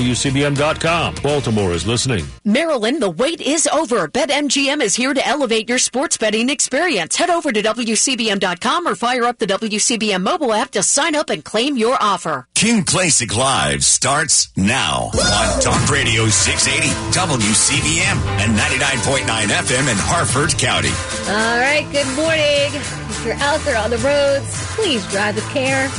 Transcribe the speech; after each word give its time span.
WCBM.com. 0.00 1.16
Baltimore 1.22 1.72
is 1.72 1.86
listening. 1.86 2.24
Maryland, 2.42 3.02
the 3.02 3.10
wait 3.10 3.42
is 3.42 3.66
over. 3.66 4.08
BetMGM 4.08 4.80
is 4.80 4.94
here 4.94 5.12
to 5.12 5.26
elevate 5.26 5.68
your 5.68 5.76
sports 5.76 6.16
betting 6.16 6.48
experience. 6.48 7.16
Head 7.16 7.28
over 7.28 7.52
to 7.52 7.60
WCBM.com 7.60 8.88
or 8.88 8.94
fire 8.94 9.24
up 9.24 9.38
the 9.38 9.46
WCBM 9.46 10.22
mobile 10.22 10.54
app 10.54 10.70
to 10.70 10.82
sign 10.82 11.14
up 11.14 11.28
and 11.28 11.44
claim 11.44 11.76
your 11.76 11.98
offer. 12.00 12.48
Kim 12.54 12.82
Klacik 12.82 13.36
Live 13.36 13.84
starts 13.84 14.50
now 14.56 15.10
on 15.12 15.60
Talk 15.60 15.90
Radio 15.90 16.26
680 16.28 16.88
WCBM 17.12 18.16
and 18.40 18.56
99.9 18.56 19.26
FM 19.26 19.90
in 19.90 19.98
Harford 19.98 20.56
County. 20.56 20.88
All 21.28 21.58
right, 21.58 21.86
good 21.92 22.08
morning. 22.16 22.80
If 23.10 23.26
you're 23.26 23.34
out 23.34 23.60
there 23.60 23.76
on 23.76 23.90
the 23.90 23.98
roads, 23.98 24.74
please 24.76 25.06
drive 25.10 25.34
with 25.34 25.48
care 25.50 25.90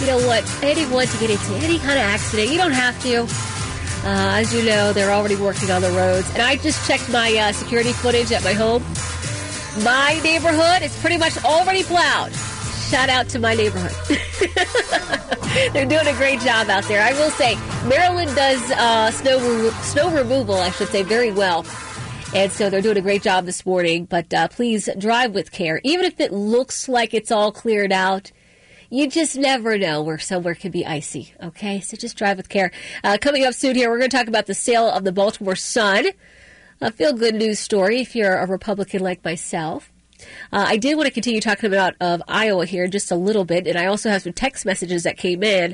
you 0.00 0.06
don't 0.06 0.26
want 0.26 0.46
anyone 0.62 1.06
to 1.06 1.18
get 1.18 1.30
into 1.30 1.54
any 1.56 1.78
kind 1.78 1.98
of 1.98 2.04
accident. 2.04 2.50
You 2.50 2.56
don't 2.56 2.72
have 2.72 3.00
to. 3.02 3.22
Uh, 4.02 4.40
as 4.40 4.54
you 4.54 4.64
know, 4.64 4.94
they're 4.94 5.10
already 5.10 5.36
working 5.36 5.70
on 5.70 5.82
the 5.82 5.90
roads. 5.90 6.28
And 6.32 6.40
I 6.40 6.56
just 6.56 6.86
checked 6.88 7.10
my 7.10 7.36
uh, 7.36 7.52
security 7.52 7.92
footage 7.92 8.32
at 8.32 8.42
my 8.42 8.54
home. 8.54 8.82
My 9.84 10.18
neighborhood 10.24 10.82
is 10.82 10.96
pretty 11.00 11.18
much 11.18 11.36
already 11.44 11.82
plowed. 11.82 12.32
Shout 12.32 13.10
out 13.10 13.28
to 13.30 13.38
my 13.38 13.54
neighborhood. 13.54 13.92
they're 15.72 15.84
doing 15.84 16.06
a 16.06 16.16
great 16.16 16.40
job 16.40 16.68
out 16.70 16.84
there. 16.84 17.02
I 17.02 17.12
will 17.12 17.30
say, 17.30 17.56
Maryland 17.86 18.34
does 18.34 18.70
uh, 18.72 19.10
snow 19.10 19.38
re- 19.38 19.70
snow 19.82 20.10
removal, 20.10 20.56
I 20.56 20.70
should 20.70 20.88
say, 20.88 21.02
very 21.02 21.30
well. 21.30 21.66
And 22.34 22.50
so 22.50 22.70
they're 22.70 22.80
doing 22.80 22.96
a 22.96 23.02
great 23.02 23.22
job 23.22 23.44
this 23.44 23.66
morning. 23.66 24.06
But 24.06 24.32
uh, 24.32 24.48
please 24.48 24.88
drive 24.98 25.34
with 25.34 25.52
care. 25.52 25.80
Even 25.84 26.06
if 26.06 26.20
it 26.20 26.32
looks 26.32 26.88
like 26.88 27.12
it's 27.12 27.30
all 27.30 27.52
cleared 27.52 27.92
out, 27.92 28.32
you 28.90 29.08
just 29.08 29.36
never 29.36 29.78
know 29.78 30.02
where 30.02 30.18
somewhere 30.18 30.54
can 30.54 30.72
be 30.72 30.84
icy. 30.84 31.32
Okay, 31.40 31.80
so 31.80 31.96
just 31.96 32.16
drive 32.16 32.36
with 32.36 32.48
care. 32.48 32.72
Uh, 33.04 33.16
coming 33.20 33.44
up 33.46 33.54
soon 33.54 33.76
here, 33.76 33.88
we're 33.88 33.98
going 33.98 34.10
to 34.10 34.16
talk 34.16 34.26
about 34.26 34.46
the 34.46 34.54
sale 34.54 34.88
of 34.90 35.04
the 35.04 35.12
Baltimore 35.12 35.56
Sun. 35.56 36.08
A 36.80 36.90
feel 36.90 37.12
good 37.12 37.36
news 37.36 37.60
story 37.60 38.00
if 38.00 38.16
you're 38.16 38.36
a 38.36 38.46
Republican 38.46 39.00
like 39.00 39.24
myself. 39.24 39.92
Uh, 40.52 40.64
I 40.68 40.76
did 40.76 40.96
want 40.96 41.06
to 41.06 41.12
continue 41.12 41.40
talking 41.40 41.68
about 41.68 41.94
of 42.00 42.20
Iowa 42.26 42.66
here 42.66 42.88
just 42.88 43.10
a 43.10 43.16
little 43.16 43.44
bit, 43.44 43.66
and 43.66 43.78
I 43.78 43.86
also 43.86 44.10
have 44.10 44.22
some 44.22 44.32
text 44.32 44.66
messages 44.66 45.04
that 45.04 45.16
came 45.16 45.42
in. 45.42 45.72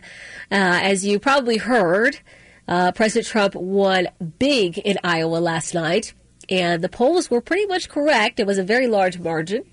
Uh, 0.51 0.81
as 0.83 1.05
you 1.05 1.19
probably 1.19 1.57
heard, 1.57 2.21
uh, 2.69 2.93
President 2.93 3.27
Trump 3.27 3.55
won 3.55 4.09
big 4.39 4.79
in 4.79 4.99
Iowa 5.03 5.39
last 5.39 5.75
night, 5.75 6.13
and 6.51 6.83
the 6.83 6.89
polls 6.89 7.31
were 7.31 7.41
pretty 7.41 7.67
much 7.67 7.89
correct. 7.89 8.39
It 8.39 8.47
was 8.47 8.59
a 8.59 8.63
very 8.63 8.87
large 8.87 9.19
margin 9.19 9.65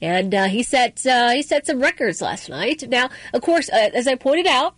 and 0.00 0.34
uh, 0.34 0.44
he 0.44 0.62
set 0.62 1.04
uh, 1.06 1.30
he 1.30 1.42
set 1.42 1.66
some 1.66 1.80
records 1.80 2.20
last 2.20 2.48
night. 2.48 2.84
Now, 2.88 3.10
of 3.32 3.42
course, 3.42 3.68
uh, 3.68 3.90
as 3.94 4.06
I 4.06 4.14
pointed 4.14 4.46
out, 4.46 4.74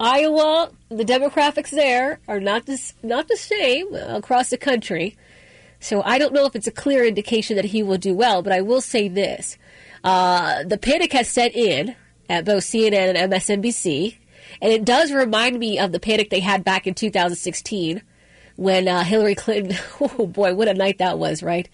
Iowa, 0.00 0.70
the 0.88 1.04
demographics 1.04 1.70
there 1.70 2.20
are 2.28 2.40
not 2.40 2.68
not 3.02 3.28
the 3.28 3.36
same 3.36 3.94
across 3.94 4.50
the 4.50 4.58
country. 4.58 5.16
So 5.80 6.02
I 6.02 6.18
don't 6.18 6.32
know 6.32 6.46
if 6.46 6.56
it's 6.56 6.66
a 6.66 6.72
clear 6.72 7.04
indication 7.04 7.56
that 7.56 7.66
he 7.66 7.82
will 7.82 7.98
do 7.98 8.14
well, 8.14 8.42
but 8.42 8.52
I 8.52 8.62
will 8.62 8.80
say 8.80 9.08
this: 9.08 9.58
uh, 10.02 10.64
the 10.64 10.78
panic 10.78 11.12
has 11.12 11.28
set 11.28 11.54
in 11.54 11.94
at 12.28 12.44
both 12.44 12.64
CNN 12.64 13.14
and 13.14 13.32
MSNBC, 13.32 14.16
and 14.62 14.72
it 14.72 14.84
does 14.84 15.12
remind 15.12 15.58
me 15.58 15.78
of 15.78 15.92
the 15.92 16.00
panic 16.00 16.30
they 16.30 16.40
had 16.40 16.64
back 16.64 16.86
in 16.86 16.94
2016 16.94 18.02
when 18.56 18.88
uh, 18.88 19.04
Hillary 19.04 19.34
Clinton. 19.34 19.76
Oh 20.00 20.26
boy, 20.26 20.54
what 20.54 20.68
a 20.68 20.74
night 20.74 20.98
that 20.98 21.18
was, 21.18 21.42
right? 21.42 21.68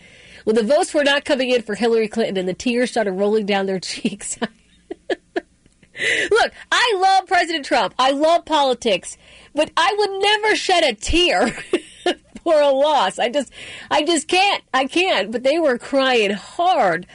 When 0.44 0.56
the 0.56 0.62
votes 0.62 0.94
were 0.94 1.04
not 1.04 1.24
coming 1.24 1.50
in 1.50 1.62
for 1.62 1.74
Hillary 1.74 2.08
Clinton 2.08 2.36
and 2.36 2.48
the 2.48 2.54
tears 2.54 2.90
started 2.90 3.12
rolling 3.12 3.46
down 3.46 3.66
their 3.66 3.80
cheeks. 3.80 4.38
Look, 6.30 6.52
I 6.72 6.96
love 6.98 7.28
President 7.28 7.64
Trump. 7.64 7.94
I 7.98 8.12
love 8.12 8.44
politics, 8.46 9.18
but 9.54 9.70
I 9.76 9.94
would 9.98 10.22
never 10.22 10.56
shed 10.56 10.82
a 10.84 10.94
tear 10.94 11.50
for 12.42 12.58
a 12.60 12.70
loss. 12.70 13.18
I 13.18 13.28
just, 13.28 13.52
I 13.90 14.02
just 14.02 14.26
can't. 14.26 14.64
I 14.72 14.86
can't. 14.86 15.30
But 15.30 15.42
they 15.42 15.58
were 15.58 15.76
crying 15.76 16.30
hard 16.30 17.06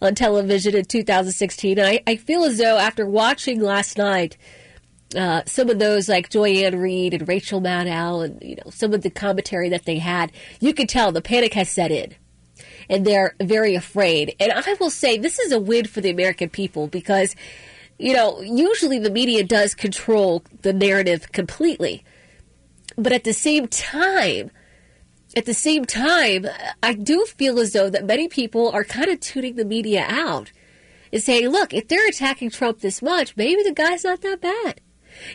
on 0.00 0.14
television 0.16 0.74
in 0.74 0.84
2016. 0.84 1.78
And 1.78 1.86
I, 1.86 2.02
I 2.06 2.16
feel 2.16 2.42
as 2.44 2.58
though 2.58 2.78
after 2.78 3.06
watching 3.06 3.60
last 3.60 3.96
night, 3.96 4.36
uh, 5.16 5.42
some 5.46 5.70
of 5.70 5.78
those 5.78 6.08
like 6.08 6.30
Joy-Ann 6.30 6.74
and 6.74 7.28
Rachel 7.28 7.60
Maddow 7.60 8.24
and 8.24 8.42
you 8.42 8.56
know 8.56 8.70
some 8.70 8.94
of 8.94 9.02
the 9.02 9.10
commentary 9.10 9.68
that 9.68 9.84
they 9.84 9.98
had, 9.98 10.32
you 10.58 10.72
could 10.74 10.88
tell 10.88 11.12
the 11.12 11.22
panic 11.22 11.54
has 11.54 11.68
set 11.68 11.92
in 11.92 12.14
and 12.88 13.06
they're 13.06 13.34
very 13.40 13.74
afraid. 13.74 14.34
And 14.40 14.52
I 14.52 14.74
will 14.80 14.90
say 14.90 15.18
this 15.18 15.38
is 15.38 15.52
a 15.52 15.60
win 15.60 15.86
for 15.86 16.00
the 16.00 16.10
American 16.10 16.50
people 16.50 16.86
because, 16.86 17.34
you 17.98 18.14
know, 18.14 18.40
usually 18.40 18.98
the 18.98 19.10
media 19.10 19.44
does 19.44 19.74
control 19.74 20.42
the 20.62 20.72
narrative 20.72 21.32
completely. 21.32 22.04
But 22.96 23.12
at 23.12 23.24
the 23.24 23.32
same 23.32 23.68
time, 23.68 24.50
at 25.34 25.46
the 25.46 25.54
same 25.54 25.84
time, 25.84 26.46
I 26.82 26.94
do 26.94 27.24
feel 27.24 27.58
as 27.58 27.72
though 27.72 27.88
that 27.88 28.04
many 28.04 28.28
people 28.28 28.70
are 28.70 28.84
kind 28.84 29.08
of 29.08 29.20
tuning 29.20 29.56
the 29.56 29.64
media 29.64 30.04
out 30.06 30.52
and 31.12 31.22
saying, 31.22 31.48
look, 31.48 31.72
if 31.72 31.88
they're 31.88 32.08
attacking 32.08 32.50
Trump 32.50 32.80
this 32.80 33.02
much, 33.02 33.36
maybe 33.36 33.62
the 33.62 33.72
guy's 33.72 34.04
not 34.04 34.20
that 34.22 34.40
bad. 34.40 34.80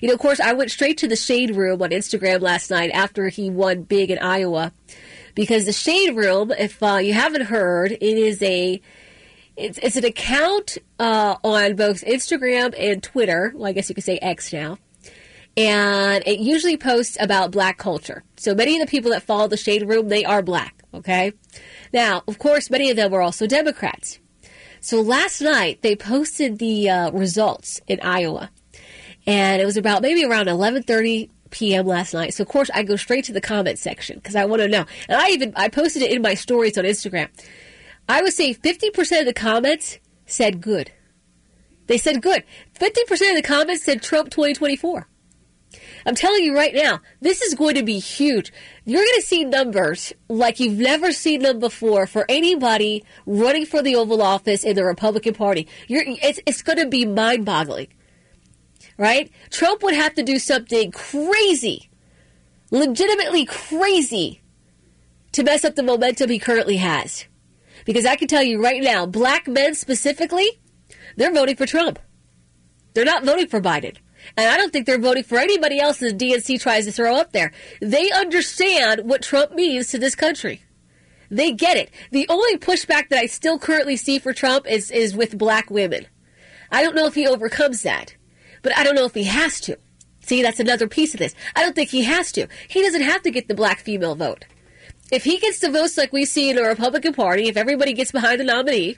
You 0.02 0.08
know, 0.08 0.16
of 0.16 0.20
course, 0.20 0.40
I 0.40 0.54
went 0.54 0.72
straight 0.72 0.98
to 1.00 1.08
the 1.08 1.16
shade 1.16 1.56
room 1.56 1.82
on 1.82 1.90
Instagram 1.90 2.42
last 2.42 2.72
night 2.72 2.92
after 2.92 3.30
he 3.30 3.50
won 3.50 3.84
big 3.84 4.10
in 4.10 4.18
Iowa 4.20 4.74
because 5.38 5.66
the 5.66 5.72
Shade 5.72 6.16
Room, 6.16 6.52
if 6.52 6.82
uh, 6.82 6.96
you 6.96 7.14
haven't 7.14 7.44
heard, 7.44 7.92
it 7.92 8.02
is 8.02 8.42
a 8.42 8.82
it's, 9.56 9.78
it's 9.78 9.96
an 9.96 10.04
account 10.04 10.80
uh, 11.00 11.36
on 11.44 11.76
both 11.76 12.04
Instagram 12.04 12.74
and 12.78 13.04
Twitter. 13.04 13.54
Well, 13.56 13.68
I 13.68 13.72
guess 13.72 13.88
you 13.88 13.94
could 13.94 14.04
say 14.04 14.18
X 14.18 14.52
now. 14.52 14.80
And 15.56 16.24
it 16.28 16.40
usually 16.40 16.76
posts 16.76 17.18
about 17.20 17.52
black 17.52 17.78
culture. 17.78 18.24
So 18.36 18.56
many 18.56 18.80
of 18.80 18.88
the 18.88 18.90
people 18.90 19.12
that 19.12 19.24
follow 19.24 19.48
the 19.48 19.58
Shade 19.58 19.88
Room, 19.88 20.10
they 20.10 20.26
are 20.26 20.42
black. 20.42 20.84
Okay. 20.94 21.34
Now, 21.94 22.24
of 22.28 22.40
course, 22.40 22.72
many 22.72 22.90
of 22.90 22.96
them 22.96 23.12
were 23.12 23.22
also 23.22 23.46
Democrats. 23.46 24.20
So 24.80 25.02
last 25.02 25.40
night 25.40 25.84
they 25.84 25.96
posted 25.96 26.58
the 26.58 26.90
uh, 26.90 27.12
results 27.12 27.80
in 27.88 28.00
Iowa, 28.02 28.50
and 29.28 29.62
it 29.62 29.66
was 29.66 29.78
about 29.78 30.02
maybe 30.02 30.26
around 30.26 30.48
11:30 30.48 31.30
p.m. 31.50 31.86
last 31.86 32.14
night. 32.14 32.34
So 32.34 32.44
of 32.44 32.48
course 32.48 32.70
I 32.74 32.84
go 32.84 32.96
straight 32.96 33.26
to 33.26 33.34
the 33.34 33.42
comment 33.42 33.80
section 33.80 34.18
because 34.18 34.36
I 34.36 34.46
want 34.46 34.62
to 34.62 34.68
know. 34.68 34.86
And 35.08 35.20
I 35.20 35.30
even 35.30 35.54
I 35.56 35.70
posted 35.70 36.02
it 36.02 36.12
in 36.12 36.22
my 36.22 36.34
stories 36.34 36.78
on 36.78 36.84
Instagram. 36.84 37.30
I 38.10 38.22
would 38.22 38.34
say 38.34 38.54
50% 38.54 39.20
of 39.20 39.26
the 39.26 39.34
comments 39.34 40.00
said 40.26 40.62
good. 40.62 40.92
They 41.88 41.98
said 41.98 42.22
good. 42.22 42.44
50% 42.80 43.12
of 43.12 43.36
the 43.36 43.42
comments 43.44 43.84
said 43.84 44.02
Trump 44.02 44.30
2024. 44.30 45.08
I'm 46.06 46.16
telling 46.16 46.44
you 46.44 46.56
right 46.56 46.74
now, 46.74 47.02
this 47.20 47.42
is 47.42 47.54
going 47.54 47.76
to 47.76 47.84
be 47.84 48.00
huge. 48.00 48.54
You're 48.86 49.02
going 49.02 49.16
to 49.16 49.22
see 49.22 49.44
numbers 49.44 50.14
like 50.30 50.60
you've 50.60 50.80
never 50.80 51.12
seen 51.12 51.42
them 51.42 51.60
before 51.60 52.08
for 52.08 52.26
anybody 52.30 53.04
running 53.26 53.66
for 53.66 53.82
the 53.82 53.96
Oval 53.96 54.22
Office 54.22 54.64
in 54.64 54.76
the 54.76 54.86
Republican 54.86 55.34
Party. 55.34 55.68
You're, 55.88 56.04
it's, 56.06 56.40
it's 56.46 56.62
going 56.62 56.78
to 56.78 56.88
be 56.88 57.06
mind 57.06 57.46
boggling 57.46 57.88
right? 58.98 59.32
Trump 59.50 59.84
would 59.84 59.94
have 59.94 60.14
to 60.16 60.24
do 60.24 60.40
something 60.40 60.92
crazy, 60.92 61.90
legitimately 62.72 63.46
crazy, 63.46 64.42
to 65.32 65.44
mess 65.44 65.64
up 65.64 65.76
the 65.76 65.84
momentum 65.84 66.30
he 66.30 66.40
currently 66.40 66.78
has. 66.78 67.26
Because 67.86 68.06
I 68.06 68.16
can 68.16 68.28
tell 68.28 68.44
you 68.44 68.62
right 68.62 68.82
now, 68.82 69.06
black 69.06 69.48
men 69.48 69.76
specifically, 69.76 70.50
they're 71.16 71.34
voting 71.34 71.56
for 71.56 71.66
Trump. 71.66 72.00
They're 72.94 73.06
not 73.06 73.24
voting 73.24 73.48
for 73.48 73.62
Biden. 73.62 73.98
And 74.36 74.50
I 74.50 74.58
don't 74.58 74.74
think 74.74 74.86
they're 74.86 74.98
voting 74.98 75.24
for 75.24 75.38
anybody 75.38 75.80
else 75.80 76.00
that 76.00 76.18
DNC 76.18 76.60
tries 76.60 76.86
to 76.86 76.92
throw 76.92 77.16
up 77.16 77.32
there. 77.32 77.54
They 77.82 78.12
understand 78.12 79.08
what 79.10 79.22
Trump 79.22 79.54
means 79.54 79.90
to 79.92 80.00
this 80.00 80.16
country. 80.16 80.62
They 81.30 81.52
get 81.52 81.78
it. 81.78 81.92
The 82.12 82.26
only 82.30 82.58
pushback 82.58 83.10
that 83.10 83.20
I 83.20 83.26
still 83.26 83.60
currently 83.60 83.98
see 83.98 84.20
for 84.20 84.34
Trump 84.34 84.66
is, 84.68 84.92
is 84.92 85.16
with 85.16 85.38
black 85.38 85.70
women. 85.70 86.08
I 86.72 86.84
don't 86.84 86.96
know 86.96 87.06
if 87.06 87.16
he 87.16 87.28
overcomes 87.28 87.84
that. 87.84 88.16
But 88.62 88.78
I 88.78 88.84
don't 88.84 88.96
know 88.96 89.06
if 89.06 89.14
he 89.14 89.26
has 89.26 89.60
to. 89.62 89.78
See, 90.22 90.42
that's 90.42 90.60
another 90.60 90.88
piece 90.88 91.14
of 91.14 91.20
this. 91.20 91.34
I 91.56 91.64
don't 91.64 91.74
think 91.74 91.90
he 91.90 92.04
has 92.04 92.32
to. 92.34 92.48
He 92.68 92.82
doesn't 92.82 93.02
have 93.02 93.22
to 93.22 93.32
get 93.32 93.48
the 93.48 93.56
black 93.56 93.80
female 93.80 94.16
vote. 94.16 94.46
If 95.12 95.24
he 95.24 95.38
gets 95.38 95.60
the 95.60 95.72
votes 95.72 95.98
like 95.98 96.12
we 96.12 96.26
see 96.26 96.50
in 96.50 96.58
the 96.58 96.64
Republican 96.64 97.14
Party, 97.14 97.48
if 97.48 97.56
everybody 97.56 97.94
gets 97.94 98.12
behind 98.12 98.42
the 98.42 98.44
nominee, 98.44 98.98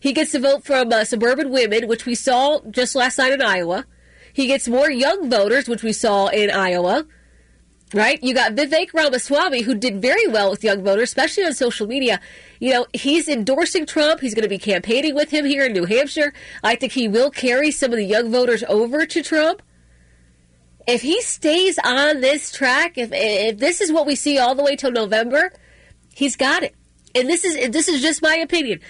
he 0.00 0.12
gets 0.12 0.32
the 0.32 0.40
vote 0.40 0.64
from 0.64 0.90
uh, 0.92 1.04
suburban 1.04 1.50
women, 1.50 1.88
which 1.88 2.06
we 2.06 2.14
saw 2.14 2.60
just 2.70 2.94
last 2.94 3.18
night 3.18 3.32
in 3.32 3.42
Iowa. 3.42 3.84
He 4.32 4.46
gets 4.46 4.66
more 4.66 4.90
young 4.90 5.28
voters, 5.28 5.68
which 5.68 5.82
we 5.82 5.92
saw 5.92 6.28
in 6.28 6.50
Iowa. 6.50 7.06
Right? 7.94 8.22
You 8.22 8.32
got 8.32 8.54
Vivek 8.54 8.94
Ramaswamy, 8.94 9.62
who 9.62 9.74
did 9.74 10.00
very 10.00 10.26
well 10.26 10.50
with 10.50 10.64
young 10.64 10.82
voters, 10.82 11.10
especially 11.10 11.44
on 11.44 11.52
social 11.52 11.86
media. 11.86 12.20
You 12.58 12.72
know, 12.72 12.86
he's 12.94 13.28
endorsing 13.28 13.84
Trump. 13.84 14.20
He's 14.20 14.34
going 14.34 14.44
to 14.44 14.48
be 14.48 14.58
campaigning 14.58 15.14
with 15.14 15.30
him 15.30 15.44
here 15.44 15.66
in 15.66 15.74
New 15.74 15.84
Hampshire. 15.84 16.32
I 16.62 16.74
think 16.74 16.92
he 16.92 17.06
will 17.06 17.30
carry 17.30 17.70
some 17.70 17.90
of 17.92 17.98
the 17.98 18.04
young 18.04 18.32
voters 18.32 18.64
over 18.66 19.04
to 19.04 19.22
Trump. 19.22 19.60
If 20.86 21.02
he 21.02 21.20
stays 21.20 21.78
on 21.84 22.20
this 22.22 22.50
track, 22.50 22.96
if 22.96 23.10
if 23.12 23.58
this 23.58 23.80
is 23.80 23.92
what 23.92 24.06
we 24.06 24.14
see 24.14 24.38
all 24.38 24.54
the 24.54 24.64
way 24.64 24.74
till 24.74 24.90
November, 24.90 25.52
he's 26.14 26.36
got 26.36 26.62
it. 26.62 26.74
And 27.14 27.28
this 27.28 27.44
is 27.44 27.70
this 27.70 27.88
is 27.88 28.00
just 28.00 28.22
my 28.22 28.36
opinion. 28.36 28.80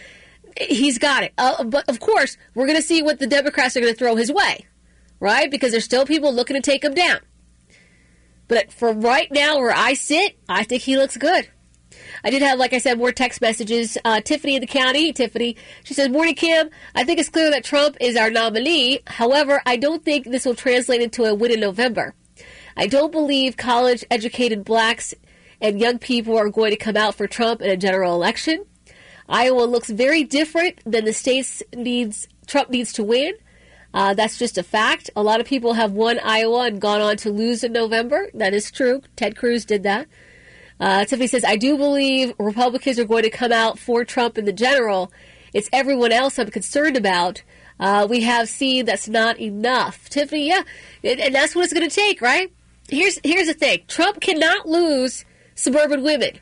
He's 0.60 0.98
got 0.98 1.24
it. 1.24 1.32
Uh, 1.36 1.64
but 1.64 1.88
of 1.88 1.98
course, 1.98 2.36
we're 2.54 2.66
going 2.66 2.78
to 2.78 2.86
see 2.86 3.02
what 3.02 3.18
the 3.18 3.26
Democrats 3.26 3.76
are 3.76 3.80
going 3.80 3.92
to 3.92 3.98
throw 3.98 4.16
his 4.16 4.30
way, 4.30 4.66
right? 5.18 5.50
Because 5.50 5.72
there's 5.72 5.84
still 5.84 6.06
people 6.06 6.32
looking 6.32 6.54
to 6.54 6.62
take 6.62 6.84
him 6.84 6.94
down. 6.94 7.18
But 8.52 8.70
for 8.70 8.92
right 8.92 9.32
now, 9.32 9.56
where 9.56 9.72
I 9.74 9.94
sit, 9.94 10.36
I 10.46 10.64
think 10.64 10.82
he 10.82 10.98
looks 10.98 11.16
good. 11.16 11.48
I 12.22 12.28
did 12.28 12.42
have, 12.42 12.58
like 12.58 12.74
I 12.74 12.78
said, 12.80 12.98
more 12.98 13.10
text 13.10 13.40
messages. 13.40 13.96
Uh, 14.04 14.20
Tiffany 14.20 14.56
in 14.56 14.60
the 14.60 14.66
county, 14.66 15.10
Tiffany, 15.10 15.56
she 15.84 15.94
says, 15.94 16.10
Morning, 16.10 16.34
Kim. 16.34 16.68
I 16.94 17.04
think 17.04 17.18
it's 17.18 17.30
clear 17.30 17.50
that 17.50 17.64
Trump 17.64 17.96
is 17.98 18.14
our 18.14 18.30
nominee. 18.30 19.00
However, 19.06 19.62
I 19.64 19.78
don't 19.78 20.04
think 20.04 20.26
this 20.26 20.44
will 20.44 20.54
translate 20.54 21.00
into 21.00 21.24
a 21.24 21.34
win 21.34 21.50
in 21.50 21.60
November. 21.60 22.14
I 22.76 22.88
don't 22.88 23.10
believe 23.10 23.56
college 23.56 24.04
educated 24.10 24.66
blacks 24.66 25.14
and 25.62 25.80
young 25.80 25.98
people 25.98 26.36
are 26.36 26.50
going 26.50 26.72
to 26.72 26.76
come 26.76 26.98
out 26.98 27.14
for 27.14 27.26
Trump 27.26 27.62
in 27.62 27.70
a 27.70 27.76
general 27.78 28.14
election. 28.14 28.66
Iowa 29.30 29.62
looks 29.62 29.88
very 29.88 30.24
different 30.24 30.78
than 30.84 31.06
the 31.06 31.14
states 31.14 31.62
needs 31.74 32.28
Trump 32.46 32.68
needs 32.68 32.92
to 32.92 33.02
win. 33.02 33.32
Uh, 33.94 34.14
that's 34.14 34.38
just 34.38 34.56
a 34.58 34.62
fact. 34.62 35.10
A 35.14 35.22
lot 35.22 35.40
of 35.40 35.46
people 35.46 35.74
have 35.74 35.92
won 35.92 36.18
Iowa 36.22 36.66
and 36.66 36.80
gone 36.80 37.00
on 37.00 37.16
to 37.18 37.30
lose 37.30 37.62
in 37.62 37.72
November. 37.72 38.30
That 38.34 38.54
is 38.54 38.70
true. 38.70 39.02
Ted 39.16 39.36
Cruz 39.36 39.64
did 39.64 39.82
that. 39.82 40.08
Uh, 40.80 41.04
Tiffany 41.04 41.26
says, 41.26 41.44
I 41.44 41.56
do 41.56 41.76
believe 41.76 42.32
Republicans 42.38 42.98
are 42.98 43.04
going 43.04 43.22
to 43.22 43.30
come 43.30 43.52
out 43.52 43.78
for 43.78 44.04
Trump 44.04 44.38
in 44.38 44.46
the 44.46 44.52
general. 44.52 45.12
It's 45.52 45.68
everyone 45.72 46.12
else 46.12 46.38
I'm 46.38 46.50
concerned 46.50 46.96
about. 46.96 47.42
Uh, 47.78 48.06
we 48.08 48.22
have 48.22 48.48
seen 48.48 48.84
that's 48.84 49.08
not 49.08 49.38
enough. 49.40 50.08
Tiffany, 50.08 50.48
yeah, 50.48 50.62
and, 51.04 51.20
and 51.20 51.34
that's 51.34 51.54
what 51.54 51.64
it's 51.64 51.72
going 51.72 51.88
to 51.88 51.94
take, 51.94 52.20
right? 52.20 52.52
Here's 52.88 53.18
here's 53.24 53.48
the 53.48 53.54
thing: 53.54 53.82
Trump 53.88 54.20
cannot 54.20 54.68
lose 54.68 55.24
suburban 55.54 56.02
women. 56.02 56.38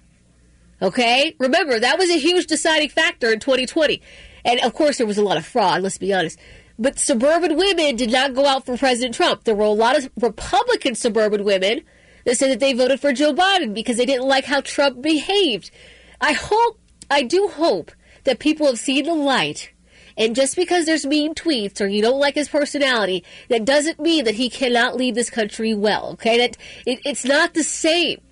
Okay, 0.82 1.34
remember 1.38 1.78
that 1.78 1.98
was 1.98 2.10
a 2.10 2.18
huge 2.18 2.46
deciding 2.46 2.88
factor 2.88 3.32
in 3.32 3.40
2020, 3.40 4.02
and 4.44 4.60
of 4.60 4.74
course 4.74 4.98
there 4.98 5.06
was 5.06 5.18
a 5.18 5.22
lot 5.22 5.36
of 5.36 5.46
fraud. 5.46 5.82
Let's 5.82 5.98
be 5.98 6.12
honest. 6.12 6.38
But 6.80 6.98
suburban 6.98 7.58
women 7.58 7.96
did 7.96 8.10
not 8.10 8.34
go 8.34 8.46
out 8.46 8.64
for 8.64 8.74
President 8.78 9.14
Trump. 9.14 9.44
There 9.44 9.54
were 9.54 9.64
a 9.64 9.68
lot 9.68 9.98
of 9.98 10.10
Republican 10.18 10.94
suburban 10.94 11.44
women 11.44 11.82
that 12.24 12.38
said 12.38 12.50
that 12.50 12.58
they 12.58 12.72
voted 12.72 13.00
for 13.00 13.12
Joe 13.12 13.34
Biden 13.34 13.74
because 13.74 13.98
they 13.98 14.06
didn't 14.06 14.26
like 14.26 14.46
how 14.46 14.62
Trump 14.62 15.02
behaved. 15.02 15.70
I 16.22 16.32
hope, 16.32 16.80
I 17.10 17.22
do 17.22 17.48
hope 17.48 17.92
that 18.24 18.38
people 18.38 18.66
have 18.66 18.78
seen 18.78 19.04
the 19.04 19.14
light. 19.14 19.72
And 20.16 20.34
just 20.34 20.56
because 20.56 20.86
there's 20.86 21.04
mean 21.04 21.34
tweets 21.34 21.82
or 21.82 21.86
you 21.86 22.00
don't 22.00 22.18
like 22.18 22.34
his 22.34 22.48
personality, 22.48 23.24
that 23.50 23.66
doesn't 23.66 24.00
mean 24.00 24.24
that 24.24 24.34
he 24.34 24.48
cannot 24.48 24.96
lead 24.96 25.14
this 25.14 25.28
country 25.28 25.74
well. 25.74 26.12
Okay, 26.12 26.38
that 26.38 26.56
it, 26.86 27.00
it's 27.04 27.26
not 27.26 27.52
the 27.52 27.62
same. 27.62 28.22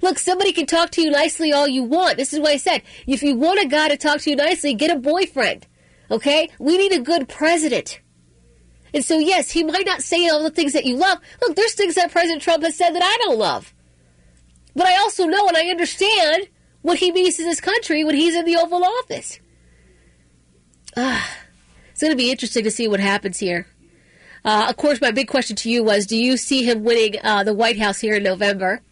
Look, 0.00 0.18
somebody 0.18 0.52
can 0.52 0.64
talk 0.64 0.90
to 0.92 1.02
you 1.02 1.10
nicely 1.10 1.52
all 1.52 1.68
you 1.68 1.82
want. 1.82 2.16
This 2.16 2.32
is 2.32 2.40
what 2.40 2.52
I 2.52 2.56
said. 2.56 2.82
If 3.06 3.22
you 3.22 3.36
want 3.36 3.60
a 3.60 3.66
guy 3.66 3.88
to 3.88 3.98
talk 3.98 4.20
to 4.22 4.30
you 4.30 4.36
nicely, 4.36 4.72
get 4.72 4.90
a 4.90 4.98
boyfriend. 4.98 5.66
Okay, 6.12 6.50
we 6.58 6.76
need 6.76 6.92
a 6.92 7.00
good 7.00 7.26
president. 7.26 7.98
And 8.92 9.02
so, 9.02 9.18
yes, 9.18 9.50
he 9.50 9.64
might 9.64 9.86
not 9.86 10.02
say 10.02 10.28
all 10.28 10.42
the 10.42 10.50
things 10.50 10.74
that 10.74 10.84
you 10.84 10.96
love. 10.96 11.18
Look, 11.40 11.56
there's 11.56 11.72
things 11.72 11.94
that 11.94 12.12
President 12.12 12.42
Trump 12.42 12.62
has 12.62 12.76
said 12.76 12.90
that 12.90 13.02
I 13.02 13.16
don't 13.24 13.38
love. 13.38 13.72
But 14.76 14.86
I 14.86 14.96
also 14.98 15.24
know 15.24 15.48
and 15.48 15.56
I 15.56 15.68
understand 15.68 16.48
what 16.82 16.98
he 16.98 17.10
means 17.10 17.38
to 17.38 17.44
this 17.44 17.62
country 17.62 18.04
when 18.04 18.14
he's 18.14 18.34
in 18.34 18.44
the 18.44 18.56
Oval 18.56 18.84
Office. 18.84 19.40
Ah, 20.98 21.38
it's 21.90 22.02
going 22.02 22.12
to 22.12 22.16
be 22.16 22.30
interesting 22.30 22.64
to 22.64 22.70
see 22.70 22.88
what 22.88 23.00
happens 23.00 23.38
here. 23.38 23.66
Uh, 24.44 24.66
of 24.68 24.76
course, 24.76 25.00
my 25.00 25.12
big 25.12 25.28
question 25.28 25.56
to 25.56 25.70
you 25.70 25.82
was 25.82 26.04
do 26.04 26.16
you 26.16 26.36
see 26.36 26.62
him 26.62 26.84
winning 26.84 27.14
uh, 27.22 27.42
the 27.44 27.54
White 27.54 27.78
House 27.78 28.00
here 28.00 28.16
in 28.16 28.22
November? 28.22 28.82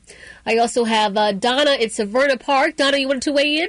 I 0.46 0.56
also 0.56 0.84
have 0.84 1.19
uh, 1.19 1.32
Donna 1.32 1.72
in 1.72 1.90
Severna 1.90 2.40
Park. 2.40 2.76
Donna, 2.76 2.96
you 2.96 3.08
wanted 3.08 3.22
to 3.22 3.32
weigh 3.32 3.58
in? 3.58 3.69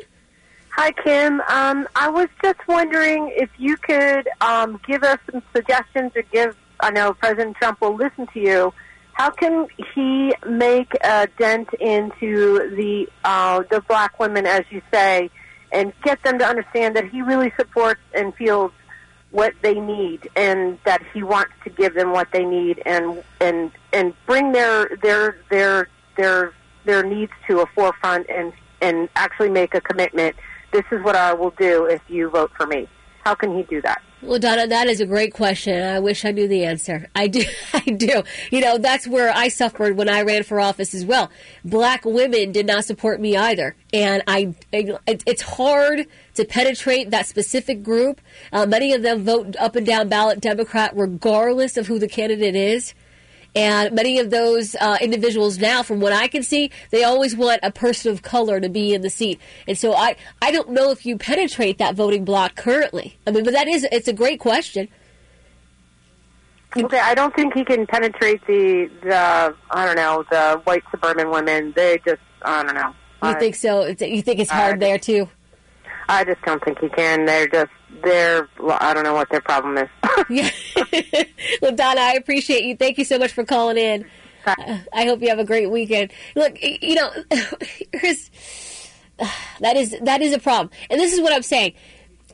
Hi, 0.74 0.94
Kim. 0.94 1.42
Um, 1.50 1.86
I 1.96 2.10
was 2.10 2.30
just 2.42 2.66
wondering 2.66 3.32
if 3.36 3.50
you 3.58 3.76
could 3.76 4.30
um, 4.40 4.80
give 4.88 5.04
us 5.04 5.20
some 5.30 5.44
suggestions 5.54 6.14
or 6.16 6.22
give, 6.32 6.56
I 6.80 6.92
know 6.92 7.14
President 7.14 7.58
Trump 7.58 7.82
will 7.82 7.96
listen 7.96 8.26
to 8.34 8.40
you. 8.40 8.74
How 9.12 9.32
can 9.32 9.68
he 9.94 10.34
make 10.48 10.94
a 11.04 11.28
dent 11.38 11.68
into 11.74 12.74
the 12.76 13.08
uh, 13.26 13.64
the 13.70 13.82
black 13.82 14.18
women, 14.18 14.48
as 14.48 14.64
you 14.70 14.82
say, 14.94 15.30
and 15.74 15.92
get 16.04 16.24
them 16.24 16.40
to 16.40 16.46
understand 16.46 16.96
that 16.96 17.10
he 17.10 17.22
really 17.22 17.52
supports 17.60 18.00
and 18.16 18.34
feels 18.36 18.72
what 19.32 19.54
they 19.62 19.78
need, 19.78 20.30
and 20.38 20.80
that 20.86 21.02
he 21.14 21.22
wants 21.22 21.52
to 21.66 21.70
give 21.70 21.94
them 21.94 22.14
what 22.14 22.30
they 22.32 22.46
need, 22.46 22.82
and 22.86 23.22
and 23.42 23.72
and 23.92 24.14
bring 24.26 24.54
their 24.54 24.90
their 25.04 25.38
their 25.52 25.90
their 26.16 26.54
their 26.86 27.04
needs 27.04 27.34
to 27.50 27.60
a 27.60 27.66
forefront, 27.76 28.28
and 28.30 28.54
and 28.80 29.10
actually 29.18 29.50
make 29.50 29.76
a 29.76 29.82
commitment 29.82 30.36
this 30.72 30.86
is 30.92 31.04
what 31.04 31.16
I 31.16 31.34
will 31.34 31.52
do 31.52 31.86
if 31.86 32.02
you 32.08 32.30
vote 32.30 32.52
for 32.56 32.66
me. 32.66 32.88
How 33.24 33.36
can 33.36 33.56
he 33.56 33.64
do 33.64 33.82
that? 33.82 34.02
Well, 34.24 34.38
Donna, 34.38 34.68
that 34.68 34.88
is 34.88 35.02
a 35.02 35.06
great 35.08 35.34
question. 35.34 35.82
I 35.82 36.00
wish 36.00 36.26
I 36.26 36.32
knew 36.32 36.48
the 36.48 36.64
answer. 36.64 37.10
I 37.16 37.28
do. 37.28 37.44
I 37.74 37.80
do. 37.80 38.22
You 38.52 38.62
know, 38.62 38.78
that's 38.78 39.08
where 39.08 39.32
I 39.36 39.48
suffered 39.48 39.98
when 39.98 40.10
I 40.10 40.22
ran 40.22 40.44
for 40.44 40.60
office 40.60 40.94
as 40.94 41.06
well. 41.06 41.32
Black 41.66 42.06
women 42.06 42.52
did 42.52 42.68
not 42.68 42.86
support 42.86 43.20
me 43.20 43.36
either. 43.36 43.76
And 43.92 44.22
I, 44.28 44.54
it's 44.72 45.42
hard 45.42 46.06
to 46.36 46.46
penetrate 46.46 47.10
that 47.10 47.26
specific 47.26 47.82
group. 47.82 48.22
Uh, 48.54 48.68
many 48.68 48.94
of 48.94 49.02
them 49.02 49.24
vote 49.24 49.56
up 49.58 49.76
and 49.76 49.86
down 49.88 50.08
ballot 50.08 50.40
Democrat 50.40 50.92
regardless 50.96 51.76
of 51.76 51.88
who 51.88 51.98
the 51.98 52.08
candidate 52.08 52.56
is. 52.56 52.94
And 53.54 53.94
many 53.94 54.20
of 54.20 54.30
those 54.30 54.76
uh, 54.76 54.98
individuals 55.02 55.58
now, 55.58 55.84
from 55.84 56.00
what 56.00 56.14
I 56.14 56.30
can 56.30 56.42
see, 56.42 56.72
they 56.90 57.04
always 57.04 57.36
want 57.36 57.60
a 57.64 57.72
person 57.72 58.12
of 58.12 58.22
color 58.22 58.62
to 58.62 58.70
be 58.70 58.94
in 58.94 59.02
the 59.02 59.10
seat. 59.10 59.42
And 59.68 59.78
so 59.78 59.94
I, 59.94 60.16
I 60.42 60.52
don't 60.52 60.70
know 60.70 60.92
if 60.92 61.06
you 61.06 61.18
penetrate 61.18 61.78
that 61.80 61.96
voting 61.96 62.24
block 62.24 62.56
currently. 62.56 63.18
I 63.28 63.32
mean, 63.32 63.44
but 63.44 63.54
that 63.54 63.68
is, 63.68 63.86
it's 63.92 64.08
a 64.08 64.14
great 64.14 64.40
question. 64.40 64.88
Okay, 66.78 67.00
I 67.00 67.14
don't 67.14 67.36
think 67.36 67.54
he 67.54 67.66
can 67.66 67.86
penetrate 67.86 68.46
the, 68.48 68.90
the 69.04 69.54
I 69.72 69.86
don't 69.86 69.98
know, 69.98 70.24
the 70.32 70.62
white 70.64 70.84
suburban 70.90 71.30
women. 71.30 71.74
They 71.76 72.00
just, 72.06 72.22
I 72.44 72.64
don't 72.64 72.76
know. 72.76 72.94
You 73.24 73.30
I, 73.32 73.34
think 73.34 73.56
so? 73.56 73.88
You 73.88 74.22
think 74.22 74.40
it's 74.40 74.50
hard 74.50 74.80
there 74.80 74.98
too? 74.98 75.28
I 76.08 76.24
just 76.24 76.42
don't 76.44 76.64
think 76.64 76.80
he 76.80 76.88
can. 76.88 77.26
They're 77.26 77.48
just 77.48 77.72
they're 78.04 78.48
I 78.80 78.94
don't 78.94 79.04
know 79.04 79.14
what 79.14 79.30
their 79.30 79.42
problem 79.42 79.78
is. 79.78 79.90
yeah. 80.30 80.50
well, 81.62 81.72
Donna, 81.74 82.02
I 82.02 82.14
appreciate 82.14 82.64
you. 82.64 82.76
Thank 82.76 82.98
you 82.98 83.06
so 83.06 83.18
much 83.18 83.32
for 83.32 83.44
calling 83.44 83.78
in. 83.78 84.06
Uh, 84.46 84.80
I 84.94 85.06
hope 85.06 85.22
you 85.22 85.30
have 85.30 85.40
a 85.40 85.46
great 85.46 85.70
weekend. 85.70 86.12
Look, 86.36 86.58
you 86.62 86.96
know, 86.96 87.12
that 89.60 89.78
is 89.78 89.96
that 90.02 90.22
is 90.22 90.34
a 90.34 90.40
problem, 90.40 90.72
and 90.90 91.00
this 91.00 91.14
is 91.14 91.22
what 91.22 91.34
I'm 91.34 91.44
saying. 91.44 91.74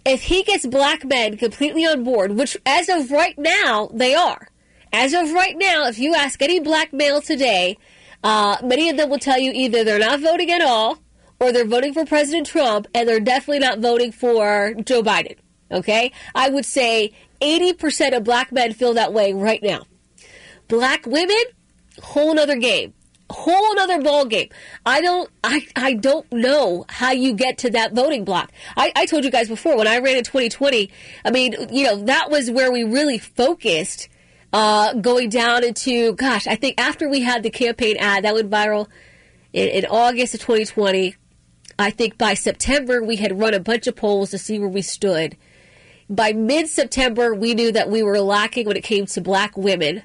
If 0.06 0.22
he 0.22 0.44
gets 0.44 0.66
black 0.66 1.04
men 1.04 1.36
completely 1.38 1.86
on 1.86 2.04
board, 2.06 2.32
which 2.32 2.56
as 2.66 2.88
of 2.88 3.12
right 3.12 3.38
now 3.38 3.90
they 3.94 4.16
are, 4.16 4.48
as 4.94 5.14
of 5.14 5.34
right 5.34 5.58
now, 5.58 5.88
if 5.88 6.00
you 6.00 6.16
ask 6.16 6.42
any 6.42 6.62
black 6.62 6.94
male 6.94 7.20
today, 7.20 7.78
uh, 8.24 8.58
many 8.64 8.90
of 8.90 8.96
them 8.96 9.10
will 9.10 9.20
tell 9.20 9.38
you 9.38 9.52
either 9.52 9.84
they're 9.84 10.00
not 10.00 10.22
voting 10.22 10.50
at 10.50 10.62
all 10.62 11.00
or 11.42 11.52
they're 11.52 11.66
voting 11.66 11.94
for 11.94 12.06
President 12.06 12.48
Trump 12.48 12.88
and 12.96 13.08
they're 13.08 13.20
definitely 13.20 13.60
not 13.60 13.80
voting 13.80 14.14
for 14.14 14.74
Joe 14.86 15.04
Biden. 15.04 15.36
Okay? 15.72 16.12
I 16.34 16.50
would 16.50 16.66
say 16.66 17.14
80% 17.42 18.16
of 18.16 18.24
black 18.24 18.52
men 18.52 18.74
feel 18.74 18.94
that 18.96 19.14
way 19.14 19.34
right 19.34 19.62
now. 19.62 19.86
Black 20.68 21.06
women, 21.06 21.44
whole 22.02 22.34
nother 22.34 22.58
game. 22.58 22.94
Whole 23.30 23.76
nother 23.76 24.02
ball 24.02 24.26
game. 24.26 24.50
I 24.86 25.02
don't 25.02 25.30
I, 25.44 25.68
I 25.76 25.94
don't 25.96 26.32
know 26.32 26.86
how 26.88 27.12
you 27.12 27.34
get 27.34 27.58
to 27.60 27.70
that 27.72 27.94
voting 27.94 28.24
block. 28.24 28.54
I, 28.78 28.94
I 28.96 29.06
told 29.06 29.26
you 29.26 29.32
guys 29.32 29.50
before 29.50 29.76
when 29.78 29.88
I 29.88 30.00
ran 30.00 30.16
in 30.16 30.24
2020, 30.24 30.90
I 31.26 31.32
mean, 31.32 31.54
you 31.70 31.84
know, 31.84 32.04
that 32.06 32.30
was 32.30 32.50
where 32.50 32.72
we 32.72 32.84
really 32.84 33.18
focused 33.18 34.08
uh, 34.54 34.94
going 34.94 35.28
down 35.30 35.66
into 35.66 36.14
gosh, 36.14 36.48
I 36.48 36.56
think 36.56 36.80
after 36.80 37.10
we 37.10 37.20
had 37.20 37.44
the 37.44 37.50
campaign 37.50 37.98
ad 38.00 38.24
that 38.24 38.34
went 38.34 38.50
viral 38.50 38.88
in, 39.52 39.68
in 39.68 39.86
August 39.88 40.34
of 40.34 40.40
2020, 40.40 41.16
I 41.78 41.92
think 41.92 42.18
by 42.18 42.34
September 42.34 43.04
we 43.04 43.18
had 43.18 43.38
run 43.38 43.54
a 43.54 43.60
bunch 43.60 43.88
of 43.88 43.98
polls 43.98 44.32
to 44.32 44.38
see 44.38 44.58
where 44.58 44.70
we 44.70 44.82
stood 44.82 45.36
by 46.10 46.34
mid 46.34 46.68
September, 46.68 47.34
we 47.34 47.54
knew 47.54 47.72
that 47.72 47.90
we 47.90 48.04
were 48.04 48.20
lacking 48.20 48.68
when 48.68 48.78
it 48.78 48.84
came 48.84 49.06
to 49.08 49.22
black 49.22 49.58
women. 49.58 50.04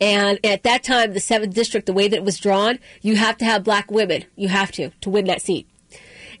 And 0.00 0.38
at 0.44 0.62
that 0.62 0.84
time, 0.84 1.12
the 1.12 1.20
7th 1.20 1.54
district, 1.54 1.86
the 1.86 1.92
way 1.92 2.06
that 2.06 2.16
it 2.16 2.24
was 2.24 2.38
drawn, 2.38 2.78
you 3.02 3.16
have 3.16 3.36
to 3.38 3.44
have 3.44 3.64
black 3.64 3.90
women. 3.90 4.24
You 4.36 4.48
have 4.48 4.70
to, 4.72 4.90
to 5.00 5.10
win 5.10 5.24
that 5.26 5.42
seat. 5.42 5.68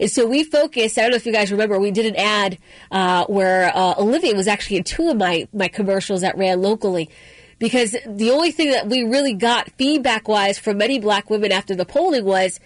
And 0.00 0.10
so 0.10 0.26
we 0.26 0.44
focused, 0.44 0.96
I 0.96 1.02
don't 1.02 1.10
know 1.10 1.16
if 1.16 1.26
you 1.26 1.32
guys 1.32 1.50
remember, 1.50 1.78
we 1.80 1.90
did 1.90 2.06
an 2.06 2.16
ad 2.16 2.58
uh, 2.92 3.24
where 3.26 3.72
uh, 3.74 3.94
Olivia 3.98 4.34
was 4.34 4.46
actually 4.46 4.76
in 4.76 4.84
two 4.84 5.08
of 5.08 5.16
my, 5.16 5.48
my 5.52 5.66
commercials 5.66 6.20
that 6.20 6.38
ran 6.38 6.62
locally. 6.62 7.10
Because 7.58 7.96
the 8.06 8.30
only 8.30 8.52
thing 8.52 8.70
that 8.70 8.86
we 8.86 9.02
really 9.02 9.34
got 9.34 9.70
feedback 9.72 10.28
wise 10.28 10.56
from 10.58 10.78
many 10.78 11.00
black 11.00 11.28
women 11.28 11.50
after 11.50 11.74
the 11.74 11.84
polling 11.84 12.24
was, 12.24 12.60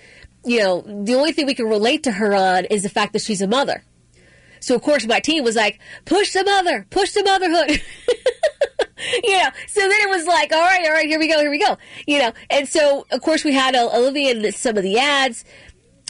you 0.44 0.58
know, 0.58 0.82
the 0.82 1.14
only 1.14 1.32
thing 1.32 1.46
we 1.46 1.54
can 1.54 1.66
relate 1.66 2.02
to 2.02 2.12
her 2.12 2.34
on 2.34 2.66
is 2.66 2.82
the 2.82 2.90
fact 2.90 3.14
that 3.14 3.22
she's 3.22 3.40
a 3.40 3.46
mother. 3.46 3.82
So 4.62 4.74
of 4.76 4.82
course 4.82 5.06
my 5.06 5.20
team 5.20 5.44
was 5.44 5.56
like, 5.56 5.80
push 6.04 6.32
the 6.32 6.44
mother, 6.44 6.86
push 6.88 7.12
the 7.12 7.24
motherhood. 7.24 7.70
you 9.24 9.36
know, 9.36 9.50
so 9.66 9.80
then 9.80 10.00
it 10.00 10.08
was 10.08 10.24
like, 10.26 10.52
all 10.52 10.60
right, 10.60 10.86
all 10.86 10.92
right, 10.92 11.06
here 11.06 11.18
we 11.18 11.28
go, 11.28 11.40
here 11.40 11.50
we 11.50 11.58
go. 11.58 11.76
You 12.06 12.20
know, 12.20 12.32
and 12.48 12.68
so 12.68 13.04
of 13.10 13.20
course 13.20 13.44
we 13.44 13.52
had 13.52 13.74
uh, 13.74 13.90
Olivia 13.92 14.34
in 14.34 14.52
some 14.52 14.76
of 14.76 14.84
the 14.84 14.98
ads. 14.98 15.44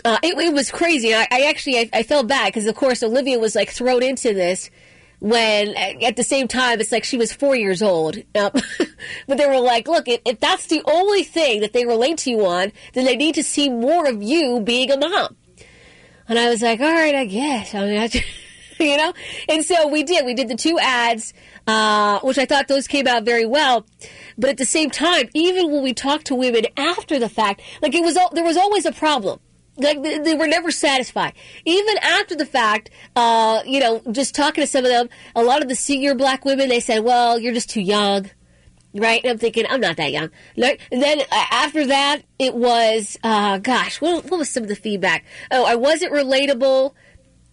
Uh, 0.04 0.18
it, 0.22 0.36
it, 0.36 0.52
was 0.52 0.70
crazy. 0.70 1.14
I, 1.14 1.26
I 1.30 1.46
actually 1.46 1.78
I, 1.78 1.90
I 1.92 2.02
felt 2.02 2.26
bad 2.26 2.46
because 2.46 2.66
of 2.66 2.74
course 2.74 3.02
Olivia 3.02 3.38
was 3.38 3.54
like 3.54 3.70
thrown 3.70 4.02
into 4.02 4.34
this 4.34 4.68
when 5.20 5.76
at 5.76 6.16
the 6.16 6.24
same 6.24 6.48
time 6.48 6.80
it's 6.80 6.90
like 6.90 7.04
she 7.04 7.16
was 7.16 7.32
four 7.32 7.56
years 7.56 7.80
old. 7.80 8.16
Um, 8.34 8.50
but 9.28 9.38
they 9.38 9.46
were 9.46 9.60
like, 9.60 9.88
look, 9.88 10.08
if, 10.08 10.20
if 10.26 10.40
that's 10.40 10.66
the 10.66 10.82
only 10.84 11.22
thing 11.22 11.60
that 11.60 11.72
they 11.72 11.86
relate 11.86 12.18
to 12.18 12.30
you 12.30 12.44
on, 12.44 12.72
then 12.92 13.06
they 13.06 13.16
need 13.16 13.36
to 13.36 13.42
see 13.42 13.70
more 13.70 14.06
of 14.08 14.22
you 14.22 14.60
being 14.60 14.90
a 14.90 14.98
mom. 14.98 15.36
And 16.28 16.38
I 16.38 16.48
was 16.48 16.62
like, 16.62 16.80
all 16.80 16.92
right, 16.92 17.14
I 17.14 17.24
guess. 17.26 17.74
I 17.74 17.86
mean, 17.86 17.98
I 17.98 18.08
just, 18.08 18.24
you 18.90 18.96
know? 18.96 19.12
And 19.48 19.64
so 19.64 19.88
we 19.88 20.02
did. 20.02 20.24
We 20.24 20.34
did 20.34 20.48
the 20.48 20.56
two 20.56 20.78
ads, 20.80 21.32
uh, 21.66 22.20
which 22.20 22.38
I 22.38 22.46
thought 22.46 22.68
those 22.68 22.86
came 22.86 23.06
out 23.06 23.24
very 23.24 23.46
well. 23.46 23.86
But 24.38 24.50
at 24.50 24.56
the 24.56 24.66
same 24.66 24.90
time, 24.90 25.28
even 25.34 25.70
when 25.70 25.82
we 25.82 25.94
talked 25.94 26.26
to 26.26 26.34
women 26.34 26.66
after 26.76 27.18
the 27.18 27.28
fact, 27.28 27.62
like 27.80 27.94
it 27.94 28.02
was, 28.02 28.16
there 28.32 28.44
was 28.44 28.56
always 28.56 28.86
a 28.86 28.92
problem 28.92 29.40
like 29.76 30.02
they, 30.02 30.34
were 30.34 30.46
never 30.46 30.70
satisfied. 30.70 31.32
Even 31.64 31.96
after 31.98 32.34
the 32.34 32.44
fact, 32.44 32.90
uh, 33.16 33.62
you 33.64 33.80
know, 33.80 34.02
just 34.12 34.34
talking 34.34 34.62
to 34.62 34.66
some 34.66 34.84
of 34.84 34.90
them, 34.90 35.08
a 35.34 35.42
lot 35.42 35.62
of 35.62 35.68
the 35.68 35.74
senior 35.74 36.14
black 36.14 36.44
women, 36.44 36.68
they 36.68 36.80
said, 36.80 37.04
"Well, 37.04 37.38
you're 37.38 37.54
just 37.54 37.70
too 37.70 37.80
young." 37.80 38.30
Right, 38.94 39.22
and 39.24 39.30
I'm 39.30 39.38
thinking 39.38 39.64
I'm 39.70 39.80
not 39.80 39.96
that 39.96 40.12
young. 40.12 40.28
And 40.54 41.02
then 41.02 41.20
uh, 41.20 41.44
after 41.50 41.86
that, 41.86 42.24
it 42.38 42.54
was, 42.54 43.18
uh, 43.24 43.56
gosh, 43.56 44.02
what, 44.02 44.30
what 44.30 44.36
was 44.36 44.50
some 44.50 44.64
of 44.64 44.68
the 44.68 44.76
feedback? 44.76 45.24
Oh, 45.50 45.64
I 45.64 45.76
wasn't 45.76 46.12
relatable. 46.12 46.92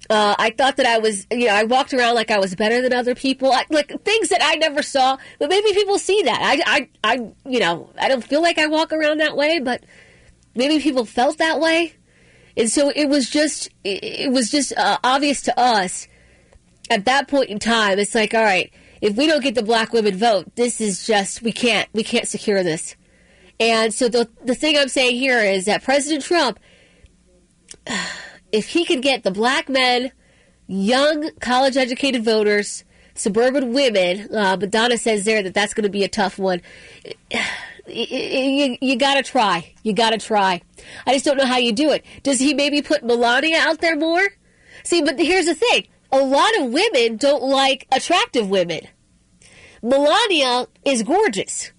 Uh, 0.10 0.36
I 0.40 0.50
thought 0.50 0.78
that 0.78 0.88
I 0.88 0.98
was, 0.98 1.28
you 1.30 1.46
know, 1.46 1.54
I 1.54 1.64
walked 1.66 1.94
around 1.94 2.16
like 2.16 2.32
I 2.32 2.40
was 2.40 2.56
better 2.56 2.82
than 2.82 2.94
other 2.94 3.14
people, 3.14 3.52
I, 3.52 3.66
like 3.70 3.90
things 4.04 4.30
that 4.30 4.42
I 4.44 4.56
never 4.56 4.82
saw. 4.82 5.18
But 5.38 5.50
maybe 5.50 5.72
people 5.74 6.00
see 6.00 6.24
that. 6.24 6.40
I, 6.42 6.64
I, 6.66 6.90
I, 7.04 7.32
you 7.46 7.60
know, 7.60 7.92
I 8.00 8.08
don't 8.08 8.24
feel 8.24 8.42
like 8.42 8.58
I 8.58 8.66
walk 8.66 8.92
around 8.92 9.20
that 9.20 9.38
way, 9.38 9.60
but 9.60 9.84
maybe 10.56 10.82
people 10.82 11.06
felt 11.06 11.38
that 11.38 11.60
way. 11.60 11.94
And 12.58 12.70
so 12.70 12.92
it 12.94 13.06
was 13.06 13.30
just 13.30 13.70
it 13.84 14.32
was 14.32 14.50
just 14.50 14.74
uh, 14.76 14.98
obvious 15.04 15.42
to 15.44 15.58
us 15.58 16.08
at 16.90 17.06
that 17.06 17.28
point 17.28 17.50
in 17.50 17.60
time. 17.60 18.00
It's 18.00 18.16
like, 18.16 18.34
all 18.34 18.44
right, 18.44 18.72
if 19.02 19.16
we 19.16 19.28
don't 19.28 19.42
get 19.42 19.56
the 19.56 19.64
black 19.64 19.94
women 19.94 20.18
vote, 20.18 20.56
this 20.56 20.82
is 20.82 21.06
just 21.06 21.42
we 21.42 21.52
can't 21.52 21.88
we 21.94 22.04
can't 22.04 22.28
secure 22.28 22.64
this. 22.64 22.96
And 23.60 23.94
so 23.94 24.10
the 24.10 24.30
the 24.44 24.56
thing 24.56 24.78
I'm 24.78 24.90
saying 24.90 25.16
here 25.16 25.40
is 25.40 25.66
that 25.66 25.84
President 25.84 26.24
Trump, 26.24 26.60
if 28.52 28.70
he 28.70 28.86
could 28.86 29.02
get 29.02 29.24
the 29.24 29.32
black 29.32 29.70
men, 29.70 30.12
young 30.68 31.32
college 31.40 31.78
educated 31.78 32.24
voters, 32.24 32.84
suburban 33.16 33.74
women, 33.74 34.34
uh, 34.34 34.58
but 34.58 34.72
Donna 34.72 34.98
says 34.98 35.26
there 35.26 35.44
that 35.44 35.54
that's 35.54 35.74
going 35.74 35.84
to 35.84 35.90
be 35.90 36.04
a 36.04 36.10
tough 36.10 36.40
one 36.40 36.62
you, 37.90 38.78
you 38.82 38.96
got 38.96 39.16
to 39.16 39.24
try. 39.24 39.74
You 39.84 39.94
got 39.94 40.12
to 40.12 40.18
try. 40.18 40.62
I 41.06 41.14
just 41.14 41.26
don't 41.26 41.38
know 41.38 41.46
how 41.46 41.58
you 41.58 41.74
do 41.74 41.92
it. 41.92 42.06
Does 42.24 42.40
he 42.40 42.54
maybe 42.54 42.82
put 42.82 43.04
Melania 43.04 43.58
out 43.60 43.82
there 43.82 43.96
more? 43.96 44.28
See, 44.84 45.02
but 45.02 45.20
here's 45.20 45.46
the 45.46 45.56
thing 45.56 45.88
a 46.12 46.20
lot 46.20 46.58
of 46.60 46.72
women 46.72 47.18
don't 47.18 47.44
like 47.44 47.88
attractive 47.92 48.50
women. 48.50 48.82
Melania 49.82 50.68
is 50.86 51.04
gorgeous. 51.04 51.72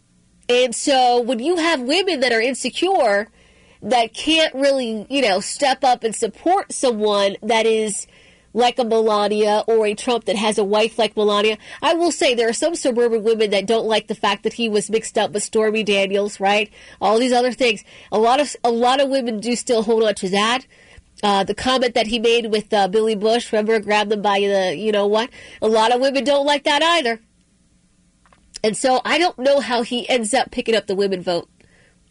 And 0.49 0.75
so 0.75 1.21
when 1.21 1.39
you 1.39 1.57
have 1.57 1.81
women 1.81 2.21
that 2.21 2.33
are 2.33 2.41
insecure, 2.41 3.29
that 3.83 4.13
can't 4.15 4.55
really, 4.55 5.07
you 5.09 5.23
know, 5.23 5.41
step 5.41 5.85
up 5.85 6.05
and 6.05 6.15
support 6.15 6.73
someone 6.73 7.37
that 7.43 7.67
is 7.67 8.07
like 8.53 8.79
a 8.79 8.85
Melania 8.85 9.63
or 9.67 9.87
a 9.87 9.95
Trump 9.95 10.25
that 10.25 10.37
has 10.37 10.59
a 10.59 10.65
wife 10.65 10.99
like 10.99 11.17
Melania. 11.17 11.57
I 11.83 11.95
will 11.95 12.13
say 12.13 12.35
there 12.35 12.49
are 12.49 12.55
some 12.55 12.75
suburban 12.75 13.23
women 13.23 13.51
that 13.51 13.67
don't 13.67 13.87
like 13.87 14.09
the 14.09 14.15
fact 14.15 14.43
that 14.43 14.55
he 14.55 14.69
was 14.69 14.91
mixed 14.91 15.17
up 15.17 15.33
with 15.33 15.43
Stormy 15.43 15.85
Daniels, 15.85 16.41
right? 16.41 16.71
All 17.01 17.19
these 17.19 17.33
other 17.33 17.53
things. 17.53 17.85
A 18.11 18.19
lot 18.19 18.41
of 18.41 18.55
a 18.65 18.71
lot 18.71 19.01
of 19.01 19.09
women 19.09 19.41
do 19.41 19.55
still 19.57 19.83
hold 19.83 20.03
on 20.03 20.15
to 20.17 20.29
that. 20.31 20.67
Uh, 21.23 21.45
the 21.45 21.55
comment 21.55 21.95
that 21.95 22.07
he 22.07 22.19
made 22.19 22.51
with 22.51 22.73
uh, 22.73 22.89
Billy 22.89 23.15
Bush, 23.15 23.53
remember, 23.53 23.79
grab 23.79 24.09
them 24.09 24.23
by 24.23 24.41
the, 24.41 24.75
you 24.75 24.91
know 24.91 25.07
what? 25.07 25.29
A 25.61 25.69
lot 25.69 25.95
of 25.95 26.01
women 26.01 26.25
don't 26.25 26.47
like 26.47 26.65
that 26.65 26.83
either. 26.83 27.21
And 28.65 28.75
so 28.75 29.03
I 29.05 29.19
don't 29.19 29.39
know 29.39 29.61
how 29.61 29.83
he 29.83 30.09
ends 30.09 30.33
up 30.33 30.51
picking 30.51 30.75
up 30.75 30.87
the 30.87 30.95
women 30.95 31.23
vote. 31.23 31.49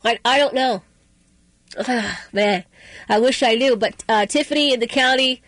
I, 0.04 0.20
I 0.24 0.38
don't 0.38 0.54
know. 0.54 0.84
Ugh, 1.78 2.16
man, 2.34 2.64
I 3.08 3.20
wish 3.20 3.44
I 3.44 3.56
knew. 3.56 3.76
But 3.76 4.04
uh, 4.10 4.26
Tiffany 4.26 4.74
in 4.74 4.80
the 4.80 4.88
county, 4.88 5.42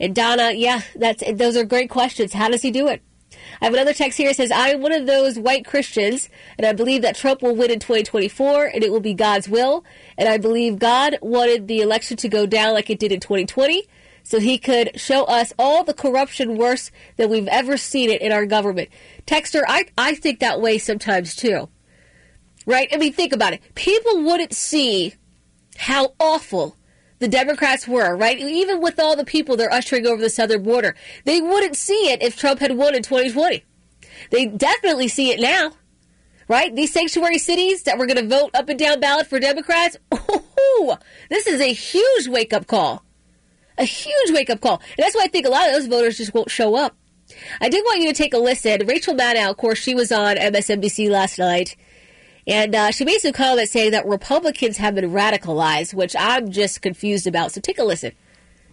and 0.00 0.14
Donna, 0.14 0.52
yeah, 0.52 0.82
that's 0.94 1.22
those 1.32 1.56
are 1.56 1.64
great 1.64 1.90
questions. 1.90 2.32
How 2.32 2.48
does 2.48 2.62
he 2.62 2.70
do 2.70 2.88
it? 2.88 3.02
I 3.60 3.64
have 3.64 3.74
another 3.74 3.92
text 3.92 4.18
here 4.18 4.28
that 4.28 4.36
says, 4.36 4.50
I'm 4.52 4.80
one 4.80 4.92
of 4.92 5.06
those 5.06 5.38
white 5.38 5.64
Christians, 5.64 6.28
and 6.56 6.66
I 6.66 6.72
believe 6.72 7.02
that 7.02 7.16
Trump 7.16 7.42
will 7.42 7.54
win 7.54 7.70
in 7.70 7.80
2024, 7.80 8.66
and 8.66 8.84
it 8.84 8.92
will 8.92 9.00
be 9.00 9.14
God's 9.14 9.48
will. 9.48 9.84
And 10.16 10.28
I 10.28 10.38
believe 10.38 10.78
God 10.78 11.18
wanted 11.20 11.66
the 11.66 11.80
election 11.80 12.16
to 12.18 12.28
go 12.28 12.46
down 12.46 12.74
like 12.74 12.88
it 12.88 12.98
did 12.98 13.12
in 13.12 13.20
2020, 13.20 13.86
so 14.22 14.38
he 14.38 14.58
could 14.58 14.98
show 14.98 15.24
us 15.24 15.52
all 15.58 15.84
the 15.84 15.94
corruption 15.94 16.56
worse 16.56 16.90
than 17.16 17.30
we've 17.30 17.48
ever 17.48 17.76
seen 17.76 18.10
it 18.10 18.22
in 18.22 18.32
our 18.32 18.46
government. 18.46 18.90
Texter, 19.26 19.62
I, 19.66 19.86
I 19.96 20.14
think 20.14 20.40
that 20.40 20.60
way 20.60 20.78
sometimes 20.78 21.34
too. 21.34 21.68
Right? 22.66 22.88
I 22.92 22.96
mean, 22.96 23.12
think 23.12 23.32
about 23.32 23.54
it. 23.54 23.62
People 23.74 24.22
wouldn't 24.24 24.52
see 24.52 25.14
how 25.78 26.12
awful 26.18 26.76
the 27.20 27.28
Democrats 27.28 27.86
were, 27.86 28.16
right? 28.16 28.38
Even 28.38 28.80
with 28.80 28.98
all 28.98 29.16
the 29.16 29.24
people 29.24 29.56
they're 29.56 29.72
ushering 29.72 30.06
over 30.06 30.20
the 30.20 30.30
southern 30.30 30.62
border, 30.62 30.94
they 31.24 31.40
wouldn't 31.40 31.76
see 31.76 32.10
it 32.10 32.22
if 32.22 32.36
Trump 32.36 32.60
had 32.60 32.76
won 32.76 32.94
in 32.94 33.02
2020. 33.02 33.64
They 34.30 34.46
definitely 34.46 35.08
see 35.08 35.30
it 35.30 35.40
now, 35.40 35.72
right? 36.48 36.74
These 36.74 36.92
sanctuary 36.92 37.38
cities 37.38 37.84
that 37.84 37.96
were 37.96 38.06
going 38.06 38.16
to 38.16 38.26
vote 38.26 38.50
up 38.54 38.68
and 38.68 38.78
down 38.78 39.00
ballot 39.00 39.28
for 39.28 39.38
Democrats, 39.38 39.96
oh, 40.12 40.98
this 41.30 41.46
is 41.46 41.60
a 41.60 41.72
huge 41.72 42.28
wake 42.28 42.52
up 42.52 42.66
call. 42.66 43.04
A 43.78 43.84
huge 43.84 44.32
wake 44.32 44.50
up 44.50 44.60
call. 44.60 44.82
And 44.96 45.04
that's 45.04 45.14
why 45.14 45.24
I 45.24 45.28
think 45.28 45.46
a 45.46 45.50
lot 45.50 45.68
of 45.68 45.74
those 45.74 45.86
voters 45.86 46.18
just 46.18 46.34
won't 46.34 46.50
show 46.50 46.74
up. 46.74 46.96
I 47.60 47.68
did 47.68 47.84
want 47.84 48.00
you 48.00 48.08
to 48.08 48.14
take 48.14 48.34
a 48.34 48.38
listen. 48.38 48.84
Rachel 48.86 49.14
Maddow, 49.14 49.50
of 49.50 49.56
course, 49.56 49.78
she 49.78 49.94
was 49.94 50.10
on 50.10 50.36
MSNBC 50.36 51.08
last 51.08 51.38
night 51.38 51.76
and 52.48 52.74
uh, 52.74 52.90
she 52.90 53.04
made 53.04 53.20
some 53.20 53.32
comments 53.32 53.72
saying 53.72 53.92
that 53.92 54.06
Republicans 54.06 54.78
have 54.78 54.94
been 54.94 55.10
radicalized, 55.10 55.92
which 55.92 56.16
I'm 56.18 56.50
just 56.50 56.80
confused 56.80 57.26
about. 57.26 57.52
So 57.52 57.60
take 57.60 57.78
a 57.78 57.84
listen. 57.84 58.12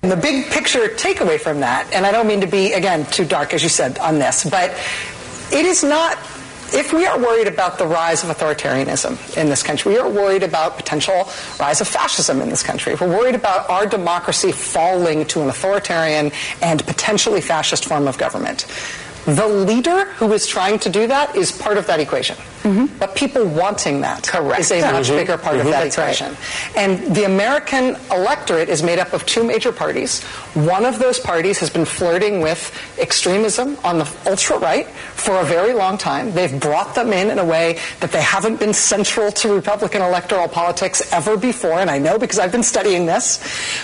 The 0.01 0.15
big 0.15 0.45
picture 0.47 0.87
takeaway 0.87 1.39
from 1.39 1.59
that, 1.59 1.91
and 1.91 2.05
I 2.05 2.11
don't 2.11 2.27
mean 2.27 2.41
to 2.41 2.47
be, 2.47 2.73
again, 2.73 3.05
too 3.07 3.25
dark, 3.25 3.53
as 3.53 3.63
you 3.63 3.69
said, 3.69 3.97
on 3.99 4.19
this, 4.19 4.47
but 4.49 4.71
it 5.51 5.65
is 5.65 5.83
not 5.83 6.17
if 6.73 6.93
we 6.93 7.05
are 7.05 7.17
worried 7.19 7.47
about 7.47 7.77
the 7.77 7.85
rise 7.85 8.23
of 8.23 8.29
authoritarianism 8.35 9.37
in 9.37 9.47
this 9.47 9.61
country, 9.61 9.93
we 9.93 9.99
are 9.99 10.09
worried 10.09 10.41
about 10.41 10.75
potential 10.75 11.29
rise 11.59 11.79
of 11.79 11.87
fascism 11.87 12.41
in 12.41 12.49
this 12.49 12.63
country. 12.63 12.93
If 12.93 13.01
we're 13.01 13.15
worried 13.15 13.35
about 13.35 13.69
our 13.69 13.85
democracy 13.85 14.51
falling 14.51 15.25
to 15.27 15.41
an 15.41 15.49
authoritarian 15.49 16.31
and 16.61 16.85
potentially 16.85 17.39
fascist 17.41 17.85
form 17.85 18.07
of 18.07 18.17
government, 18.17 18.65
the 19.25 19.47
leader 19.47 20.05
who 20.05 20.33
is 20.33 20.47
trying 20.47 20.79
to 20.79 20.89
do 20.89 21.07
that 21.07 21.35
is 21.35 21.51
part 21.51 21.77
of 21.77 21.85
that 21.87 21.99
equation. 21.99 22.35
Mm-hmm. 22.65 22.97
But 22.97 23.15
people 23.15 23.45
wanting 23.45 24.01
that 24.01 24.25
Correct. 24.25 24.59
is 24.59 24.71
a 24.71 24.81
much 24.91 25.05
mm-hmm. 25.05 25.17
bigger 25.17 25.37
part 25.37 25.57
mm-hmm. 25.57 25.67
of 25.67 25.71
that 25.71 25.83
That's 25.83 25.97
equation. 25.97 26.29
Right. 26.33 26.77
And 26.77 27.15
the 27.15 27.25
American 27.25 27.95
electorate 28.11 28.69
is 28.69 28.81
made 28.81 28.97
up 28.97 29.13
of 29.13 29.23
two 29.27 29.43
major 29.43 29.71
parties. 29.71 30.23
One 30.55 30.83
of 30.83 30.97
those 30.97 31.19
parties 31.19 31.59
has 31.59 31.69
been 31.69 31.85
flirting 31.85 32.41
with 32.41 32.73
extremism 32.97 33.77
on 33.83 33.99
the 33.99 34.11
ultra 34.25 34.57
right 34.57 34.87
for 34.87 35.39
a 35.39 35.43
very 35.43 35.73
long 35.73 35.99
time. 35.99 36.31
They've 36.31 36.59
brought 36.59 36.95
them 36.95 37.13
in 37.13 37.29
in 37.29 37.37
a 37.37 37.45
way 37.45 37.77
that 37.99 38.11
they 38.11 38.21
haven't 38.21 38.59
been 38.59 38.73
central 38.73 39.31
to 39.31 39.53
Republican 39.53 40.01
electoral 40.01 40.47
politics 40.47 41.13
ever 41.13 41.37
before, 41.37 41.79
and 41.79 41.89
I 41.91 41.99
know 41.99 42.17
because 42.17 42.39
I've 42.39 42.51
been 42.51 42.63
studying 42.63 43.05
this. 43.05 43.37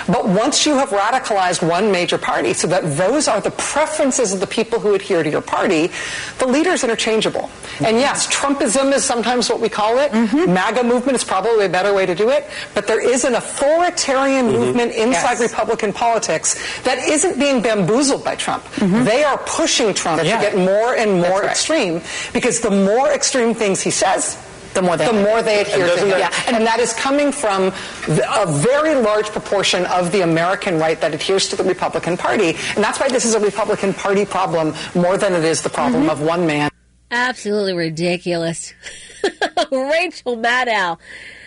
But 0.08 0.28
once 0.28 0.66
you 0.66 0.74
have 0.76 0.90
radicalized 0.90 1.68
one 1.68 1.92
major 1.92 2.18
party 2.18 2.54
so 2.54 2.68
that 2.68 2.82
those 2.98 3.28
are 3.28 3.42
the 3.42 3.52
preferences 3.52 4.34
of 4.34 4.40
the 4.40 4.48
people 4.48 4.80
who 4.80 4.96
adhere 4.96 5.22
to 5.22 5.30
your 5.30 5.42
party, 5.42 5.92
the 6.40 6.48
leader 6.48 6.72
is 6.72 6.84
interchangeable. 6.84 7.50
And 7.80 7.98
yes, 7.98 8.28
Trumpism 8.72 8.94
is 8.94 9.04
sometimes 9.04 9.50
what 9.50 9.60
we 9.60 9.70
call 9.70 9.98
it. 10.00 10.12
Mm-hmm. 10.12 10.54
MAGA 10.54 10.84
movement 10.84 11.16
is 11.16 11.24
probably 11.24 11.66
a 11.66 11.70
better 11.70 11.94
way 11.94 12.06
to 12.06 12.16
do 12.16 12.30
it. 12.30 12.48
But 12.74 12.88
there 12.88 13.02
is 13.02 13.24
an 13.24 13.36
authoritarian 13.36 14.48
mm-hmm. 14.48 14.58
movement 14.58 14.94
inside 14.94 15.40
yes. 15.40 15.52
Republican 15.52 15.94
politics 15.94 16.82
that 16.84 16.98
isn't 16.98 17.40
being 17.40 17.62
bamboozled 17.62 18.24
by 18.24 18.36
Trump. 18.36 18.64
Mm-hmm. 18.64 19.04
They 19.04 19.24
are 19.24 19.38
pushing 19.40 19.94
Trump 19.94 20.24
yeah. 20.24 20.38
to 20.38 20.42
get 20.42 20.56
more 20.58 20.96
and 20.96 21.22
more 21.22 21.42
right. 21.42 21.52
extreme 21.52 22.02
because 22.34 22.62
the 22.62 22.72
more 22.72 23.12
extreme 23.12 23.54
things 23.54 23.82
he 23.82 23.92
says, 23.92 24.38
the 24.74 24.82
more 24.82 24.96
they, 24.96 25.06
the 25.06 25.14
more 25.14 25.42
they 25.42 25.60
adhere 25.60 25.96
to 25.96 26.06
him. 26.06 26.20
Yeah. 26.20 26.32
And, 26.48 26.56
and 26.56 26.66
that 26.66 26.80
is 26.80 26.94
coming 26.94 27.34
from 27.34 27.74
a 28.08 28.46
very 28.48 28.96
large 28.96 29.28
proportion 29.28 29.86
of 29.88 30.14
the 30.14 30.22
American 30.22 30.80
right 30.80 31.00
that 31.02 31.14
adheres 31.14 31.50
to 31.50 31.58
the 31.58 31.64
Republican 31.64 32.16
Party. 32.16 32.56
And 32.76 32.84
that's 32.84 32.98
why 32.98 33.10
this 33.10 33.26
is 33.26 33.36
a 33.36 33.40
Republican 33.40 33.94
Party 33.94 34.24
problem 34.24 34.74
more 34.96 35.18
than 35.18 35.34
it 35.34 35.44
is 35.44 35.62
the 35.62 35.70
problem 35.70 36.04
mm-hmm. 36.04 36.12
of 36.12 36.22
one 36.22 36.48
man. 36.48 36.71
Absolutely 37.12 37.74
ridiculous. 37.74 38.74
Rachel 39.72 40.38
Maddow. 40.38 40.98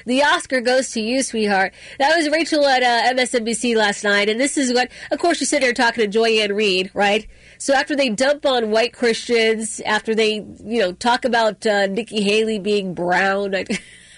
The 0.05 0.23
Oscar 0.23 0.61
goes 0.61 0.91
to 0.91 1.01
you, 1.01 1.23
sweetheart. 1.23 1.73
That 1.99 2.15
was 2.15 2.29
Rachel 2.29 2.67
at 2.67 2.83
uh, 2.83 3.15
MSNBC 3.15 3.75
last 3.75 4.05
night, 4.05 4.29
and 4.29 4.39
this 4.39 4.59
is 4.59 4.75
what, 4.75 4.91
of 5.11 5.19
course, 5.19 5.41
you 5.41 5.47
sit 5.47 5.63
there 5.63 5.73
talking 5.73 6.05
to 6.05 6.09
Joy-Ann 6.09 6.53
Reid, 6.53 6.91
right? 6.93 7.27
So 7.57 7.73
after 7.73 7.97
they 7.97 8.11
dump 8.11 8.45
on 8.45 8.71
white 8.71 8.93
Christians, 8.93 9.81
after 9.87 10.15
they, 10.15 10.35
you 10.35 10.81
know, 10.81 10.93
talk 10.93 11.25
about 11.25 11.67
uh, 11.67 11.87
Nikki 11.87 12.23
Haley 12.23 12.59
being 12.59 12.93
brown, 12.93 13.55
I, 13.57 13.65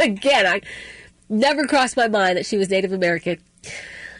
again, 0.01 0.47
I 0.47 0.63
never 1.29 1.67
crossed 1.69 1.97
my 1.97 2.09
mind 2.09 2.39
that 2.39 2.47
she 2.47 2.57
was 2.57 2.69
Native 2.69 2.93
American. 2.93 3.39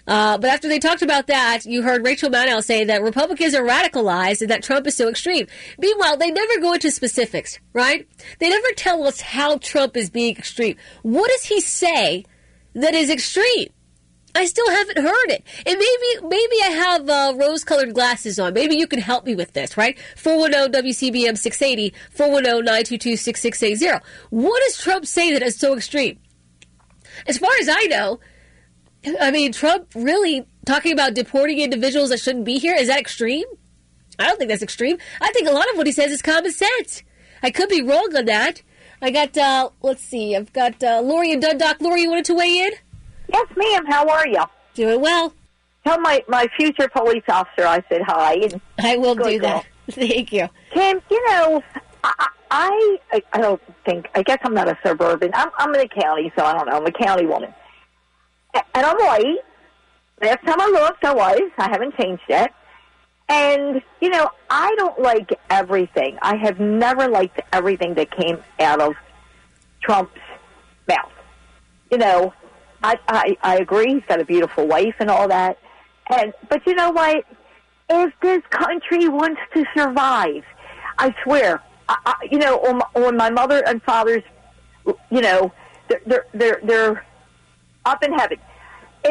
Uh, 0.07 0.39
but 0.39 0.51
after 0.51 0.69
they 0.69 0.79
talked 0.79 1.03
about 1.03 1.27
that, 1.27 1.65
you 1.65 1.83
heard 1.83 2.05
Rachel 2.05 2.31
Maddow 2.31 2.63
say 2.63 2.85
that 2.85 3.03
Republicans 3.03 3.55
are 3.55 3.65
radicalized 3.65 4.41
and 4.41 4.51
that 4.51 4.63
Trump 4.63 4.87
is 4.87 4.97
so 4.97 5.09
extreme. 5.09 5.47
Meanwhile, 5.79 6.17
they 6.17 6.31
never 6.31 6.61
go 6.61 6.75
into 6.75 6.91
specifics, 6.91 7.59
right? 7.73 8.07
They 8.39 8.49
never 8.49 8.69
tell 8.77 9.05
us 9.07 9.21
how 9.21 9.59
Trump 9.59 9.97
is 9.97 10.11
being 10.11 10.37
extreme. 10.37 10.77
What 11.03 11.31
does 11.31 11.45
he 11.45 11.61
say 11.61 12.25
that 12.75 12.95
is 12.95 13.11
extreme? 13.11 13.69
I 14.37 14.45
still 14.45 14.71
haven't 14.71 14.99
heard 14.99 15.31
it. 15.31 15.43
And 15.65 15.79
maybe 15.79 16.29
maybe 16.29 16.57
I 16.63 16.69
have 16.69 17.09
uh, 17.09 17.35
rose-colored 17.37 17.95
glasses 17.95 18.39
on. 18.39 18.53
Maybe 18.53 18.77
you 18.77 18.87
can 18.87 19.01
help 19.01 19.25
me 19.25 19.35
with 19.35 19.55
this, 19.55 19.79
right? 19.79 19.97
410-WCBM 20.17 21.39
680, 21.39 21.95
410-922-6680. 22.15 24.03
What 24.29 24.63
does 24.67 24.77
Trump 24.77 25.07
say 25.07 25.33
that 25.33 25.43
is 25.43 25.57
so 25.57 25.75
extreme? 25.75 26.19
As 27.27 27.39
far 27.39 27.51
as 27.61 27.69
I 27.71 27.85
know, 27.85 28.21
I 29.21 29.31
mean, 29.31 29.53
Trump 29.53 29.89
really 29.95 30.47
talking 30.65 30.93
about 30.93 31.15
deporting 31.15 31.61
individuals 31.61 32.11
that 32.11 32.21
shouldn't 32.21 32.45
be 32.45 32.59
here, 32.59 32.75
is 32.75 32.89
that 32.89 32.99
extreme? 32.99 33.45
I 34.19 34.27
don't 34.27 34.39
think 34.39 34.51
that's 34.51 34.63
extreme. 34.63 34.99
I 35.21 35.31
think 35.33 35.49
a 35.49 35.53
lot 35.53 35.69
of 35.71 35.77
what 35.77 35.87
he 35.87 35.93
says 35.93 36.11
is 36.11 36.23
common 36.23 36.51
sense. 36.53 37.03
I 37.43 37.51
could 37.51 37.69
be 37.69 37.83
wrong 37.83 38.09
on 38.17 38.25
that. 38.27 38.63
I 39.03 39.11
got, 39.11 39.37
uh, 39.37 39.69
let's 39.83 40.03
see, 40.03 40.35
I've 40.35 40.53
got 40.53 40.83
uh, 40.83 41.01
Lori 41.03 41.33
and 41.33 41.43
Dundalk. 41.43 41.81
Lori, 41.81 42.03
you 42.03 42.09
wanted 42.09 42.25
to 42.27 42.35
weigh 42.35 42.59
in? 42.61 42.73
Yes, 43.33 43.47
ma'am. 43.57 43.85
How 43.87 44.09
are 44.09 44.27
you? 44.27 44.43
Doing 44.75 45.01
well. 45.01 45.35
Tell 45.87 46.01
my, 46.01 46.25
my 46.29 46.49
future 46.57 46.89
police 46.89 47.23
officer 47.29 47.67
I 47.67 47.83
said 47.89 48.03
hi. 48.07 48.35
And 48.35 48.61
I 48.79 48.97
will 48.97 49.15
Good 49.15 49.25
do 49.25 49.39
girl. 49.41 49.49
that. 49.51 49.67
Thank 49.95 50.33
you. 50.33 50.49
Kim, 50.73 51.01
you 51.11 51.31
know, 51.31 51.63
I, 52.03 52.29
I 52.51 53.23
I 53.33 53.41
don't 53.41 53.61
think 53.85 54.09
I 54.15 54.23
guess 54.23 54.39
I'm 54.43 54.55
not 54.55 54.69
a 54.69 54.77
suburban. 54.85 55.31
I'm 55.35 55.51
I'm 55.59 55.75
in 55.75 55.81
the 55.83 55.89
county, 55.89 56.33
so 56.37 56.45
I 56.45 56.55
don't 56.55 56.67
know. 56.69 56.77
I'm 56.79 56.87
a 56.87 56.91
county 56.93 57.27
woman, 57.27 57.51
A- 57.51 57.55
and 58.75 58.87
I'm 58.87 58.97
white. 58.97 59.39
Last 60.23 60.45
time 60.47 60.61
I 60.61 60.67
looked, 60.67 61.05
I 61.05 61.15
was. 61.15 61.51
I 61.59 61.69
haven't 61.69 61.97
changed 61.97 62.23
yet. 62.29 62.55
And 63.29 63.83
you 64.01 64.09
know, 64.09 64.31
I 64.49 64.75
don't 64.77 65.01
like 65.01 65.39
everything. 65.51 66.19
I 66.23 66.37
have 66.37 66.61
never 66.61 67.09
liked 67.09 67.41
everything 67.53 67.95
that 67.95 68.11
came 68.11 68.39
out 68.61 68.81
of 68.81 68.95
Trump's 69.83 70.21
mouth. 70.89 71.13
You 71.91 71.99
know, 71.99 72.33
I 72.83 72.99
I, 73.09 73.37
I 73.43 73.57
agree. 73.59 73.95
He's 73.95 74.05
got 74.09 74.21
a 74.21 74.25
beautiful 74.25 74.67
wife 74.67 74.95
and 75.01 75.11
all 75.11 75.29
that. 75.29 75.59
And 76.09 76.33
but 76.49 76.65
you 76.67 76.75
know 76.75 76.91
what? 76.91 77.25
If 77.89 78.13
this 78.21 78.43
country 78.51 79.09
wants 79.09 79.41
to 79.55 79.65
survive, 79.77 80.45
I 80.99 81.15
swear, 81.23 81.63
I, 81.89 81.97
I, 82.07 82.15
you 82.31 82.39
know, 82.39 82.59
on 82.61 82.79
my, 82.79 83.07
on 83.07 83.17
my 83.17 83.31
mother 83.31 83.63
and 83.67 83.83
father's, 83.83 84.23
you 85.11 85.21
know, 85.21 85.53
they're 85.89 86.01
they're 86.07 86.27
they're, 86.33 86.61
they're 86.63 87.07
up 87.85 88.03
in 88.03 88.13
heaven. 88.13 88.39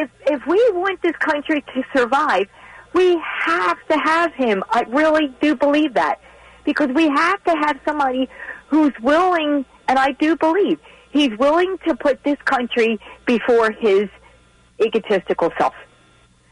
If 0.02 0.10
if 0.28 0.46
we 0.46 0.62
want 0.74 1.02
this 1.02 1.16
country 1.18 1.64
to 1.74 1.84
survive, 1.96 2.48
we 2.94 3.20
have 3.46 3.78
to 3.90 3.98
have 3.98 4.34
him. 4.34 4.64
I 4.70 4.82
really 4.90 5.34
do 5.42 5.56
believe 5.56 5.94
that 5.96 6.20
because 6.66 6.90
we 6.90 7.08
have 7.10 7.44
to 7.46 7.52
have 7.52 7.80
somebody 7.86 8.30
who's 8.68 8.94
willing, 9.02 9.66
and 9.88 9.98
I 10.00 10.12
do 10.14 10.36
believe 10.36 10.80
he's 11.12 11.38
willing 11.38 11.78
to 11.88 11.96
put 11.96 12.24
this 12.24 12.38
country 12.46 13.00
before 13.26 13.72
his 13.72 14.10
egotistical 14.84 15.52
self. 15.58 15.74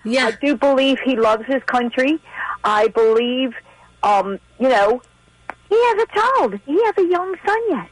Yeah. 0.06 0.28
I 0.28 0.32
do 0.46 0.56
believe 0.56 1.00
he 1.04 1.16
loves 1.16 1.46
his 1.48 1.64
country. 1.64 2.20
I 2.64 2.88
believe, 2.90 3.54
um, 4.04 4.40
you 4.60 4.70
know, 4.70 5.02
he 5.70 5.76
has 5.76 6.04
a 6.04 6.08
child. 6.20 6.60
He 6.66 6.82
has 6.86 6.98
a 6.98 7.08
young 7.08 7.36
son 7.46 7.62
yet. 7.70 7.90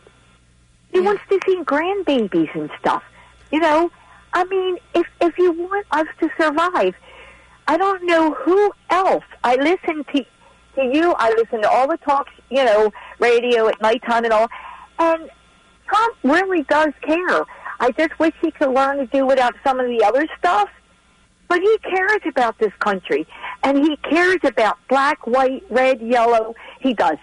He 0.93 0.99
Yeah. 0.99 1.05
wants 1.05 1.23
to 1.29 1.39
see 1.45 1.57
grandbabies 1.63 2.53
and 2.53 2.69
stuff. 2.79 3.03
You 3.51 3.59
know, 3.59 3.91
I 4.33 4.43
mean, 4.45 4.77
if 4.95 5.07
if 5.19 5.37
you 5.37 5.51
want 5.51 5.85
us 5.91 6.07
to 6.19 6.29
survive, 6.39 6.95
I 7.67 7.77
don't 7.77 8.05
know 8.05 8.33
who 8.33 8.71
else. 8.89 9.23
I 9.43 9.55
listen 9.55 10.03
to 10.13 10.25
to 10.75 10.83
you. 10.83 11.13
I 11.17 11.33
listen 11.37 11.61
to 11.61 11.69
all 11.69 11.87
the 11.87 11.97
talks, 11.97 12.31
you 12.49 12.63
know, 12.63 12.91
radio 13.19 13.67
at 13.67 13.81
nighttime 13.81 14.23
and 14.23 14.33
all. 14.33 14.47
And 14.99 15.29
Trump 15.87 16.17
really 16.23 16.63
does 16.63 16.93
care. 17.01 17.45
I 17.79 17.91
just 17.97 18.17
wish 18.19 18.33
he 18.41 18.51
could 18.51 18.69
learn 18.69 18.97
to 18.97 19.05
do 19.07 19.25
without 19.25 19.55
some 19.63 19.79
of 19.79 19.87
the 19.87 20.03
other 20.03 20.27
stuff. 20.37 20.69
But 21.47 21.59
he 21.59 21.77
cares 21.79 22.21
about 22.25 22.57
this 22.59 22.71
country, 22.79 23.27
and 23.63 23.77
he 23.77 23.97
cares 23.97 24.37
about 24.43 24.77
black, 24.87 25.27
white, 25.27 25.65
red, 25.69 26.01
yellow. 26.01 26.55
He 26.79 26.93
does. 26.93 27.17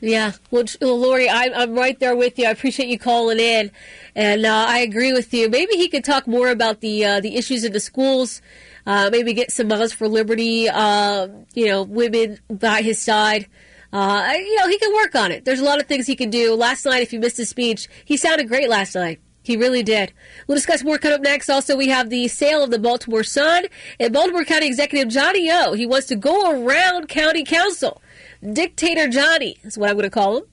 Yeah, 0.00 0.32
well, 0.50 0.64
Lori, 0.82 1.28
I'm, 1.28 1.54
I'm 1.54 1.74
right 1.74 1.98
there 1.98 2.14
with 2.14 2.38
you. 2.38 2.46
I 2.46 2.50
appreciate 2.50 2.88
you 2.88 2.98
calling 2.98 3.40
in, 3.40 3.70
and 4.14 4.44
uh, 4.44 4.66
I 4.68 4.80
agree 4.80 5.14
with 5.14 5.32
you. 5.32 5.48
Maybe 5.48 5.76
he 5.76 5.88
could 5.88 6.04
talk 6.04 6.26
more 6.26 6.50
about 6.50 6.80
the 6.80 7.04
uh, 7.04 7.20
the 7.20 7.36
issues 7.36 7.64
in 7.64 7.72
the 7.72 7.80
schools. 7.80 8.42
Uh, 8.86 9.08
maybe 9.10 9.32
get 9.32 9.50
some 9.50 9.68
Moms 9.68 9.92
for 9.92 10.06
Liberty, 10.06 10.68
uh, 10.68 11.28
you 11.54 11.66
know, 11.66 11.82
women 11.82 12.38
by 12.48 12.82
his 12.82 13.00
side. 13.00 13.48
Uh, 13.92 14.32
you 14.36 14.56
know, 14.56 14.68
he 14.68 14.78
can 14.78 14.94
work 14.94 15.14
on 15.14 15.32
it. 15.32 15.44
There's 15.44 15.60
a 15.60 15.64
lot 15.64 15.80
of 15.80 15.86
things 15.86 16.06
he 16.06 16.14
can 16.14 16.28
do. 16.28 16.54
Last 16.54 16.84
night, 16.84 17.02
if 17.02 17.12
you 17.12 17.18
missed 17.18 17.38
his 17.38 17.48
speech, 17.48 17.88
he 18.04 18.16
sounded 18.16 18.48
great 18.48 18.68
last 18.68 18.94
night. 18.94 19.20
He 19.42 19.56
really 19.56 19.82
did. 19.82 20.12
We'll 20.46 20.56
discuss 20.56 20.84
more 20.84 20.98
coming 20.98 21.16
up 21.16 21.22
next. 21.22 21.48
Also, 21.48 21.76
we 21.76 21.88
have 21.88 22.10
the 22.10 22.28
sale 22.28 22.62
of 22.62 22.70
the 22.70 22.78
Baltimore 22.80 23.22
Sun 23.22 23.66
and 23.98 24.12
Baltimore 24.12 24.44
County 24.44 24.66
Executive 24.66 25.08
Johnny 25.08 25.48
O. 25.50 25.72
He 25.72 25.86
wants 25.86 26.08
to 26.08 26.16
go 26.16 26.62
around 26.62 27.08
county 27.08 27.44
council. 27.44 28.02
Dictator 28.42 29.08
Johnny 29.08 29.58
is 29.62 29.78
what 29.78 29.88
I'm 29.88 29.96
going 29.96 30.04
to 30.04 30.10
call 30.10 30.38
him. 30.38 30.44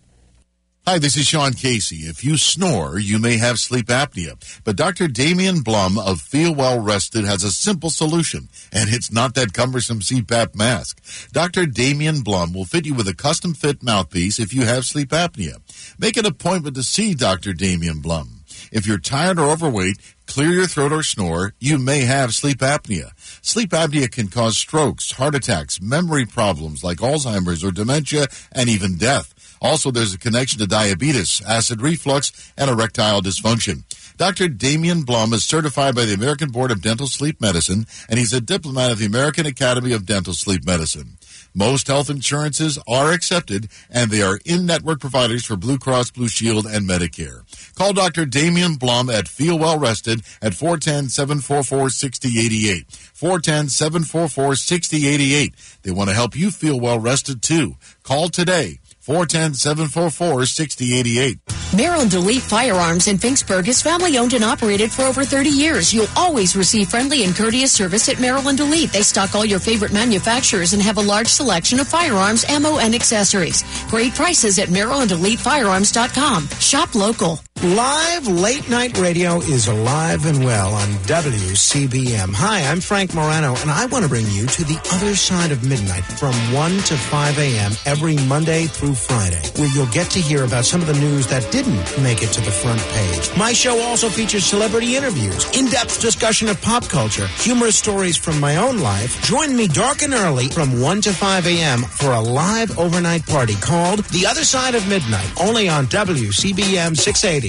Hi, 0.86 1.00
this 1.00 1.16
is 1.16 1.26
Sean 1.26 1.54
Casey. 1.54 2.08
If 2.08 2.26
you 2.26 2.36
snore, 2.36 3.00
you 3.00 3.18
may 3.18 3.38
have 3.38 3.58
sleep 3.58 3.86
apnea. 3.86 4.36
But 4.66 4.76
Dr. 4.76 5.08
Damian 5.08 5.62
Blum 5.62 5.98
of 5.98 6.20
Feel 6.20 6.54
Well 6.54 6.82
Rested 6.82 7.24
has 7.24 7.42
a 7.42 7.54
simple 7.54 7.90
solution, 7.90 8.50
and 8.74 8.94
it's 8.94 9.10
not 9.10 9.34
that 9.36 9.54
cumbersome 9.54 10.02
CPAP 10.02 10.56
mask. 10.56 11.02
Dr. 11.32 11.66
Damian 11.68 12.20
Blum 12.20 12.52
will 12.52 12.66
fit 12.66 12.86
you 12.86 12.94
with 12.94 13.08
a 13.08 13.16
custom 13.16 13.54
fit 13.54 13.82
mouthpiece 13.82 14.40
if 14.40 14.54
you 14.54 14.64
have 14.64 14.84
sleep 14.84 15.10
apnea. 15.10 15.62
Make 15.98 16.18
an 16.18 16.26
appointment 16.26 16.76
to 16.76 16.84
see 16.84 17.14
Dr. 17.14 17.54
Damian 17.54 18.00
Blum. 18.02 18.44
If 18.70 18.86
you're 18.86 18.98
tired 18.98 19.40
or 19.40 19.50
overweight, 19.50 19.98
clear 20.34 20.50
your 20.50 20.66
throat 20.66 20.92
or 20.92 21.04
snore, 21.04 21.54
you 21.60 21.78
may 21.78 22.00
have 22.00 22.34
sleep 22.34 22.58
apnea. 22.58 23.12
Sleep 23.46 23.70
apnea 23.70 24.12
can 24.12 24.30
cause 24.30 24.58
strokes, 24.58 25.12
heart 25.12 25.36
attacks, 25.36 25.80
memory 25.80 26.26
problems 26.26 26.84
like 26.84 26.98
Alzheimer's 26.98 27.64
or 27.64 27.70
dementia, 27.72 28.26
and 28.52 28.68
even 28.68 28.98
death. 28.98 29.36
Also, 29.62 29.92
there's 29.92 30.16
a 30.16 30.18
connection 30.18 30.58
to 30.58 30.66
diabetes, 30.66 31.40
acid 31.46 31.84
reflux, 31.84 32.52
and 32.58 32.72
erectile 32.72 33.22
dysfunction. 33.22 33.84
Dr. 34.18 34.48
Damian 34.48 35.04
Blum 35.04 35.34
is 35.34 35.44
certified 35.44 35.94
by 35.94 36.06
the 36.06 36.16
American 36.16 36.50
Board 36.50 36.72
of 36.72 36.82
Dental 36.82 37.06
Sleep 37.06 37.40
Medicine, 37.40 37.86
and 38.10 38.18
he's 38.18 38.34
a 38.34 38.42
diplomat 38.42 38.92
of 38.92 38.98
the 38.98 39.06
American 39.06 39.46
Academy 39.46 39.94
of 39.94 40.08
Dental 40.08 40.34
Sleep 40.34 40.66
Medicine. 40.66 41.18
Most 41.54 41.88
health 41.88 42.10
insurances 42.10 42.80
are 42.88 43.12
accepted, 43.12 43.68
and 43.90 44.10
they 44.10 44.22
are 44.22 44.40
in-network 44.44 45.00
providers 45.00 45.46
for 45.46 45.56
Blue 45.56 45.78
Cross 45.78 46.12
Blue 46.12 46.28
Shield 46.28 46.66
and 46.66 46.90
Medicare. 46.90 47.44
Call 47.76 47.94
Dr. 47.94 48.26
Damian 48.26 48.76
Blum 48.76 49.10
at 49.10 49.28
Feel 49.28 49.60
Well 49.60 49.78
Rested 49.78 50.22
at 50.42 50.54
410-744-6088. 50.54 52.86
410-744-6088. 53.14 55.82
They 55.84 55.92
want 55.92 56.10
to 56.10 56.16
help 56.16 56.36
you 56.36 56.50
feel 56.52 56.80
well 56.80 57.00
rested 57.00 57.42
too. 57.42 57.76
Call 58.04 58.30
today. 58.30 58.80
410-744-6088. 59.04 61.40
Maryland 61.76 62.14
Elite 62.14 62.44
Firearms 62.44 63.08
in 63.08 63.18
Finksburg 63.18 63.68
is 63.68 63.82
family 63.82 64.18
owned 64.18 64.34
and 64.34 64.44
operated 64.44 64.92
for 64.92 65.04
over 65.04 65.24
30 65.24 65.50
years. 65.50 65.94
You'll 65.94 66.08
always 66.16 66.56
receive 66.56 66.90
friendly 66.90 67.24
and 67.24 67.36
courteous 67.36 67.72
service 67.72 68.10
at 68.10 68.20
Maryland 68.20 68.60
Elite. 68.60 68.92
They 68.92 69.02
stock 69.02 69.36
all 69.36 69.46
your 69.46 69.60
favorite 69.60 69.94
manufacturers 69.94 70.74
and 70.74 70.82
have 70.82 70.98
a 70.98 71.02
large 71.02 71.28
selection 71.28 71.80
of 71.80 71.88
firearms, 71.88 72.46
ammo, 72.48 72.78
and 72.78 72.94
accessories. 72.94 73.64
Great 73.90 74.14
prices 74.14 74.60
at 74.60 74.70
MarylandEliteFirearms.com. 74.70 76.48
Shop 76.48 76.96
local. 76.96 77.40
Live 77.64 78.28
late 78.28 78.70
night 78.70 78.98
radio 78.98 79.38
is 79.38 79.70
alive 79.70 80.26
and 80.26 80.44
well 80.44 80.74
on 80.74 80.90
WCBM. 81.08 82.34
Hi, 82.34 82.62
I'm 82.70 82.82
Frank 82.82 83.14
Morano, 83.14 83.56
and 83.56 83.72
I 83.72 83.86
want 83.86 84.04
to 84.04 84.10
bring 84.10 84.28
you 84.32 84.48
to 84.48 84.66
the 84.66 84.78
other 84.92 85.16
side 85.16 85.54
of 85.54 85.64
midnight 85.64 86.04
from 86.04 86.34
1 86.52 86.72
to 86.80 86.98
5 86.98 87.40
a.m. 87.40 87.72
every 87.86 88.18
Monday 88.28 88.66
through 88.66 88.96
Friday, 88.96 89.42
where 89.56 89.74
you'll 89.74 89.94
get 89.94 90.12
to 90.12 90.20
hear 90.20 90.44
about 90.44 90.66
some 90.66 90.82
of 90.82 90.88
the 90.88 91.00
news 91.00 91.26
that 91.28 91.50
didn't 91.54 92.04
make 92.04 92.22
it 92.22 92.34
to 92.34 92.42
the 92.42 92.52
front 92.52 92.82
page. 92.82 93.38
My 93.38 93.54
show 93.54 93.80
also 93.80 94.10
features 94.10 94.44
celebrity 94.44 94.98
interviews, 94.98 95.50
in 95.58 95.68
depth 95.68 96.02
discussion 96.02 96.50
of 96.50 96.62
pop 96.62 96.90
culture, 96.90 97.28
humorous 97.28 97.78
stories 97.78 98.18
from 98.18 98.42
my 98.42 98.58
own 98.58 98.80
life. 98.80 99.24
Join 99.24 99.56
me 99.56 99.70
dark 99.70 100.02
and 100.02 100.14
early 100.14 100.50
from 100.50 100.82
1 100.82 101.02
to 101.04 101.14
5 101.14 101.48
a.m. 101.48 101.84
for 101.84 102.12
a 102.12 102.20
live 102.20 102.78
overnight 102.78 103.26
party 103.26 103.56
called 103.56 104.00
The 104.06 104.26
Other 104.26 104.44
Side 104.44 104.76
of 104.76 104.86
Midnight, 104.90 105.32
only 105.40 105.70
on 105.70 105.86
WCBM 105.86 106.98
680. 106.98 107.43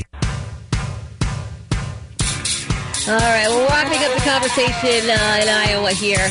All 3.07 3.12
right, 3.12 3.47
well, 3.49 3.59
we're 3.59 3.69
wrapping 3.69 4.03
up 4.03 4.14
the 4.14 4.25
conversation 4.25 5.11
uh, 5.11 5.38
in 5.43 5.47
Iowa 5.47 5.90
here. 5.90 6.25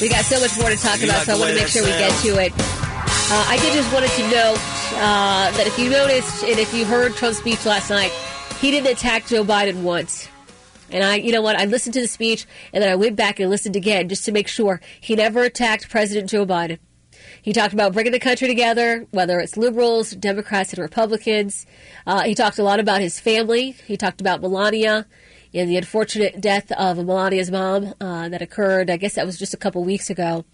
We 0.00 0.08
got 0.08 0.24
so 0.24 0.40
much 0.40 0.58
more 0.58 0.68
to 0.68 0.76
talk 0.76 1.00
about, 1.00 1.24
so 1.24 1.36
I 1.36 1.38
want 1.38 1.50
to 1.50 1.56
make 1.56 1.68
sure 1.68 1.84
we 1.84 1.90
get 1.90 2.10
to 2.22 2.42
it. 2.42 2.50
Uh, 2.58 3.44
I 3.46 3.56
did 3.62 3.72
just 3.72 3.94
wanted 3.94 4.10
to 4.10 4.22
note 4.22 4.58
uh, 4.98 5.52
that 5.52 5.64
if 5.64 5.78
you 5.78 5.90
noticed 5.90 6.42
and 6.42 6.58
if 6.58 6.74
you 6.74 6.84
heard 6.84 7.14
Trump's 7.14 7.38
speech 7.38 7.64
last 7.64 7.88
night, 7.88 8.10
he 8.60 8.72
didn't 8.72 8.90
attack 8.90 9.28
Joe 9.28 9.44
Biden 9.44 9.84
once. 9.84 10.28
And 10.90 11.04
I, 11.04 11.14
you 11.14 11.30
know 11.30 11.40
what, 11.40 11.54
I 11.54 11.66
listened 11.66 11.94
to 11.94 12.00
the 12.00 12.08
speech 12.08 12.46
and 12.72 12.82
then 12.82 12.90
I 12.90 12.96
went 12.96 13.14
back 13.14 13.38
and 13.38 13.48
listened 13.48 13.76
again 13.76 14.08
just 14.08 14.24
to 14.24 14.32
make 14.32 14.48
sure 14.48 14.80
he 15.00 15.14
never 15.14 15.44
attacked 15.44 15.88
President 15.88 16.28
Joe 16.28 16.44
Biden. 16.44 16.80
He 17.42 17.52
talked 17.52 17.74
about 17.74 17.92
bringing 17.92 18.10
the 18.10 18.18
country 18.18 18.48
together, 18.48 19.06
whether 19.12 19.38
it's 19.38 19.56
liberals, 19.56 20.10
Democrats, 20.10 20.72
and 20.72 20.82
Republicans. 20.82 21.64
Uh, 22.08 22.22
he 22.22 22.34
talked 22.34 22.58
a 22.58 22.64
lot 22.64 22.80
about 22.80 23.00
his 23.00 23.20
family. 23.20 23.76
He 23.86 23.96
talked 23.96 24.20
about 24.20 24.40
Melania 24.40 25.06
and 25.54 25.68
the 25.68 25.76
unfortunate 25.76 26.40
death 26.40 26.72
of 26.72 26.96
Melania's 26.98 27.50
mom 27.50 27.94
uh, 28.00 28.28
that 28.28 28.42
occurred, 28.42 28.90
I 28.90 28.96
guess 28.96 29.14
that 29.14 29.26
was 29.26 29.38
just 29.38 29.54
a 29.54 29.58
couple 29.58 29.84
weeks 29.84 30.08
ago. 30.08 30.44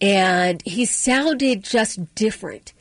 And 0.00 0.62
he 0.64 0.84
sounded 0.84 1.62
just 1.62 2.14
different. 2.14 2.72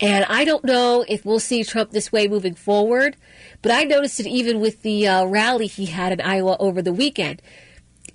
And 0.00 0.24
I 0.28 0.44
don't 0.44 0.64
know 0.64 1.04
if 1.08 1.24
we'll 1.24 1.40
see 1.40 1.64
Trump 1.64 1.90
this 1.90 2.12
way 2.12 2.28
moving 2.28 2.54
forward, 2.54 3.16
but 3.62 3.72
I 3.72 3.84
noticed 3.84 4.20
it 4.20 4.26
even 4.26 4.60
with 4.60 4.82
the 4.82 5.08
uh, 5.08 5.24
rally 5.24 5.66
he 5.66 5.86
had 5.86 6.12
in 6.12 6.20
Iowa 6.20 6.56
over 6.60 6.82
the 6.82 6.92
weekend. 6.92 7.42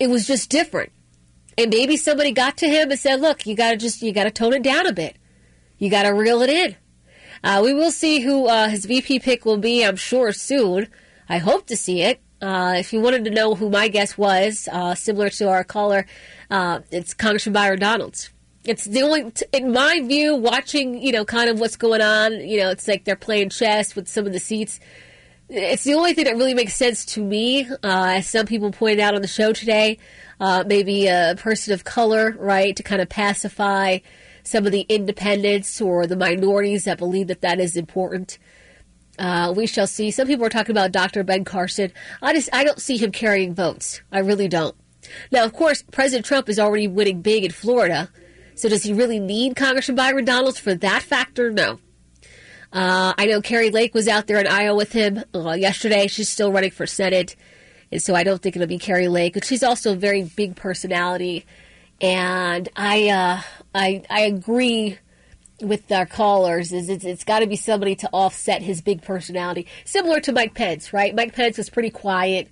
It 0.00 0.08
was 0.08 0.26
just 0.26 0.48
different. 0.48 0.92
And 1.58 1.70
maybe 1.70 1.96
somebody 1.96 2.32
got 2.32 2.56
to 2.58 2.68
him 2.68 2.90
and 2.90 2.98
said, 2.98 3.20
look, 3.20 3.46
you 3.46 3.54
gotta 3.54 3.76
just, 3.76 4.02
you 4.02 4.12
gotta 4.12 4.30
tone 4.30 4.54
it 4.54 4.62
down 4.62 4.86
a 4.86 4.92
bit. 4.92 5.16
You 5.78 5.90
gotta 5.90 6.14
reel 6.14 6.42
it 6.42 6.50
in. 6.50 6.76
Uh, 7.42 7.60
we 7.62 7.74
will 7.74 7.90
see 7.90 8.20
who 8.20 8.46
uh, 8.46 8.68
his 8.68 8.86
VP 8.86 9.18
pick 9.18 9.44
will 9.44 9.58
be, 9.58 9.84
I'm 9.84 9.96
sure, 9.96 10.32
soon. 10.32 10.88
I 11.28 11.38
hope 11.38 11.66
to 11.66 11.76
see 11.76 12.00
it. 12.00 12.23
Uh, 12.44 12.74
if 12.76 12.92
you 12.92 13.00
wanted 13.00 13.24
to 13.24 13.30
know 13.30 13.54
who 13.54 13.70
my 13.70 13.88
guess 13.88 14.18
was, 14.18 14.68
uh, 14.70 14.94
similar 14.94 15.30
to 15.30 15.48
our 15.48 15.64
caller, 15.64 16.04
uh, 16.50 16.80
it's 16.90 17.14
Congressman 17.14 17.54
Byron 17.54 17.80
Donalds. 17.80 18.28
It's 18.64 18.84
the 18.84 19.00
only, 19.00 19.32
in 19.54 19.72
my 19.72 20.02
view, 20.02 20.36
watching, 20.36 21.02
you 21.02 21.10
know, 21.10 21.24
kind 21.24 21.48
of 21.48 21.58
what's 21.58 21.76
going 21.76 22.02
on, 22.02 22.32
you 22.34 22.58
know, 22.58 22.68
it's 22.68 22.86
like 22.86 23.04
they're 23.04 23.16
playing 23.16 23.48
chess 23.48 23.96
with 23.96 24.08
some 24.08 24.26
of 24.26 24.34
the 24.34 24.40
seats. 24.40 24.78
It's 25.48 25.84
the 25.84 25.94
only 25.94 26.12
thing 26.12 26.24
that 26.24 26.36
really 26.36 26.52
makes 26.52 26.74
sense 26.74 27.06
to 27.14 27.24
me, 27.24 27.66
uh, 27.66 27.76
as 27.82 28.28
some 28.28 28.44
people 28.44 28.72
pointed 28.72 29.00
out 29.00 29.14
on 29.14 29.22
the 29.22 29.28
show 29.28 29.54
today. 29.54 29.98
Uh, 30.38 30.64
maybe 30.66 31.06
a 31.06 31.36
person 31.38 31.72
of 31.72 31.84
color, 31.84 32.36
right, 32.38 32.76
to 32.76 32.82
kind 32.82 33.00
of 33.00 33.08
pacify 33.08 34.00
some 34.42 34.66
of 34.66 34.72
the 34.72 34.82
independents 34.82 35.80
or 35.80 36.06
the 36.06 36.16
minorities 36.16 36.84
that 36.84 36.98
believe 36.98 37.28
that 37.28 37.40
that 37.40 37.58
is 37.58 37.74
important. 37.74 38.38
Uh, 39.18 39.52
we 39.56 39.66
shall 39.66 39.86
see. 39.86 40.10
Some 40.10 40.26
people 40.26 40.44
are 40.44 40.50
talking 40.50 40.72
about 40.72 40.92
Dr. 40.92 41.22
Ben 41.22 41.44
Carson. 41.44 41.92
I 42.20 42.32
just 42.32 42.48
I 42.52 42.64
don't 42.64 42.80
see 42.80 42.96
him 42.96 43.12
carrying 43.12 43.54
votes. 43.54 44.02
I 44.10 44.18
really 44.20 44.48
don't. 44.48 44.74
Now, 45.30 45.44
of 45.44 45.52
course, 45.52 45.82
President 45.82 46.26
Trump 46.26 46.48
is 46.48 46.58
already 46.58 46.88
winning 46.88 47.22
big 47.22 47.44
in 47.44 47.50
Florida. 47.50 48.10
So 48.54 48.68
does 48.68 48.82
he 48.82 48.92
really 48.92 49.18
need 49.18 49.56
Congressman 49.56 49.96
Byron 49.96 50.24
Donalds 50.24 50.58
for 50.58 50.74
that 50.74 51.02
factor? 51.02 51.50
No. 51.50 51.80
Uh, 52.72 53.14
I 53.16 53.26
know 53.26 53.40
Kari 53.40 53.70
Lake 53.70 53.94
was 53.94 54.08
out 54.08 54.26
there 54.26 54.38
in 54.38 54.46
Iowa 54.46 54.76
with 54.76 54.92
him 54.92 55.22
uh, 55.34 55.52
yesterday. 55.52 56.06
She's 56.06 56.28
still 56.28 56.52
running 56.52 56.70
for 56.70 56.86
Senate. 56.86 57.36
And 57.92 58.02
so 58.02 58.14
I 58.14 58.24
don't 58.24 58.42
think 58.42 58.56
it'll 58.56 58.66
be 58.66 58.78
Kari 58.78 59.08
Lake. 59.08 59.34
But 59.34 59.44
she's 59.44 59.62
also 59.62 59.92
a 59.92 59.96
very 59.96 60.24
big 60.24 60.56
personality. 60.56 61.46
And 62.00 62.68
I, 62.74 63.08
uh, 63.08 63.40
I, 63.74 64.02
I 64.10 64.22
agree 64.22 64.98
with 65.60 65.90
our 65.92 66.06
callers 66.06 66.72
is 66.72 66.88
it's, 66.88 67.04
it's 67.04 67.24
got 67.24 67.40
to 67.40 67.46
be 67.46 67.56
somebody 67.56 67.94
to 67.96 68.08
offset 68.12 68.62
his 68.62 68.80
big 68.80 69.02
personality, 69.02 69.66
similar 69.84 70.20
to 70.20 70.32
Mike 70.32 70.54
Pence, 70.54 70.92
right? 70.92 71.14
Mike 71.14 71.34
Pence 71.34 71.58
was 71.58 71.70
pretty 71.70 71.90
quiet, 71.90 72.48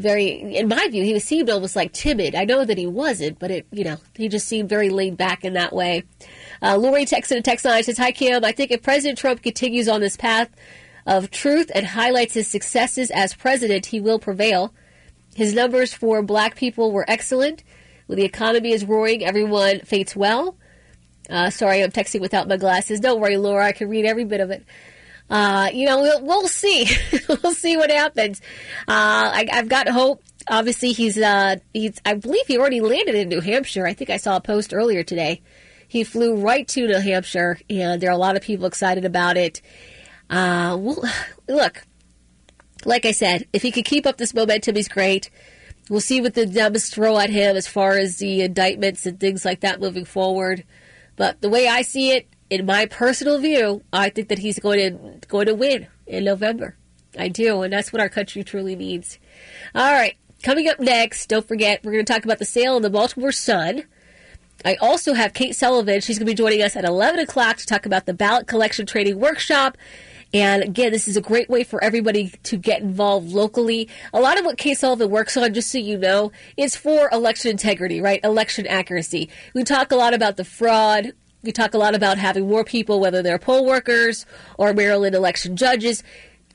very, 0.00 0.56
in 0.56 0.68
my 0.68 0.88
view, 0.88 1.04
he 1.04 1.18
seemed 1.18 1.50
almost 1.50 1.76
like 1.76 1.92
timid. 1.92 2.34
I 2.34 2.44
know 2.44 2.64
that 2.64 2.78
he 2.78 2.86
wasn't, 2.86 3.38
but 3.38 3.50
it, 3.50 3.66
you 3.70 3.84
know, 3.84 3.98
he 4.14 4.28
just 4.28 4.48
seemed 4.48 4.68
very 4.68 4.88
laid 4.88 5.16
back 5.16 5.44
in 5.44 5.52
that 5.54 5.72
way. 5.72 6.04
Uh, 6.62 6.76
Lori 6.76 7.04
texted 7.04 7.36
a 7.36 7.42
text 7.42 7.64
line 7.64 7.82
says, 7.82 7.98
"Hi 7.98 8.12
Kim, 8.12 8.44
I 8.44 8.52
think 8.52 8.70
if 8.70 8.82
President 8.82 9.18
Trump 9.18 9.42
continues 9.42 9.88
on 9.88 10.00
this 10.00 10.16
path 10.16 10.48
of 11.06 11.30
truth 11.30 11.70
and 11.74 11.86
highlights 11.86 12.34
his 12.34 12.48
successes 12.48 13.10
as 13.10 13.34
president, 13.34 13.86
he 13.86 14.00
will 14.00 14.18
prevail. 14.18 14.72
His 15.34 15.54
numbers 15.54 15.92
for 15.92 16.22
Black 16.22 16.56
people 16.56 16.92
were 16.92 17.04
excellent." 17.08 17.62
When 18.06 18.18
the 18.18 18.24
economy 18.24 18.72
is 18.72 18.84
roaring, 18.84 19.24
everyone 19.24 19.80
fates 19.80 20.16
well. 20.16 20.56
Uh, 21.28 21.50
sorry, 21.50 21.82
I'm 21.82 21.90
texting 21.90 22.20
without 22.20 22.48
my 22.48 22.56
glasses. 22.56 23.00
Don't 23.00 23.20
worry, 23.20 23.36
Laura. 23.36 23.66
I 23.66 23.72
can 23.72 23.88
read 23.88 24.04
every 24.04 24.24
bit 24.24 24.40
of 24.40 24.50
it. 24.50 24.64
Uh, 25.28 25.70
you 25.72 25.86
know, 25.86 26.00
we'll, 26.00 26.22
we'll 26.22 26.48
see. 26.48 26.88
we'll 27.28 27.54
see 27.54 27.76
what 27.76 27.90
happens. 27.90 28.40
Uh, 28.88 29.30
I, 29.32 29.46
have 29.50 29.68
got 29.68 29.88
hope. 29.88 30.22
Obviously, 30.48 30.92
he's, 30.92 31.16
uh, 31.18 31.56
he's, 31.72 32.00
I 32.04 32.14
believe 32.14 32.46
he 32.46 32.58
already 32.58 32.80
landed 32.80 33.14
in 33.14 33.28
New 33.28 33.40
Hampshire. 33.40 33.86
I 33.86 33.92
think 33.92 34.10
I 34.10 34.16
saw 34.16 34.36
a 34.36 34.40
post 34.40 34.74
earlier 34.74 35.04
today. 35.04 35.42
He 35.86 36.02
flew 36.02 36.36
right 36.36 36.66
to 36.68 36.86
New 36.86 36.98
Hampshire, 36.98 37.58
and 37.68 38.00
there 38.00 38.10
are 38.10 38.14
a 38.14 38.18
lot 38.18 38.36
of 38.36 38.42
people 38.42 38.66
excited 38.66 39.04
about 39.04 39.36
it. 39.36 39.60
Uh, 40.28 40.76
well, 40.80 41.02
look, 41.48 41.84
like 42.84 43.04
I 43.04 43.12
said, 43.12 43.46
if 43.52 43.62
he 43.62 43.70
could 43.70 43.84
keep 43.84 44.06
up 44.06 44.16
this 44.16 44.34
momentum, 44.34 44.76
he's 44.76 44.88
great. 44.88 45.30
We'll 45.88 46.00
see 46.00 46.20
what 46.20 46.34
the 46.34 46.46
Dems 46.46 46.92
throw 46.92 47.18
at 47.18 47.30
him 47.30 47.56
as 47.56 47.66
far 47.66 47.98
as 47.98 48.18
the 48.18 48.42
indictments 48.42 49.06
and 49.06 49.18
things 49.18 49.44
like 49.44 49.60
that 49.60 49.80
moving 49.80 50.04
forward. 50.04 50.64
But 51.20 51.42
the 51.42 51.50
way 51.50 51.68
I 51.68 51.82
see 51.82 52.12
it, 52.12 52.28
in 52.48 52.64
my 52.64 52.86
personal 52.86 53.38
view, 53.38 53.82
I 53.92 54.08
think 54.08 54.28
that 54.28 54.38
he's 54.38 54.58
going 54.58 54.78
to 54.78 55.28
going 55.28 55.44
to 55.44 55.54
win 55.54 55.86
in 56.06 56.24
November. 56.24 56.78
I 57.18 57.28
do, 57.28 57.60
and 57.60 57.70
that's 57.70 57.92
what 57.92 58.00
our 58.00 58.08
country 58.08 58.42
truly 58.42 58.74
needs. 58.74 59.18
All 59.74 59.92
right, 59.92 60.16
coming 60.42 60.66
up 60.66 60.80
next, 60.80 61.26
don't 61.26 61.46
forget 61.46 61.84
we're 61.84 61.92
going 61.92 62.06
to 62.06 62.10
talk 62.10 62.24
about 62.24 62.38
the 62.38 62.46
sale 62.46 62.78
of 62.78 62.82
the 62.82 62.88
Baltimore 62.88 63.32
Sun. 63.32 63.84
I 64.64 64.76
also 64.76 65.12
have 65.12 65.34
Kate 65.34 65.54
Sullivan. 65.54 66.00
She's 66.00 66.18
going 66.18 66.26
to 66.26 66.32
be 66.32 66.34
joining 66.34 66.62
us 66.62 66.74
at 66.74 66.86
11 66.86 67.20
o'clock 67.20 67.58
to 67.58 67.66
talk 67.66 67.84
about 67.84 68.06
the 68.06 68.14
ballot 68.14 68.46
collection 68.46 68.86
training 68.86 69.20
workshop. 69.20 69.76
And 70.32 70.62
again, 70.62 70.92
this 70.92 71.08
is 71.08 71.16
a 71.16 71.20
great 71.20 71.50
way 71.50 71.64
for 71.64 71.82
everybody 71.82 72.32
to 72.44 72.56
get 72.56 72.82
involved 72.82 73.32
locally. 73.32 73.88
A 74.12 74.20
lot 74.20 74.38
of 74.38 74.44
what 74.44 74.58
Kate 74.58 74.78
Sullivan 74.78 75.10
works 75.10 75.36
on, 75.36 75.52
just 75.54 75.70
so 75.70 75.78
you 75.78 75.98
know, 75.98 76.30
is 76.56 76.76
for 76.76 77.08
election 77.10 77.50
integrity, 77.50 78.00
right? 78.00 78.20
Election 78.22 78.66
accuracy. 78.66 79.28
We 79.54 79.64
talk 79.64 79.90
a 79.90 79.96
lot 79.96 80.14
about 80.14 80.36
the 80.36 80.44
fraud. 80.44 81.12
We 81.42 81.52
talk 81.52 81.74
a 81.74 81.78
lot 81.78 81.94
about 81.94 82.18
having 82.18 82.48
more 82.48 82.64
people, 82.64 83.00
whether 83.00 83.22
they're 83.22 83.38
poll 83.38 83.66
workers 83.66 84.24
or 84.56 84.72
Maryland 84.72 85.14
election 85.16 85.56
judges. 85.56 86.04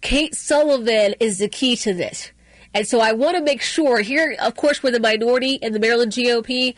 Kate 0.02 0.36
Sullivan 0.36 1.16
is 1.20 1.40
the 1.40 1.50
key 1.50 1.76
to 1.78 1.94
this. 1.94 2.32
And 2.74 2.88
so 2.88 3.00
I 3.00 3.14
want 3.14 3.36
to 3.36 3.44
make 3.44 3.62
sure 3.62 4.02
here, 4.02 4.36
of 4.40 4.56
course, 4.56 4.84
we're 4.84 4.92
the 4.92 5.00
minority 5.00 5.56
in 5.56 5.74
the 5.74 5.80
Maryland 5.80 6.12
GOP, 6.12 6.76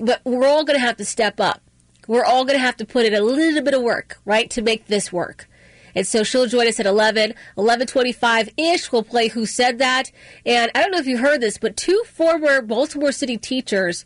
but 0.00 0.20
we're 0.24 0.46
all 0.46 0.64
going 0.64 0.78
to 0.78 0.84
have 0.84 0.96
to 0.98 1.04
step 1.04 1.40
up. 1.40 1.60
We're 2.06 2.24
all 2.24 2.44
going 2.44 2.58
to 2.58 2.64
have 2.64 2.76
to 2.78 2.86
put 2.86 3.04
in 3.04 3.14
a 3.14 3.20
little 3.20 3.62
bit 3.62 3.74
of 3.74 3.82
work, 3.82 4.18
right, 4.24 4.48
to 4.50 4.62
make 4.62 4.86
this 4.86 5.12
work. 5.12 5.48
And 5.94 6.06
so 6.06 6.22
she'll 6.22 6.46
join 6.46 6.66
us 6.66 6.80
at 6.80 6.86
11, 6.86 7.34
1125-ish. 7.56 8.92
We'll 8.92 9.02
play 9.02 9.28
Who 9.28 9.46
Said 9.46 9.78
That. 9.78 10.10
And 10.44 10.70
I 10.74 10.80
don't 10.82 10.90
know 10.90 10.98
if 10.98 11.06
you 11.06 11.18
heard 11.18 11.40
this, 11.40 11.58
but 11.58 11.76
two 11.76 12.02
former 12.06 12.62
Baltimore 12.62 13.12
City 13.12 13.36
teachers 13.36 14.04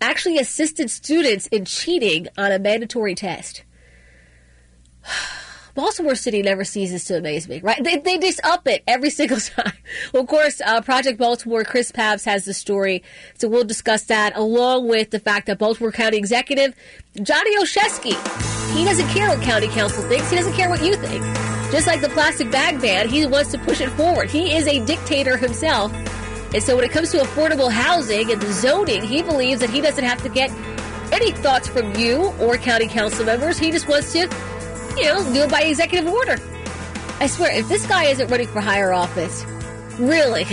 actually 0.00 0.38
assisted 0.38 0.90
students 0.90 1.46
in 1.48 1.64
cheating 1.64 2.28
on 2.38 2.52
a 2.52 2.58
mandatory 2.58 3.14
test. 3.14 3.64
Baltimore 5.74 6.14
City 6.14 6.42
never 6.42 6.64
ceases 6.64 7.04
to 7.04 7.18
amaze 7.18 7.48
me, 7.48 7.60
right? 7.60 7.82
They, 7.82 7.98
they 7.98 8.18
just 8.18 8.40
up 8.44 8.66
it 8.66 8.82
every 8.86 9.10
single 9.20 9.38
time. 9.38 9.72
Well, 10.12 10.22
of 10.22 10.28
course, 10.28 10.60
uh, 10.60 10.80
Project 10.82 11.18
Baltimore, 11.18 11.64
Chris 11.64 11.92
Papst 11.92 12.24
has 12.24 12.44
the 12.44 12.54
story, 12.54 13.02
so 13.38 13.48
we'll 13.48 13.64
discuss 13.64 14.04
that 14.04 14.36
along 14.36 14.88
with 14.88 15.10
the 15.10 15.20
fact 15.20 15.46
that 15.46 15.58
Baltimore 15.58 15.92
County 15.92 16.16
Executive 16.16 16.74
Johnny 17.22 17.56
Olszewski, 17.58 18.14
he 18.76 18.84
doesn't 18.84 19.08
care 19.08 19.28
what 19.28 19.42
County 19.42 19.68
Council 19.68 20.02
thinks. 20.04 20.30
He 20.30 20.36
doesn't 20.36 20.54
care 20.54 20.68
what 20.68 20.82
you 20.82 20.94
think. 20.96 21.24
Just 21.72 21.86
like 21.86 22.00
the 22.00 22.08
plastic 22.08 22.50
bag 22.50 22.80
ban, 22.80 23.08
he 23.08 23.24
wants 23.26 23.52
to 23.52 23.58
push 23.58 23.80
it 23.80 23.90
forward. 23.90 24.30
He 24.30 24.54
is 24.56 24.66
a 24.66 24.84
dictator 24.84 25.36
himself. 25.36 25.92
And 26.52 26.62
so 26.62 26.74
when 26.74 26.84
it 26.84 26.90
comes 26.90 27.12
to 27.12 27.18
affordable 27.18 27.70
housing 27.70 28.30
and 28.32 28.40
the 28.40 28.52
zoning, 28.52 29.02
he 29.02 29.22
believes 29.22 29.60
that 29.60 29.70
he 29.70 29.80
doesn't 29.80 30.02
have 30.02 30.20
to 30.22 30.28
get 30.28 30.50
any 31.12 31.30
thoughts 31.30 31.68
from 31.68 31.94
you 31.94 32.32
or 32.40 32.56
county 32.56 32.88
council 32.88 33.24
members. 33.24 33.58
He 33.58 33.70
just 33.70 33.88
wants 33.88 34.12
to 34.12 34.28
you 34.96 35.04
know, 35.04 35.32
do 35.32 35.42
it 35.42 35.50
by 35.50 35.62
executive 35.62 36.08
order. 36.08 36.36
I 37.20 37.26
swear, 37.26 37.52
if 37.52 37.68
this 37.68 37.86
guy 37.86 38.04
isn't 38.06 38.30
running 38.30 38.48
for 38.48 38.60
higher 38.60 38.92
office, 38.92 39.44
really, 39.98 40.44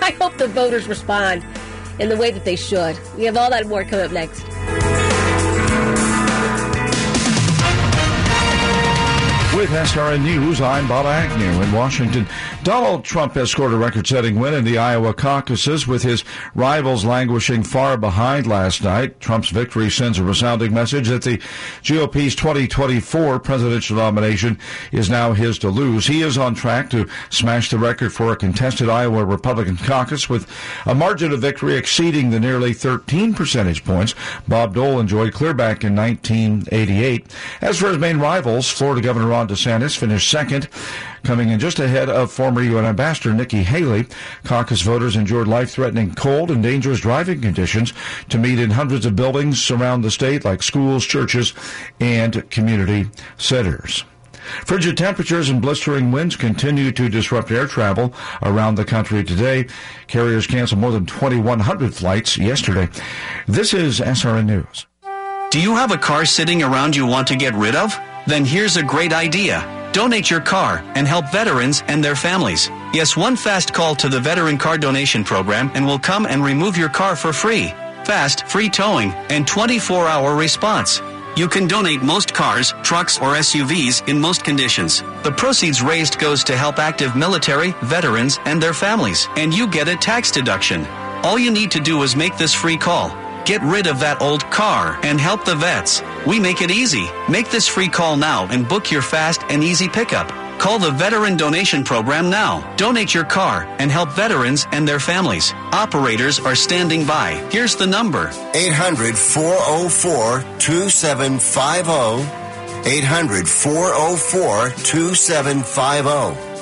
I 0.00 0.14
hope 0.20 0.38
the 0.38 0.48
voters 0.48 0.86
respond 0.86 1.44
in 1.98 2.08
the 2.08 2.16
way 2.16 2.30
that 2.30 2.44
they 2.44 2.56
should. 2.56 2.98
We 3.16 3.24
have 3.24 3.36
all 3.36 3.50
that 3.50 3.66
more 3.66 3.84
coming 3.84 4.06
up 4.06 4.12
next. 4.12 4.42
With 9.56 9.68
SRN 9.68 10.22
News, 10.22 10.60
I'm 10.60 10.88
Bob 10.88 11.06
Agnew 11.06 11.62
in 11.62 11.72
Washington. 11.72 12.26
Donald 12.62 13.04
Trump 13.04 13.34
has 13.34 13.50
scored 13.50 13.72
a 13.72 13.76
record-setting 13.76 14.38
win 14.38 14.54
in 14.54 14.64
the 14.64 14.78
Iowa 14.78 15.12
caucuses 15.12 15.88
with 15.88 16.04
his 16.04 16.22
rivals 16.54 17.04
languishing 17.04 17.64
far 17.64 17.96
behind 17.96 18.46
last 18.46 18.84
night. 18.84 19.18
Trump's 19.18 19.48
victory 19.48 19.90
sends 19.90 20.16
a 20.16 20.22
resounding 20.22 20.72
message 20.72 21.08
that 21.08 21.24
the 21.24 21.38
GOP's 21.82 22.36
2024 22.36 23.40
presidential 23.40 23.96
nomination 23.96 24.60
is 24.92 25.10
now 25.10 25.32
his 25.32 25.58
to 25.58 25.70
lose. 25.70 26.06
He 26.06 26.22
is 26.22 26.38
on 26.38 26.54
track 26.54 26.88
to 26.90 27.08
smash 27.30 27.68
the 27.68 27.78
record 27.78 28.12
for 28.12 28.30
a 28.30 28.36
contested 28.36 28.88
Iowa 28.88 29.24
Republican 29.24 29.76
caucus 29.76 30.28
with 30.28 30.48
a 30.86 30.94
margin 30.94 31.32
of 31.32 31.40
victory 31.40 31.74
exceeding 31.74 32.30
the 32.30 32.38
nearly 32.38 32.72
13 32.74 33.34
percentage 33.34 33.84
points 33.84 34.14
Bob 34.46 34.76
Dole 34.76 35.00
enjoyed 35.00 35.32
clear 35.32 35.52
back 35.52 35.82
in 35.82 35.96
1988. 35.96 37.26
As 37.60 37.80
for 37.80 37.88
his 37.88 37.98
main 37.98 38.18
rivals, 38.18 38.70
Florida 38.70 39.00
Governor 39.02 39.26
Ron 39.26 39.48
DeSantis 39.48 39.96
finished 39.96 40.30
second. 40.30 40.68
Coming 41.22 41.50
in 41.50 41.60
just 41.60 41.78
ahead 41.78 42.08
of 42.08 42.32
former 42.32 42.62
UN 42.62 42.84
Ambassador 42.84 43.32
Nikki 43.32 43.62
Haley. 43.62 44.06
Caucus 44.44 44.82
voters 44.82 45.16
endured 45.16 45.48
life-threatening 45.48 46.14
cold 46.14 46.50
and 46.50 46.62
dangerous 46.62 47.00
driving 47.00 47.40
conditions 47.40 47.92
to 48.28 48.38
meet 48.38 48.58
in 48.58 48.70
hundreds 48.70 49.06
of 49.06 49.16
buildings 49.16 49.70
around 49.70 50.02
the 50.02 50.10
state 50.10 50.44
like 50.44 50.62
schools, 50.62 51.04
churches, 51.04 51.52
and 52.00 52.48
community 52.50 53.08
centers. 53.38 54.04
Frigid 54.66 54.96
temperatures 54.96 55.48
and 55.50 55.62
blistering 55.62 56.10
winds 56.10 56.36
continue 56.36 56.90
to 56.92 57.08
disrupt 57.08 57.50
air 57.50 57.66
travel 57.66 58.12
around 58.42 58.74
the 58.74 58.84
country 58.84 59.22
today. 59.22 59.66
Carriers 60.08 60.46
canceled 60.46 60.80
more 60.80 60.90
than 60.90 61.06
2,100 61.06 61.94
flights 61.94 62.36
yesterday. 62.36 62.88
This 63.46 63.72
is 63.72 64.00
SRN 64.00 64.46
News. 64.46 64.86
Do 65.50 65.60
you 65.60 65.76
have 65.76 65.92
a 65.92 65.98
car 65.98 66.24
sitting 66.24 66.62
around 66.62 66.96
you 66.96 67.06
want 67.06 67.28
to 67.28 67.36
get 67.36 67.54
rid 67.54 67.76
of? 67.76 67.96
Then 68.26 68.44
here's 68.44 68.76
a 68.76 68.82
great 68.82 69.12
idea. 69.12 69.81
Donate 69.92 70.30
your 70.30 70.40
car 70.40 70.82
and 70.94 71.06
help 71.06 71.30
veterans 71.30 71.82
and 71.86 72.02
their 72.02 72.16
families. 72.16 72.70
Yes, 72.94 73.14
one 73.16 73.36
fast 73.36 73.74
call 73.74 73.94
to 73.96 74.08
the 74.08 74.20
Veteran 74.20 74.56
Car 74.56 74.78
Donation 74.78 75.22
Program 75.22 75.70
and 75.74 75.86
we'll 75.86 75.98
come 75.98 76.26
and 76.26 76.42
remove 76.42 76.78
your 76.78 76.88
car 76.88 77.14
for 77.14 77.32
free. 77.32 77.68
Fast, 78.04 78.46
free 78.48 78.70
towing, 78.70 79.12
and 79.30 79.46
24 79.46 80.08
hour 80.08 80.34
response. 80.34 81.00
You 81.36 81.48
can 81.48 81.66
donate 81.66 82.02
most 82.02 82.34
cars, 82.34 82.74
trucks, 82.82 83.18
or 83.18 83.34
SUVs 83.34 84.06
in 84.08 84.18
most 84.18 84.44
conditions. 84.44 85.02
The 85.22 85.32
proceeds 85.32 85.80
raised 85.80 86.18
goes 86.18 86.42
to 86.44 86.56
help 86.56 86.78
active 86.78 87.14
military, 87.14 87.74
veterans, 87.82 88.38
and 88.44 88.62
their 88.62 88.74
families, 88.74 89.28
and 89.36 89.54
you 89.54 89.66
get 89.66 89.88
a 89.88 89.96
tax 89.96 90.30
deduction. 90.30 90.86
All 91.22 91.38
you 91.38 91.50
need 91.50 91.70
to 91.70 91.80
do 91.80 92.02
is 92.02 92.16
make 92.16 92.36
this 92.36 92.52
free 92.52 92.76
call. 92.76 93.16
Get 93.44 93.62
rid 93.62 93.86
of 93.86 93.98
that 94.00 94.20
old 94.20 94.44
car 94.50 94.98
and 95.02 95.20
help 95.20 95.44
the 95.44 95.54
vets. 95.54 96.02
We 96.26 96.38
make 96.38 96.62
it 96.62 96.70
easy. 96.70 97.08
Make 97.28 97.50
this 97.50 97.66
free 97.66 97.88
call 97.88 98.16
now 98.16 98.46
and 98.50 98.68
book 98.68 98.90
your 98.90 99.02
fast 99.02 99.42
and 99.48 99.62
easy 99.64 99.88
pickup. 99.88 100.28
Call 100.60 100.78
the 100.78 100.92
Veteran 100.92 101.36
Donation 101.36 101.82
Program 101.82 102.30
now. 102.30 102.62
Donate 102.76 103.12
your 103.12 103.24
car 103.24 103.64
and 103.80 103.90
help 103.90 104.12
veterans 104.12 104.68
and 104.70 104.86
their 104.86 105.00
families. 105.00 105.52
Operators 105.72 106.38
are 106.38 106.54
standing 106.54 107.04
by. 107.04 107.32
Here's 107.50 107.74
the 107.74 107.86
number 107.86 108.28
800 108.54 109.18
404 109.18 110.44
2750. 110.60 112.42
800 112.88 113.48
404 113.48 114.70
2750. 114.84 116.52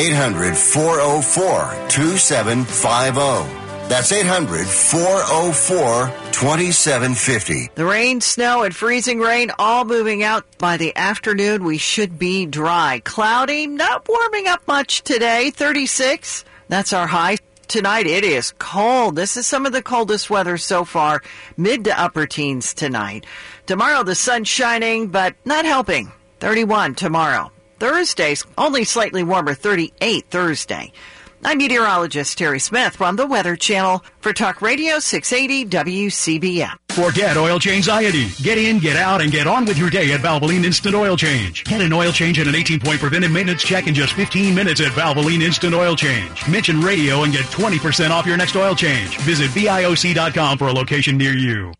800 0.00 0.56
404 0.56 1.88
2750. 1.88 3.54
That's 3.88 4.12
800 4.12 4.66
404 4.66 6.17
2750. 6.38 7.70
The 7.74 7.84
rain, 7.84 8.20
snow, 8.20 8.62
and 8.62 8.72
freezing 8.72 9.18
rain 9.18 9.50
all 9.58 9.84
moving 9.84 10.22
out 10.22 10.46
by 10.56 10.76
the 10.76 10.94
afternoon. 10.94 11.64
We 11.64 11.78
should 11.78 12.16
be 12.16 12.46
dry. 12.46 13.02
Cloudy, 13.04 13.66
not 13.66 14.08
warming 14.08 14.46
up 14.46 14.62
much 14.68 15.02
today. 15.02 15.50
36. 15.50 16.44
That's 16.68 16.92
our 16.92 17.08
high. 17.08 17.38
Tonight 17.66 18.06
it 18.06 18.22
is 18.22 18.54
cold. 18.60 19.16
This 19.16 19.36
is 19.36 19.48
some 19.48 19.66
of 19.66 19.72
the 19.72 19.82
coldest 19.82 20.30
weather 20.30 20.58
so 20.58 20.84
far. 20.84 21.24
Mid 21.56 21.82
to 21.86 22.00
upper 22.00 22.24
teens 22.24 22.72
tonight. 22.72 23.26
Tomorrow 23.66 24.04
the 24.04 24.14
sun's 24.14 24.46
shining, 24.46 25.08
but 25.08 25.34
not 25.44 25.64
helping. 25.64 26.12
31 26.38 26.94
tomorrow. 26.94 27.50
Thursday's 27.80 28.44
only 28.56 28.84
slightly 28.84 29.24
warmer. 29.24 29.54
38 29.54 30.26
Thursday. 30.30 30.92
I'm 31.44 31.58
meteorologist 31.58 32.36
Terry 32.36 32.58
Smith 32.58 32.96
from 32.96 33.16
the 33.16 33.26
Weather 33.26 33.56
Channel 33.56 34.04
for 34.20 34.32
Talk 34.32 34.60
Radio 34.60 34.98
680 34.98 35.70
WCBM. 35.70 36.76
Forget 36.90 37.36
oil 37.36 37.58
change 37.60 37.88
anxiety. 37.88 38.28
Get 38.42 38.58
in, 38.58 38.80
get 38.80 38.96
out, 38.96 39.20
and 39.22 39.30
get 39.30 39.46
on 39.46 39.64
with 39.64 39.78
your 39.78 39.88
day 39.88 40.12
at 40.12 40.20
Valvoline 40.20 40.64
Instant 40.64 40.96
Oil 40.96 41.16
Change. 41.16 41.62
Get 41.64 41.80
an 41.80 41.92
oil 41.92 42.10
change 42.10 42.38
and 42.40 42.48
an 42.48 42.54
18-point 42.54 42.98
preventive 42.98 43.30
maintenance 43.30 43.62
check 43.62 43.86
in 43.86 43.94
just 43.94 44.14
15 44.14 44.52
minutes 44.52 44.80
at 44.80 44.90
Valvoline 44.92 45.42
Instant 45.42 45.74
Oil 45.74 45.94
Change. 45.94 46.48
Mention 46.48 46.80
radio 46.80 47.22
and 47.22 47.32
get 47.32 47.44
20% 47.44 48.10
off 48.10 48.26
your 48.26 48.36
next 48.36 48.56
oil 48.56 48.74
change. 48.74 49.16
Visit 49.18 49.50
VIOC.com 49.50 50.58
for 50.58 50.66
a 50.66 50.72
location 50.72 51.16
near 51.16 51.32
you. 51.32 51.72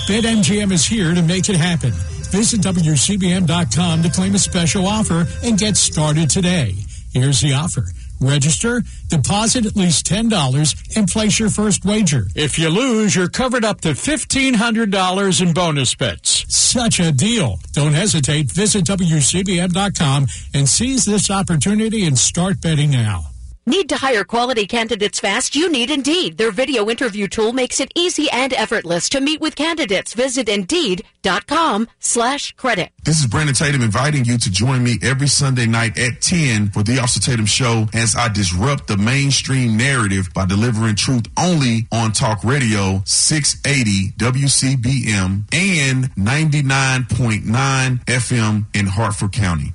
BetMGM 0.09 0.73
is 0.73 0.85
here 0.85 1.15
to 1.15 1.23
make 1.23 1.49
it 1.49 1.55
happen. 1.55 1.93
Visit 2.33 2.63
WCBM.com 2.63 4.03
to 4.03 4.11
claim 4.11 4.35
a 4.35 4.39
special 4.39 4.89
offer 4.89 5.29
and 5.45 5.57
get 5.57 5.77
started 5.77 6.29
today. 6.29 6.75
Here's 7.13 7.41
the 7.41 7.55
offer. 7.55 7.85
Register, 8.21 8.83
deposit 9.09 9.67
at 9.67 9.77
least 9.77 10.07
$10, 10.07 10.97
and 10.97 11.09
place 11.09 11.39
your 11.39 11.51
first 11.51 11.85
wager. 11.85 12.27
If 12.35 12.59
you 12.59 12.69
lose, 12.69 13.15
you're 13.15 13.29
covered 13.29 13.65
up 13.65 13.81
to 13.83 13.91
$1,500 13.91 15.43
in 15.43 15.53
bonus 15.53 15.95
bets. 15.95 16.45
Such 16.55 17.01
a 17.01 17.13
deal. 17.13 17.59
Don't 17.73 17.95
hesitate. 17.95 18.51
Visit 18.51 18.85
WCBM.com 18.85 20.27
and 20.55 20.69
seize 20.69 21.05
this 21.05 21.31
opportunity 21.31 22.07
and 22.07 22.19
start 22.19 22.61
betting 22.61 22.91
now. 22.91 23.36
Need 23.69 23.89
to 23.89 23.97
hire 23.97 24.23
quality 24.23 24.65
candidates 24.69 25.19
fast? 25.19 25.57
You 25.57 25.69
need 25.69 25.91
Indeed. 25.91 26.39
Their 26.39 26.53
video 26.53 26.89
interview 26.89 27.27
tool 27.27 27.53
makes 27.53 27.81
it 27.81 27.91
easy 27.97 28.31
and 28.31 28.53
effortless 28.53 29.09
to 29.09 29.21
meet 29.21 29.41
with 29.41 29.57
candidates. 29.57 30.15
Visit 30.15 30.49
Indeed.com 30.49 31.89
slash 31.99 32.53
credit. 32.53 32.93
This 33.03 33.19
is 33.19 33.27
Brandon 33.27 33.57
Tatum 33.57 33.83
inviting 33.83 34.25
you 34.25 34.39
to 34.39 34.51
join 34.53 34.85
me 34.85 34.99
every 35.03 35.27
Sunday 35.27 35.67
night 35.67 35.99
at 35.99 36.21
10 36.21 36.69
for 36.71 36.85
the 36.85 37.01
Officer 37.01 37.19
Tatum 37.19 37.47
Show 37.47 37.89
as 37.93 38.15
I 38.15 38.29
disrupt 38.29 38.87
the 38.87 38.99
mainstream 38.99 39.77
narrative 39.77 40.33
by 40.33 40.47
delivering 40.47 40.95
truth 40.95 41.25
only 41.37 41.89
on 41.91 42.13
Talk 42.13 42.45
Radio 42.45 43.03
680 43.05 44.13
WCBM 44.17 45.43
and 45.53 46.15
99.9 46.15 48.05
FM 48.05 48.67
in 48.77 48.87
Harford 48.87 49.33
County. 49.33 49.73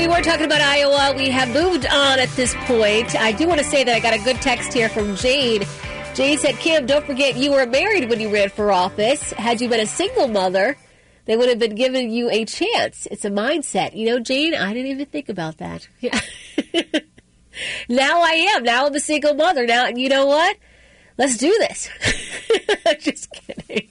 We 0.00 0.06
were 0.06 0.22
talking 0.22 0.46
about 0.46 0.62
Iowa. 0.62 1.12
We 1.14 1.28
have 1.28 1.50
moved 1.50 1.84
on 1.84 2.18
at 2.18 2.30
this 2.30 2.54
point. 2.60 3.14
I 3.14 3.32
do 3.32 3.46
want 3.46 3.60
to 3.60 3.66
say 3.66 3.84
that 3.84 3.94
I 3.94 4.00
got 4.00 4.14
a 4.14 4.24
good 4.24 4.40
text 4.40 4.72
here 4.72 4.88
from 4.88 5.14
Jade. 5.14 5.68
Jade 6.14 6.38
said, 6.38 6.56
Kim, 6.56 6.86
don't 6.86 7.04
forget 7.04 7.36
you 7.36 7.52
were 7.52 7.66
married 7.66 8.08
when 8.08 8.18
you 8.18 8.32
ran 8.32 8.48
for 8.48 8.72
office. 8.72 9.32
Had 9.32 9.60
you 9.60 9.68
been 9.68 9.80
a 9.80 9.84
single 9.84 10.26
mother, 10.26 10.78
they 11.26 11.36
would 11.36 11.50
have 11.50 11.58
been 11.58 11.74
giving 11.74 12.10
you 12.10 12.30
a 12.30 12.46
chance. 12.46 13.08
It's 13.10 13.26
a 13.26 13.30
mindset. 13.30 13.94
You 13.94 14.06
know, 14.06 14.20
Jane, 14.20 14.54
I 14.54 14.72
didn't 14.72 14.90
even 14.90 15.04
think 15.04 15.28
about 15.28 15.58
that. 15.58 15.86
Yeah. 16.00 16.18
now 17.90 18.22
I 18.22 18.54
am. 18.54 18.62
Now 18.62 18.86
I'm 18.86 18.94
a 18.94 19.00
single 19.00 19.34
mother. 19.34 19.66
Now, 19.66 19.88
you 19.88 20.08
know 20.08 20.24
what? 20.24 20.56
Let's 21.18 21.36
do 21.36 21.54
this. 21.58 21.90
Just 23.00 23.30
kidding. 23.32 23.88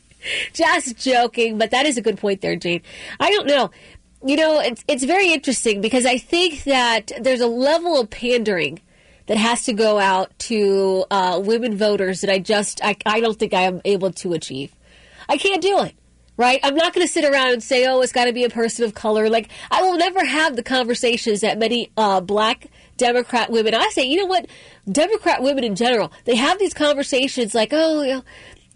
Just 0.54 0.98
joking, 0.98 1.58
but 1.58 1.72
that 1.72 1.86
is 1.86 1.98
a 1.98 2.02
good 2.02 2.18
point 2.18 2.42
there, 2.42 2.56
Jane. 2.56 2.82
I 3.20 3.30
don't 3.32 3.48
know. 3.48 3.70
You 4.26 4.36
know, 4.36 4.60
it's 4.60 4.84
it's 4.88 5.04
very 5.06 5.32
interesting 5.32 5.80
because 5.80 6.06
I 6.06 6.18
think 6.18 6.64
that 6.66 7.12
there's 7.22 7.40
a 7.40 7.48
level 7.48 8.00
of 8.00 8.10
pandering 8.10 8.82
that 9.28 9.38
has 9.38 9.64
to 9.66 9.74
go 9.74 9.98
out 9.98 10.38
to 10.40 11.06
uh, 11.10 11.40
women 11.42 11.78
voters 11.78 12.22
that 12.22 12.30
I 12.30 12.40
just 12.40 12.84
I, 12.84 12.98
I 13.06 13.22
don't 13.22 13.40
think 13.40 13.54
I 13.54 13.62
am 13.62 13.82
able 13.86 14.12
to 14.12 14.34
achieve. 14.34 14.74
I 15.30 15.38
can't 15.38 15.62
do 15.62 15.84
it. 15.84 15.96
Right? 16.36 16.60
I'm 16.64 16.76
not 16.76 16.94
going 16.94 17.06
to 17.06 17.12
sit 17.12 17.26
around 17.26 17.52
and 17.52 17.62
say, 17.64 17.86
"Oh, 17.86 18.02
it's 18.02 18.14
got 18.14 18.26
to 18.26 18.34
be 18.34 18.44
a 18.44 18.50
person 18.50 18.86
of 18.86 18.94
color." 18.94 19.30
Like 19.30 19.50
I 19.72 19.82
will 19.82 19.98
never 19.98 20.24
have 20.26 20.56
the 20.56 20.64
conversations 20.64 21.42
that 21.42 21.58
many 21.58 21.92
uh, 21.96 22.20
black 22.20 22.68
Democrat 22.98 23.50
women. 23.50 23.74
I 23.74 23.90
say, 23.90 24.04
you 24.04 24.18
know 24.18 24.26
what? 24.26 24.48
Democrat 24.90 25.44
women 25.44 25.64
in 25.64 25.76
general, 25.76 26.12
they 26.26 26.36
have 26.36 26.60
these 26.60 26.74
conversations 26.74 27.54
like, 27.54 27.70
"Oh, 27.72 28.02
you 28.02 28.14
know, 28.16 28.24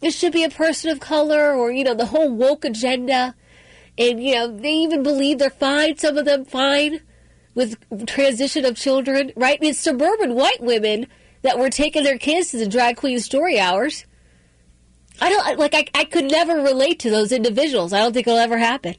it 0.01 0.11
should 0.11 0.33
be 0.33 0.43
a 0.43 0.49
person 0.49 0.89
of 0.89 0.99
color," 0.99 1.53
or 1.53 1.71
you 1.71 1.83
know, 1.83 1.93
the 1.93 2.05
whole 2.05 2.29
woke 2.29 2.65
agenda 2.65 3.33
and 3.97 4.23
you 4.23 4.35
know 4.35 4.47
they 4.47 4.73
even 4.73 5.03
believe 5.03 5.39
they're 5.39 5.49
fine. 5.49 5.97
Some 5.97 6.17
of 6.17 6.25
them 6.25 6.45
fine 6.45 7.01
with 7.55 7.77
transition 8.07 8.65
of 8.65 8.75
children, 8.75 9.31
right? 9.35 9.59
It's 9.61 9.79
suburban 9.79 10.35
white 10.35 10.61
women 10.61 11.07
that 11.43 11.59
were 11.59 11.69
taking 11.69 12.03
their 12.03 12.17
kids 12.17 12.51
to 12.51 12.57
the 12.57 12.67
drag 12.67 12.97
queen 12.97 13.19
story 13.19 13.59
hours. 13.59 14.05
I 15.21 15.29
don't 15.29 15.59
like. 15.59 15.75
I, 15.75 15.85
I 15.93 16.05
could 16.05 16.25
never 16.25 16.55
relate 16.55 16.99
to 16.99 17.09
those 17.09 17.31
individuals. 17.31 17.93
I 17.93 17.99
don't 17.99 18.13
think 18.13 18.27
it'll 18.27 18.39
ever 18.39 18.57
happen. 18.57 18.95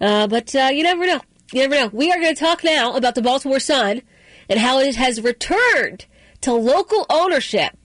Uh, 0.00 0.26
but 0.26 0.54
uh, 0.54 0.70
you 0.72 0.82
never 0.82 1.06
know. 1.06 1.20
You 1.52 1.68
never 1.68 1.74
know. 1.74 1.90
We 1.92 2.10
are 2.10 2.18
going 2.18 2.34
to 2.34 2.40
talk 2.40 2.64
now 2.64 2.96
about 2.96 3.14
the 3.14 3.22
Baltimore 3.22 3.60
Sun 3.60 4.02
and 4.48 4.58
how 4.58 4.78
it 4.78 4.96
has 4.96 5.22
returned 5.22 6.06
to 6.40 6.52
local 6.54 7.04
ownership. 7.10 7.76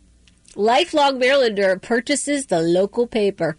Lifelong 0.55 1.19
Marylander 1.19 1.79
purchases 1.81 2.47
the 2.47 2.61
local 2.61 3.05
paper. 3.05 3.57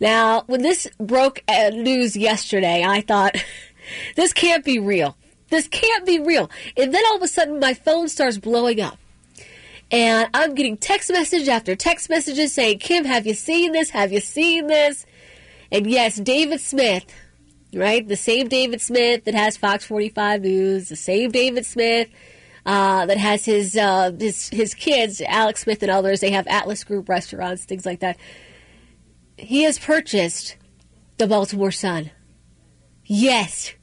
Now, 0.00 0.44
when 0.46 0.62
this 0.62 0.88
broke 0.98 1.44
uh, 1.46 1.70
news 1.70 2.16
yesterday, 2.16 2.82
I 2.84 3.02
thought, 3.02 3.36
this 4.16 4.32
can't 4.32 4.64
be 4.64 4.78
real. 4.78 5.16
This 5.50 5.68
can't 5.68 6.06
be 6.06 6.18
real. 6.18 6.50
And 6.76 6.94
then 6.94 7.02
all 7.08 7.16
of 7.16 7.22
a 7.22 7.28
sudden, 7.28 7.60
my 7.60 7.74
phone 7.74 8.08
starts 8.08 8.38
blowing 8.38 8.80
up. 8.80 8.98
And 9.90 10.28
I'm 10.32 10.54
getting 10.54 10.76
text 10.76 11.10
message 11.10 11.48
after 11.48 11.74
text 11.74 12.08
messages 12.08 12.54
saying, 12.54 12.78
Kim, 12.78 13.04
have 13.04 13.26
you 13.26 13.34
seen 13.34 13.72
this? 13.72 13.90
Have 13.90 14.12
you 14.12 14.20
seen 14.20 14.68
this? 14.68 15.04
And 15.72 15.86
yes, 15.86 16.16
David 16.16 16.60
Smith, 16.60 17.04
right? 17.74 18.06
The 18.06 18.16
same 18.16 18.48
David 18.48 18.80
Smith 18.80 19.24
that 19.24 19.34
has 19.34 19.56
Fox 19.56 19.84
45 19.84 20.42
News, 20.42 20.88
the 20.88 20.96
same 20.96 21.32
David 21.32 21.66
Smith 21.66 22.08
uh, 22.64 23.06
that 23.06 23.18
has 23.18 23.44
his, 23.44 23.76
uh, 23.76 24.12
his 24.18 24.48
his 24.50 24.74
kids, 24.74 25.20
Alex 25.26 25.62
Smith 25.62 25.82
and 25.82 25.90
others. 25.90 26.20
They 26.20 26.30
have 26.30 26.46
Atlas 26.46 26.84
Group 26.84 27.08
restaurants, 27.08 27.64
things 27.64 27.84
like 27.84 28.00
that 28.00 28.16
he 29.40 29.62
has 29.62 29.78
purchased 29.78 30.56
the 31.18 31.26
Baltimore 31.26 31.70
Sun. 31.70 32.10
Yes, 33.04 33.74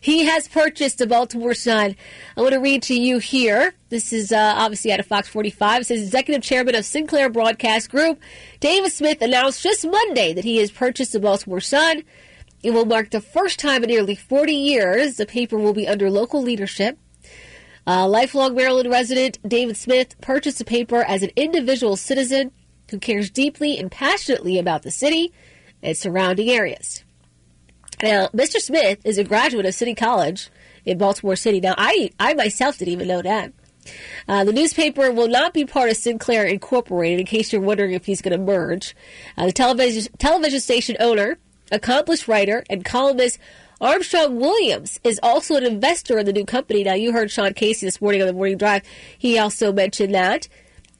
he 0.00 0.24
has 0.24 0.48
purchased 0.48 0.98
the 0.98 1.06
Baltimore 1.06 1.54
Sun. 1.54 1.96
I 2.36 2.40
want 2.40 2.54
to 2.54 2.60
read 2.60 2.82
to 2.84 2.94
you 2.94 3.18
here. 3.18 3.74
This 3.88 4.12
is 4.12 4.32
uh, 4.32 4.54
obviously 4.56 4.92
out 4.92 5.00
of 5.00 5.06
Fox 5.06 5.28
45. 5.28 5.82
It 5.82 5.84
says 5.84 6.02
Executive 6.02 6.42
Chairman 6.42 6.74
of 6.74 6.84
Sinclair 6.84 7.28
Broadcast 7.28 7.90
Group, 7.90 8.20
David 8.60 8.90
Smith, 8.90 9.20
announced 9.22 9.62
just 9.62 9.84
Monday 9.84 10.32
that 10.32 10.44
he 10.44 10.56
has 10.58 10.70
purchased 10.70 11.12
the 11.12 11.20
Baltimore 11.20 11.60
Sun. 11.60 12.02
It 12.62 12.70
will 12.70 12.86
mark 12.86 13.10
the 13.10 13.20
first 13.20 13.58
time 13.58 13.82
in 13.82 13.90
nearly 13.90 14.14
40 14.14 14.52
years 14.52 15.16
the 15.16 15.26
paper 15.26 15.58
will 15.58 15.74
be 15.74 15.88
under 15.88 16.10
local 16.10 16.42
leadership. 16.42 16.98
Uh, 17.86 18.06
lifelong 18.06 18.54
Maryland 18.54 18.88
resident 18.88 19.38
David 19.46 19.76
Smith 19.76 20.20
purchased 20.20 20.58
the 20.58 20.64
paper 20.64 21.02
as 21.02 21.22
an 21.22 21.30
individual 21.34 21.96
citizen 21.96 22.52
who 22.92 22.98
cares 22.98 23.30
deeply 23.30 23.78
and 23.78 23.90
passionately 23.90 24.58
about 24.58 24.82
the 24.82 24.90
city 24.90 25.32
and 25.82 25.96
surrounding 25.96 26.48
areas. 26.48 27.02
Now, 28.02 28.28
Mr. 28.28 28.58
Smith 28.60 29.00
is 29.04 29.18
a 29.18 29.24
graduate 29.24 29.66
of 29.66 29.74
City 29.74 29.94
College 29.94 30.50
in 30.84 30.98
Baltimore 30.98 31.36
City. 31.36 31.60
Now, 31.60 31.74
I, 31.76 32.10
I 32.18 32.34
myself 32.34 32.78
didn't 32.78 32.92
even 32.92 33.08
know 33.08 33.22
that. 33.22 33.52
Uh, 34.28 34.44
the 34.44 34.52
newspaper 34.52 35.10
will 35.10 35.28
not 35.28 35.52
be 35.52 35.64
part 35.64 35.90
of 35.90 35.96
Sinclair 35.96 36.44
Incorporated, 36.44 37.20
in 37.20 37.26
case 37.26 37.52
you're 37.52 37.62
wondering 37.62 37.92
if 37.92 38.06
he's 38.06 38.22
going 38.22 38.38
to 38.38 38.44
merge. 38.44 38.94
Uh, 39.36 39.46
the 39.46 39.52
television, 39.52 40.12
television 40.18 40.60
station 40.60 40.96
owner, 41.00 41.38
accomplished 41.70 42.28
writer, 42.28 42.64
and 42.70 42.84
columnist 42.84 43.38
Armstrong 43.80 44.36
Williams 44.36 45.00
is 45.02 45.18
also 45.24 45.56
an 45.56 45.64
investor 45.64 46.16
in 46.18 46.26
the 46.26 46.32
new 46.32 46.44
company. 46.44 46.84
Now, 46.84 46.94
you 46.94 47.12
heard 47.12 47.32
Sean 47.32 47.52
Casey 47.52 47.84
this 47.84 48.00
morning 48.00 48.20
on 48.20 48.28
the 48.28 48.32
Morning 48.32 48.56
Drive. 48.56 48.82
He 49.18 49.38
also 49.38 49.72
mentioned 49.72 50.14
that. 50.14 50.46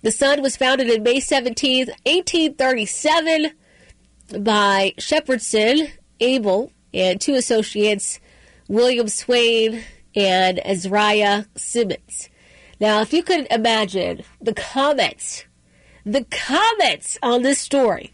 The 0.02 0.10
Sun 0.10 0.42
was 0.42 0.56
founded 0.56 0.90
in 0.90 1.04
May 1.04 1.20
17, 1.20 1.86
1837 1.86 3.52
by 4.40 4.94
Shepherdson, 4.98 5.92
Abell, 6.20 6.72
and 6.92 7.20
two 7.20 7.34
associates, 7.34 8.18
William 8.66 9.06
Swain 9.06 9.84
and 10.16 10.58
Azariah 10.66 11.44
Simmons. 11.56 12.28
Now, 12.80 13.00
if 13.00 13.12
you 13.12 13.22
could 13.22 13.46
imagine 13.48 14.22
the 14.40 14.54
comments, 14.54 15.44
the 16.04 16.24
comments 16.24 17.16
on 17.22 17.42
this 17.42 17.60
story 17.60 18.12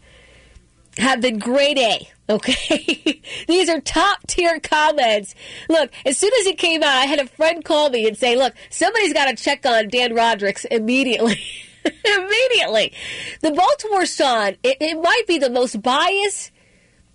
have 0.99 1.21
been 1.21 1.39
grade 1.39 1.79
A. 1.79 2.07
Okay, 2.29 3.19
these 3.47 3.67
are 3.67 3.81
top 3.81 4.27
tier 4.27 4.59
comments. 4.59 5.33
Look, 5.67 5.91
as 6.05 6.19
soon 6.19 6.31
as 6.39 6.45
it 6.45 6.59
came 6.59 6.83
out, 6.83 6.89
I 6.89 7.05
had 7.05 7.17
a 7.17 7.25
friend 7.25 7.65
call 7.65 7.89
me 7.89 8.07
and 8.07 8.15
say, 8.15 8.35
"Look, 8.35 8.53
somebody's 8.69 9.13
got 9.13 9.25
to 9.25 9.43
check 9.43 9.65
on 9.65 9.87
Dan 9.87 10.13
Rodricks 10.13 10.65
immediately." 10.65 11.41
immediately. 12.05 12.93
The 13.41 13.51
Baltimore 13.51 14.05
Sun, 14.05 14.57
it, 14.63 14.77
it 14.79 15.01
might 15.01 15.23
be 15.27 15.37
the 15.37 15.49
most 15.49 15.81
biased 15.81 16.51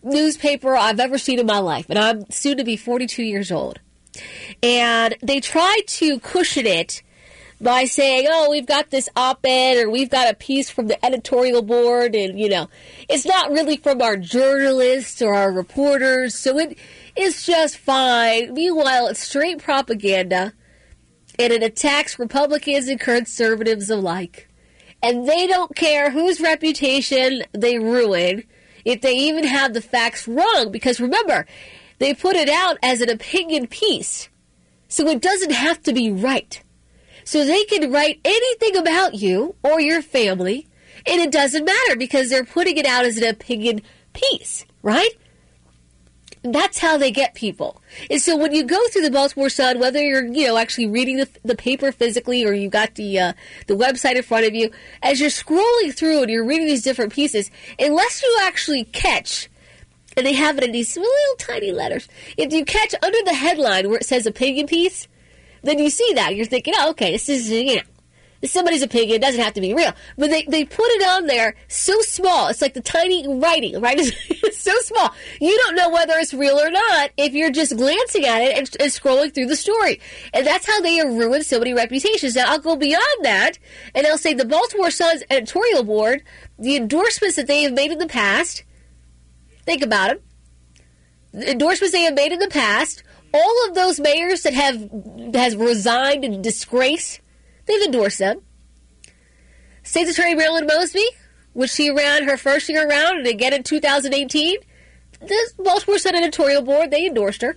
newspaper 0.03 0.77
I've 0.77 1.01
ever 1.01 1.19
seen 1.19 1.39
in 1.39 1.47
my 1.47 1.59
life, 1.59 1.87
and 1.89 1.99
I'm 1.99 2.31
soon 2.31 2.59
to 2.59 2.65
be 2.65 2.77
42 2.77 3.23
years 3.23 3.51
old. 3.51 3.81
And 4.63 5.17
they 5.23 5.41
tried 5.41 5.83
to 5.87 6.21
cushion 6.21 6.67
it 6.67 7.03
by 7.61 7.85
saying, 7.85 8.27
oh, 8.29 8.51
we've 8.51 8.67
got 8.67 8.91
this 8.91 9.09
op 9.17 9.41
ed 9.45 9.79
or 9.79 9.91
we've 9.91 10.11
got 10.11 10.31
a 10.31 10.35
piece 10.35 10.71
from 10.71 10.87
the 10.87 11.05
editorial 11.05 11.63
board, 11.63 12.15
and, 12.15 12.39
you 12.39 12.49
know, 12.49 12.69
it's 13.09 13.27
not 13.27 13.51
really 13.51 13.77
from 13.77 14.03
our 14.03 14.17
journalists 14.17 15.23
or 15.23 15.35
our 15.35 15.53
reporters, 15.53 16.35
so 16.35 16.59
it 16.59 16.79
is 17.17 17.45
just 17.45 17.79
fine. 17.79 18.53
Meanwhile, 18.53 19.09
it's 19.09 19.21
straight 19.21 19.59
propaganda, 19.59 20.53
and 21.39 21.53
it 21.53 21.63
attacks 21.63 22.19
Republicans 22.19 22.89
and 22.89 23.01
conservatives 23.01 23.91
alike 23.91 24.49
and 25.05 25.29
they 25.29 25.47
don't 25.47 25.77
care 25.77 26.11
whose 26.11 26.41
reputation 26.41 27.43
they 27.53 27.79
ruin 27.79 28.43
if 28.87 29.03
they 29.03 29.15
even 29.15 29.45
have 29.45 29.75
the 29.75 29.83
facts 29.83 30.27
wrong. 30.27 30.71
Because 30.73 30.99
remember, 30.99 31.45
they 31.99 32.15
put 32.15 32.37
it 32.37 32.49
out 32.49 32.79
as 32.83 33.03
an 33.03 33.11
opinion 33.11 33.67
piece, 33.67 34.31
so 34.89 35.07
it 35.09 35.21
doesn't 35.21 35.53
have 35.53 35.83
to 35.83 35.93
be 35.93 36.11
right. 36.11 36.61
So 37.25 37.45
they 37.45 37.65
can 37.65 37.93
write 37.93 38.19
anything 38.25 38.77
about 38.77 39.15
you 39.15 39.55
or 39.63 39.79
your 39.79 40.01
family, 40.01 40.67
and 41.07 41.21
it 41.21 41.31
doesn't 41.31 41.67
matter 41.67 41.97
because 41.97 42.31
they're 42.31 42.45
putting 42.45 42.79
it 42.79 42.87
out 42.87 43.05
as 43.05 43.19
an 43.19 43.29
opinion 43.29 43.83
piece, 44.15 44.65
right? 44.83 45.11
That's 46.45 46.79
how 46.79 46.99
they 46.99 47.11
get 47.11 47.35
people. 47.35 47.81
And 48.11 48.21
so 48.21 48.37
when 48.37 48.53
you 48.53 48.65
go 48.65 48.79
through 48.89 49.03
the 49.03 49.11
Baltimore 49.11 49.49
Sun, 49.49 49.79
whether 49.79 50.03
you're 50.03 50.27
you 50.27 50.47
know 50.47 50.59
actually 50.59 50.87
reading 50.87 51.17
the, 51.17 51.29
the 51.43 51.57
paper 51.57 51.91
physically 51.91 52.45
or 52.45 52.53
you 52.53 52.69
got 52.69 52.97
the 52.97 53.19
uh, 53.19 53.33
the 53.67 53.75
website 53.75 54.17
in 54.17 54.23
front 54.23 54.47
of 54.47 54.55
you, 54.55 54.71
as 55.03 55.21
you're 55.21 55.31
scrolling 55.31 55.95
through 55.95 56.23
and 56.23 56.31
you're 56.31 56.45
reading 56.45 56.67
these 56.67 56.83
different 56.83 57.13
pieces, 57.13 57.51
unless 57.79 58.23
you 58.23 58.39
actually 58.43 58.85
catch 58.85 59.49
And 60.17 60.27
they 60.27 60.35
have 60.35 60.59
it 60.59 60.65
in 60.65 60.73
these 60.73 60.97
little 60.97 61.37
tiny 61.39 61.73
letters. 61.73 62.09
If 62.37 62.53
you 62.53 62.65
catch 62.65 62.95
under 63.03 63.19
the 63.25 63.35
headline 63.35 63.89
where 63.89 63.99
it 63.99 64.07
says 64.07 64.27
opinion 64.27 64.67
piece, 64.67 65.09
then 65.63 65.79
you 65.79 65.91
see 65.91 66.13
that. 66.15 66.37
You're 66.37 66.47
thinking, 66.47 66.75
oh, 66.77 66.91
okay, 66.91 67.13
this 67.13 67.29
is, 67.29 67.51
you 67.51 67.77
know, 67.77 67.83
somebody's 68.47 68.83
opinion. 68.83 69.17
It 69.17 69.23
doesn't 69.23 69.41
have 69.41 69.55
to 69.55 69.61
be 69.61 69.75
real. 69.75 69.93
But 70.17 70.31
they, 70.31 70.45
they 70.45 70.65
put 70.65 70.87
it 70.91 71.07
on 71.09 71.27
there 71.27 71.55
so 71.69 72.01
small. 72.01 72.49
It's 72.49 72.63
like 72.63 72.75
the 72.75 72.81
tiny 72.81 73.27
writing, 73.27 73.81
right? 73.81 74.01
It's 74.45 74.59
so 74.59 74.77
small. 74.81 75.11
You 75.41 75.57
don't 75.65 75.75
know 75.75 75.89
whether 75.91 76.15
it's 76.19 76.35
real 76.35 76.59
or 76.59 76.71
not 76.71 77.11
if 77.17 77.33
you're 77.33 77.51
just 77.51 77.77
glancing 77.77 78.27
at 78.27 78.43
it 78.43 78.57
and, 78.57 78.69
and 78.79 78.93
scrolling 78.93 79.35
through 79.35 79.47
the 79.47 79.57
story. 79.57 80.01
And 80.33 80.47
that's 80.47 80.67
how 80.67 80.81
they 80.81 80.97
have 80.97 81.09
ruined 81.09 81.47
so 81.47 81.59
many 81.59 81.73
reputations. 81.73 82.37
Now, 82.37 82.51
I'll 82.51 82.59
go 82.59 82.77
beyond 82.77 83.03
that 83.23 83.59
and 83.95 84.07
I'll 84.07 84.19
say 84.19 84.35
the 84.35 84.45
Baltimore 84.45 84.91
Sun's 84.91 85.23
editorial 85.31 85.83
board, 85.83 86.23
the 86.59 86.77
endorsements 86.77 87.37
that 87.37 87.47
they 87.47 87.63
have 87.63 87.73
made 87.73 87.91
in 87.91 87.99
the 87.99 88.07
past, 88.07 88.65
think 89.65 89.83
about 89.83 90.09
them. 90.09 90.19
The 91.33 91.51
endorsements 91.53 91.93
they 91.93 92.03
have 92.03 92.15
made 92.15 92.33
in 92.33 92.39
the 92.39 92.49
past, 92.49 93.03
all 93.33 93.69
of 93.69 93.75
those 93.75 93.99
mayors 93.99 94.43
that 94.43 94.55
have 94.55 94.89
has 95.35 95.57
resigned 95.57 96.25
in 96.25 96.43
disgrace 96.43 97.19
They've 97.67 97.83
endorsed 97.83 98.19
them. 98.19 98.41
State's 99.83 100.11
Attorney 100.11 100.35
Marilyn 100.35 100.67
Mosby, 100.67 101.07
which 101.53 101.71
she 101.71 101.91
ran 101.91 102.25
her 102.25 102.37
first 102.37 102.69
year 102.69 102.89
around 102.89 103.19
and 103.19 103.27
again 103.27 103.53
in 103.53 103.63
2018, 103.63 104.57
the 105.21 105.53
Baltimore 105.59 105.99
Sun 105.99 106.15
editorial 106.15 106.63
board, 106.63 106.91
they 106.91 107.07
endorsed 107.07 107.43
her. 107.43 107.57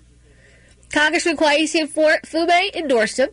Congressman 0.92 1.38
Kweisi 1.38 1.88
Mfume 1.88 2.76
endorsed 2.76 3.20
him. 3.20 3.30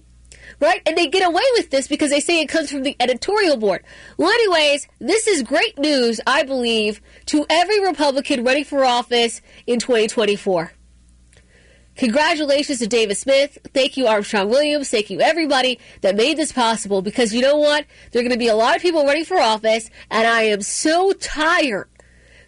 Right? 0.61 0.81
And 0.87 0.97
they 0.97 1.09
get 1.09 1.27
away 1.27 1.43
with 1.55 1.71
this 1.71 1.89
because 1.89 2.11
they 2.11 2.21
say 2.21 2.41
it 2.41 2.49
comes 2.49 2.71
from 2.71 2.85
the 2.85 2.97
editorial 3.01 3.57
board. 3.57 3.83
Well, 4.17 4.31
anyways, 4.31 4.87
this 5.01 5.27
is 5.27 5.43
great 5.43 5.79
news, 5.79 6.21
I 6.27 6.45
believe, 6.45 7.01
to 7.27 7.45
every 7.51 7.85
Republican 7.85 8.45
running 8.45 8.65
for 8.65 8.85
office 8.85 9.41
in 9.67 9.81
2024. 9.81 10.73
Congratulations 11.97 12.81
to 12.81 12.87
David 12.89 13.17
Smith. 13.17 13.57
Thank 13.73 13.97
you, 13.97 14.07
Armstrong 14.07 14.49
Williams. 14.49 14.91
Thank 14.91 15.11
you, 15.11 15.21
everybody 15.21 15.79
that 16.01 16.17
made 16.17 16.37
this 16.37 16.53
possible. 16.53 17.03
Because 17.03 17.33
you 17.33 17.41
know 17.41 17.57
what? 17.57 17.87
There 18.11 18.21
are 18.21 18.25
going 18.25 18.33
to 18.33 18.39
be 18.39 18.49
a 18.49 18.57
lot 18.57 18.75
of 18.75 18.83
people 18.83 19.05
running 19.05 19.25
for 19.25 19.39
office, 19.39 19.91
and 20.11 20.27
I 20.27 20.43
am 20.43 20.61
so 20.63 21.13
tired, 21.13 21.89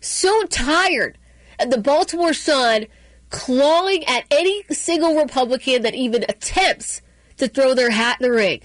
so 0.00 0.42
tired 0.44 1.16
of 1.60 1.70
the 1.70 1.78
Baltimore 1.78 2.34
Sun 2.34 2.86
clawing 3.30 4.04
at 4.06 4.24
any 4.30 4.64
single 4.70 5.16
Republican 5.16 5.82
that 5.82 5.94
even 5.94 6.24
attempts 6.28 7.02
to 7.36 7.46
throw 7.48 7.74
their 7.74 7.90
hat 7.90 8.18
in 8.20 8.28
the 8.28 8.34
ring. 8.34 8.62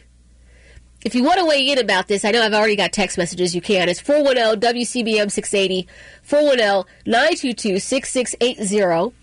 If 1.03 1.15
you 1.15 1.23
want 1.23 1.39
to 1.39 1.45
weigh 1.45 1.67
in 1.67 1.79
about 1.79 2.07
this, 2.07 2.23
I 2.23 2.31
know 2.31 2.43
I've 2.43 2.53
already 2.53 2.75
got 2.75 2.93
text 2.93 3.17
messages. 3.17 3.55
You 3.55 3.61
can. 3.61 3.89
It's 3.89 3.99
410 3.99 4.59
WCBM 4.73 5.31
680, 5.31 5.87
410 6.21 6.83
922 7.05 7.79
6680. 7.79 9.15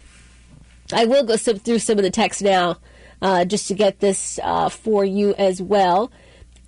I 0.93 1.05
will 1.05 1.25
go 1.25 1.37
through 1.37 1.79
some 1.79 1.99
of 1.99 2.05
the 2.05 2.11
text 2.11 2.43
now 2.43 2.79
uh, 3.21 3.45
just 3.45 3.69
to 3.69 3.75
get 3.75 4.01
this 4.01 4.39
uh, 4.43 4.69
for 4.69 5.05
you 5.05 5.35
as 5.35 5.61
well. 5.61 6.11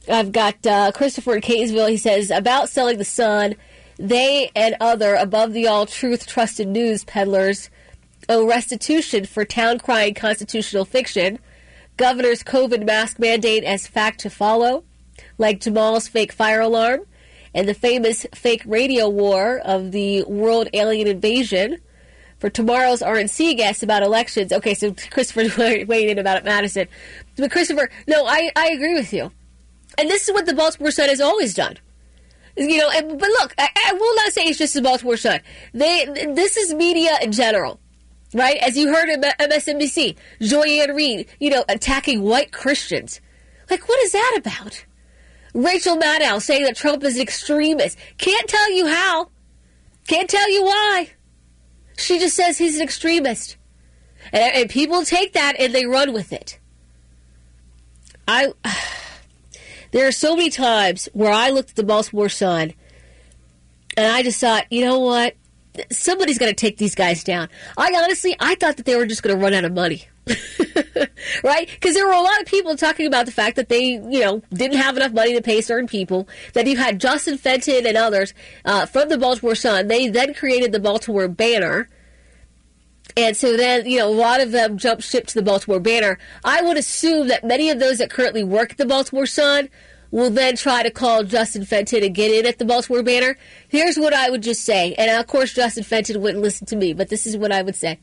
I've 0.08 0.32
got 0.32 0.66
uh, 0.66 0.92
Christopher 0.92 1.36
in 1.36 1.42
Kaysville. 1.42 1.90
He 1.90 1.96
says, 1.96 2.30
about 2.30 2.68
selling 2.68 2.98
the 2.98 3.04
Sun, 3.04 3.54
they 3.98 4.50
and 4.56 4.76
other 4.80 5.14
above 5.14 5.52
the 5.52 5.66
all 5.66 5.86
truth 5.86 6.26
trusted 6.26 6.68
news 6.68 7.04
peddlers 7.04 7.70
owe 8.28 8.46
restitution 8.46 9.26
for 9.26 9.44
town 9.44 9.78
crying 9.78 10.14
constitutional 10.14 10.84
fiction, 10.84 11.38
governor's 11.96 12.42
COVID 12.42 12.86
mask 12.86 13.18
mandate 13.18 13.64
as 13.64 13.86
fact 13.86 14.20
to 14.20 14.30
follow, 14.30 14.84
like 15.36 15.60
Jamal's 15.60 16.08
fake 16.08 16.32
fire 16.32 16.60
alarm, 16.60 17.00
and 17.54 17.68
the 17.68 17.74
famous 17.74 18.26
fake 18.34 18.62
radio 18.64 19.08
war 19.08 19.58
of 19.58 19.92
the 19.92 20.22
world 20.24 20.68
alien 20.72 21.08
invasion 21.08 21.78
for 22.40 22.50
tomorrow's 22.50 23.02
RNC 23.02 23.58
guest 23.58 23.82
about 23.82 24.02
elections. 24.02 24.52
Okay, 24.52 24.74
so 24.74 24.94
Christopher 25.10 25.44
weighed 25.86 26.08
in 26.08 26.18
about 26.18 26.38
it, 26.38 26.44
Madison. 26.44 26.88
But 27.36 27.52
Christopher, 27.52 27.90
no, 28.08 28.24
I, 28.26 28.50
I 28.56 28.70
agree 28.70 28.94
with 28.94 29.12
you. 29.12 29.30
And 29.98 30.08
this 30.08 30.26
is 30.28 30.32
what 30.32 30.46
the 30.46 30.54
Baltimore 30.54 30.90
Sun 30.90 31.10
has 31.10 31.20
always 31.20 31.54
done. 31.54 31.76
You 32.56 32.78
know, 32.78 32.90
and, 32.90 33.18
but 33.18 33.28
look, 33.28 33.54
I, 33.58 33.68
I, 33.76 33.92
will 33.92 34.16
not 34.16 34.32
say 34.32 34.42
it's 34.42 34.58
just 34.58 34.74
the 34.74 34.82
Baltimore 34.82 35.16
Sun. 35.16 35.40
They, 35.72 36.06
this 36.34 36.56
is 36.56 36.74
media 36.74 37.16
in 37.22 37.32
general, 37.32 37.78
right? 38.34 38.56
As 38.56 38.76
you 38.76 38.92
heard 38.92 39.08
at 39.08 39.38
MSNBC, 39.38 40.16
Joy-Ann 40.40 40.94
Reid, 40.94 41.28
you 41.38 41.50
know, 41.50 41.64
attacking 41.68 42.22
white 42.22 42.52
Christians. 42.52 43.20
Like, 43.70 43.88
what 43.88 44.00
is 44.02 44.12
that 44.12 44.36
about? 44.38 44.84
Rachel 45.54 45.96
Maddow 45.96 46.40
saying 46.40 46.64
that 46.64 46.76
Trump 46.76 47.04
is 47.04 47.16
an 47.16 47.22
extremist. 47.22 47.98
Can't 48.18 48.48
tell 48.48 48.72
you 48.72 48.86
how. 48.86 49.30
Can't 50.06 50.28
tell 50.28 50.50
you 50.50 50.64
why. 50.64 51.10
She 52.00 52.18
just 52.18 52.36
says 52.36 52.58
he's 52.58 52.76
an 52.76 52.82
extremist. 52.82 53.56
And, 54.32 54.54
and 54.54 54.70
people 54.70 55.04
take 55.04 55.34
that 55.34 55.56
and 55.58 55.74
they 55.74 55.86
run 55.86 56.12
with 56.12 56.32
it. 56.32 56.58
I 58.26 58.52
there 59.92 60.06
are 60.06 60.12
so 60.12 60.36
many 60.36 60.50
times 60.50 61.08
where 61.12 61.32
I 61.32 61.50
looked 61.50 61.70
at 61.70 61.76
the 61.76 61.84
Baltimore 61.84 62.28
Sun 62.28 62.72
and 63.96 64.06
I 64.06 64.22
just 64.22 64.40
thought, 64.40 64.66
you 64.70 64.84
know 64.84 65.00
what? 65.00 65.34
Somebody's 65.90 66.38
going 66.38 66.50
to 66.50 66.56
take 66.56 66.78
these 66.78 66.94
guys 66.94 67.24
down. 67.24 67.48
I 67.76 67.92
honestly, 67.96 68.36
I 68.40 68.54
thought 68.56 68.76
that 68.76 68.86
they 68.86 68.96
were 68.96 69.06
just 69.06 69.22
going 69.22 69.36
to 69.36 69.42
run 69.42 69.54
out 69.54 69.64
of 69.64 69.72
money. 69.72 70.08
right? 71.44 71.68
Because 71.68 71.94
there 71.94 72.06
were 72.06 72.12
a 72.12 72.20
lot 72.20 72.40
of 72.40 72.46
people 72.46 72.76
talking 72.76 73.06
about 73.06 73.26
the 73.26 73.32
fact 73.32 73.56
that 73.56 73.68
they, 73.68 73.82
you 73.82 74.20
know, 74.20 74.42
didn't 74.52 74.78
have 74.78 74.96
enough 74.96 75.12
money 75.12 75.34
to 75.34 75.42
pay 75.42 75.60
certain 75.60 75.88
people. 75.88 76.28
That 76.54 76.66
you 76.66 76.76
had 76.76 77.00
Justin 77.00 77.38
Fenton 77.38 77.86
and 77.86 77.96
others 77.96 78.34
uh, 78.64 78.86
from 78.86 79.08
the 79.08 79.18
Baltimore 79.18 79.54
Sun. 79.54 79.88
They 79.88 80.08
then 80.08 80.34
created 80.34 80.72
the 80.72 80.80
Baltimore 80.80 81.28
Banner. 81.28 81.88
And 83.16 83.36
so 83.36 83.56
then, 83.56 83.86
you 83.86 83.98
know, 83.98 84.08
a 84.08 84.14
lot 84.14 84.40
of 84.40 84.52
them 84.52 84.78
jumped 84.78 85.02
ship 85.02 85.26
to 85.28 85.34
the 85.34 85.42
Baltimore 85.42 85.80
Banner. 85.80 86.18
I 86.44 86.62
would 86.62 86.76
assume 86.76 87.28
that 87.28 87.44
many 87.44 87.70
of 87.70 87.80
those 87.80 87.98
that 87.98 88.10
currently 88.10 88.44
work 88.44 88.72
at 88.72 88.78
the 88.78 88.86
Baltimore 88.86 89.26
Sun 89.26 89.68
will 90.10 90.30
then 90.30 90.56
try 90.56 90.82
to 90.82 90.90
call 90.90 91.24
Justin 91.24 91.64
Fenton 91.64 92.02
and 92.02 92.14
get 92.14 92.30
in 92.30 92.46
at 92.46 92.58
the 92.58 92.64
Baltimore 92.64 93.02
Banner. 93.02 93.36
Here's 93.68 93.96
what 93.96 94.12
I 94.12 94.30
would 94.30 94.42
just 94.42 94.64
say. 94.64 94.94
And 94.94 95.10
of 95.10 95.26
course, 95.26 95.52
Justin 95.52 95.84
Fenton 95.84 96.20
wouldn't 96.20 96.42
listen 96.42 96.66
to 96.68 96.76
me, 96.76 96.92
but 96.92 97.08
this 97.08 97.26
is 97.26 97.36
what 97.36 97.52
I 97.52 97.62
would 97.62 97.76
say. 97.76 97.98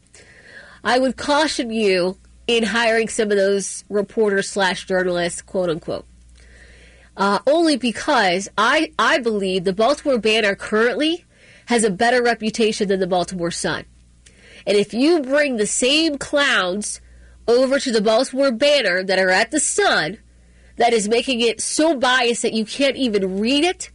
I 0.84 1.00
would 1.00 1.18
caution 1.18 1.70
you 1.70 2.18
in 2.48 2.64
hiring 2.64 3.10
some 3.10 3.30
of 3.32 3.38
those 3.38 3.84
reporters 3.90 4.50
slash 4.50 4.86
journalists, 4.86 5.42
quote 5.42 5.70
unquote. 5.70 6.06
Uh, 7.16 7.40
only 7.48 7.78
because 7.78 8.48
I, 8.58 8.94
I 8.98 9.20
believe 9.20 9.64
the 9.64 9.74
Baltimore 9.74 10.20
Banner 10.20 10.56
currently 10.56 11.26
has 11.66 11.84
a 11.84 11.90
better 11.90 12.22
reputation 12.24 12.88
than 12.88 13.00
the 13.00 13.08
Baltimore 13.08 13.52
Sun. 13.52 13.86
And 14.66 14.78
if 14.78 14.94
you 14.94 15.22
bring 15.22 15.58
the 15.58 15.68
same 15.68 16.18
clowns 16.18 17.02
over 17.48 17.80
to 17.80 17.92
the 17.92 18.02
Baltimore 18.02 18.52
Banner 18.52 19.04
that 19.04 19.20
are 19.20 19.30
at 19.30 19.52
the 19.52 19.60
Sun, 19.60 20.20
that 20.76 20.94
is 20.94 21.10
making 21.10 21.42
it 21.42 21.60
so 21.60 21.96
biased 21.96 22.44
that 22.44 22.54
you 22.54 22.66
can't 22.66 22.96
even 22.96 23.40
read 23.40 23.64
it, 23.64 23.90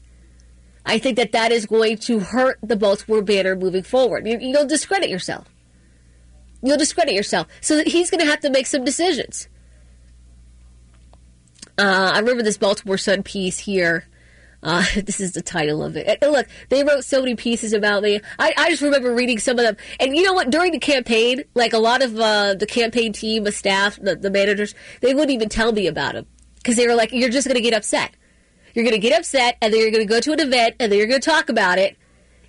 I 0.84 0.98
think 0.98 1.16
that 1.16 1.32
that 1.32 1.52
is 1.52 1.66
going 1.66 1.98
to 1.98 2.18
hurt 2.18 2.58
the 2.62 2.76
Baltimore 2.76 3.22
Banner 3.22 3.54
moving 3.54 3.84
forward. 3.84 4.26
You'll 4.26 4.66
discredit 4.66 5.08
yourself. 5.08 5.51
You'll 6.62 6.78
discredit 6.78 7.14
yourself. 7.14 7.48
So 7.60 7.82
he's 7.84 8.10
going 8.10 8.20
to 8.20 8.26
have 8.26 8.40
to 8.40 8.50
make 8.50 8.66
some 8.66 8.84
decisions. 8.84 9.48
Uh, 11.78 12.12
I 12.14 12.18
remember 12.20 12.42
this 12.42 12.58
Baltimore 12.58 12.98
Sun 12.98 13.22
piece 13.22 13.58
here. 13.58 14.06
Uh, 14.62 14.84
this 15.04 15.20
is 15.20 15.32
the 15.32 15.42
title 15.42 15.82
of 15.82 15.96
it. 15.96 16.18
And 16.22 16.32
look, 16.32 16.46
they 16.68 16.84
wrote 16.84 17.04
so 17.04 17.20
many 17.20 17.34
pieces 17.34 17.72
about 17.72 18.02
me. 18.02 18.20
I, 18.38 18.54
I, 18.56 18.70
just 18.70 18.82
remember 18.82 19.12
reading 19.12 19.38
some 19.38 19.58
of 19.58 19.64
them. 19.64 19.76
And 19.98 20.16
you 20.16 20.22
know 20.22 20.34
what? 20.34 20.50
During 20.50 20.72
the 20.72 20.78
campaign, 20.78 21.42
like 21.54 21.72
a 21.72 21.78
lot 21.78 22.02
of 22.02 22.18
uh, 22.18 22.54
the 22.54 22.66
campaign 22.66 23.12
team, 23.12 23.44
the 23.44 23.52
staff, 23.52 23.98
the, 24.00 24.14
the 24.14 24.30
managers, 24.30 24.74
they 25.00 25.14
wouldn't 25.14 25.32
even 25.32 25.48
tell 25.48 25.72
me 25.72 25.86
about 25.88 26.14
them 26.14 26.26
because 26.56 26.76
they 26.76 26.86
were 26.86 26.94
like, 26.94 27.10
"You're 27.12 27.30
just 27.30 27.48
going 27.48 27.56
to 27.56 27.62
get 27.62 27.74
upset. 27.74 28.14
You're 28.74 28.84
going 28.84 28.94
to 28.94 29.00
get 29.00 29.18
upset, 29.18 29.56
and 29.60 29.72
then 29.72 29.80
you're 29.80 29.90
going 29.90 30.06
to 30.06 30.12
go 30.12 30.20
to 30.20 30.32
an 30.32 30.40
event, 30.40 30.76
and 30.78 30.90
then 30.90 30.98
you're 30.98 31.08
going 31.08 31.20
to 31.20 31.30
talk 31.30 31.48
about 31.48 31.78
it, 31.78 31.96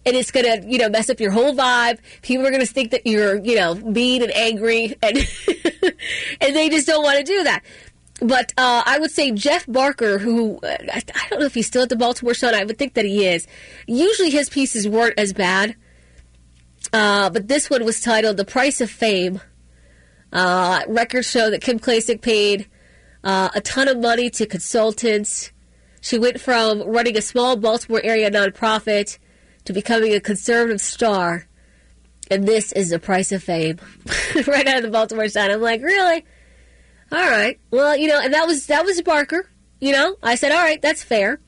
and 0.06 0.16
it's 0.16 0.32
going 0.32 0.46
to, 0.46 0.68
you 0.70 0.78
know, 0.78 0.90
mess 0.90 1.10
up 1.10 1.20
your 1.20 1.32
whole 1.32 1.54
vibe. 1.54 2.00
People 2.22 2.46
are 2.46 2.50
going 2.50 2.66
to 2.66 2.72
think 2.72 2.92
that 2.92 3.08
you're, 3.08 3.38
you 3.44 3.56
know, 3.56 3.76
mean 3.76 4.22
and 4.22 4.36
angry, 4.36 4.96
and 5.02 5.18
and 6.42 6.56
they 6.56 6.70
just 6.70 6.88
don't 6.88 7.04
want 7.04 7.18
to 7.18 7.24
do 7.24 7.44
that. 7.44 7.64
But 8.22 8.54
uh, 8.58 8.84
I 8.86 9.00
would 9.00 9.12
say 9.12 9.32
Jeff 9.32 9.66
Barker, 9.68 10.18
who 10.18 10.58
uh, 10.58 10.78
I, 10.94 11.02
I, 11.16 11.30
don't 11.30 11.40
know 11.40 11.46
if 11.46 11.54
he's 11.54 11.68
still 11.68 11.84
at 11.84 11.90
the 11.90 11.96
Baltimore 11.96 12.34
Sun. 12.34 12.54
I 12.54 12.64
would 12.64 12.78
think 12.78 12.94
that 12.94 13.06
he 13.06 13.26
is. 13.26 13.48
Usually 13.88 14.30
his 14.30 14.50
pieces 14.50 14.88
weren't 14.88 15.18
as 15.18 15.34
bad, 15.34 15.76
uh, 16.92 17.30
but 17.30 17.48
this 17.48 17.70
one 17.70 17.84
was 17.86 18.02
titled 18.02 18.38
"The 18.38 18.46
Price 18.46 18.82
of 18.82 18.90
Fame." 18.90 19.42
Uh, 20.32 20.82
records 20.88 21.30
show 21.30 21.52
that 21.52 21.62
Kim 21.62 21.80
Klacik 21.80 22.22
paid 22.22 22.68
uh, 23.24 23.50
a 23.54 23.62
ton 23.62 23.88
of 23.88 24.00
money 24.00 24.30
to 24.32 24.46
consultants. 24.46 25.52
She 26.02 26.18
went 26.18 26.40
from 26.40 26.82
running 26.82 27.18
a 27.18 27.22
small 27.22 27.56
Baltimore 27.56 28.02
area 28.04 28.30
nonprofit 28.32 29.20
to 29.66 29.74
becoming 29.74 30.14
a 30.14 30.20
conservative 30.20 30.82
star. 30.82 31.48
And 32.32 32.48
this 32.48 32.72
is 32.72 32.90
the 32.90 33.00
price 33.00 33.32
of 33.32 33.44
fame. 33.44 33.80
right 34.48 34.68
out 34.68 34.78
of 34.78 34.84
the 34.84 34.90
Baltimore 34.90 35.28
Sun. 35.28 35.52
I'm 35.52 35.62
like, 35.62 35.82
really? 35.82 36.26
All 37.12 37.30
right. 37.30 37.60
Well, 37.70 37.96
you 37.96 38.08
know, 38.08 38.20
and 38.20 38.34
that 38.34 38.48
was 38.48 38.68
that 38.68 38.86
was 38.86 39.02
Barker. 39.02 39.48
You 39.80 39.92
know, 39.92 40.16
I 40.24 40.36
said, 40.36 40.52
all 40.52 40.62
right, 40.62 40.82
that's 40.82 41.04
fair. 41.04 41.40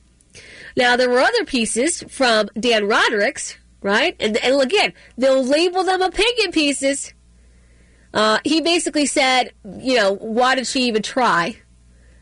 Now 0.76 0.96
there 0.96 1.08
were 1.08 1.20
other 1.20 1.44
pieces 1.44 2.04
from 2.08 2.48
Dan 2.58 2.86
Rodricks, 2.86 3.56
right? 3.80 4.14
And, 4.20 4.36
and 4.36 4.60
again, 4.60 4.92
they'll 5.16 5.42
label 5.42 5.84
them 5.84 6.02
opinion 6.02 6.52
pieces. 6.52 7.14
Uh, 8.12 8.38
he 8.44 8.60
basically 8.60 9.06
said, 9.06 9.52
you 9.78 9.96
know, 9.96 10.12
why 10.12 10.54
did 10.54 10.66
she 10.66 10.82
even 10.82 11.02
try? 11.02 11.56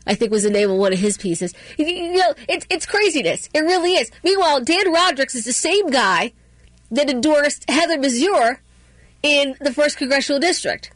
I 0.07 0.15
think 0.15 0.31
was 0.31 0.43
the 0.43 0.49
name 0.49 0.69
of 0.69 0.77
one 0.77 0.93
of 0.93 0.99
his 0.99 1.17
pieces. 1.17 1.53
You, 1.77 2.13
know, 2.13 2.33
it's 2.47 2.65
it's 2.69 2.85
craziness. 2.85 3.49
It 3.53 3.61
really 3.61 3.93
is. 3.93 4.11
Meanwhile, 4.23 4.61
Dan 4.61 4.91
Rodricks 4.91 5.35
is 5.35 5.45
the 5.45 5.53
same 5.53 5.89
guy 5.89 6.33
that 6.91 7.09
endorsed 7.09 7.69
Heather 7.69 7.97
Mizeur 7.97 8.59
in 9.23 9.55
the 9.59 9.73
first 9.73 9.97
congressional 9.97 10.39
district. 10.39 10.91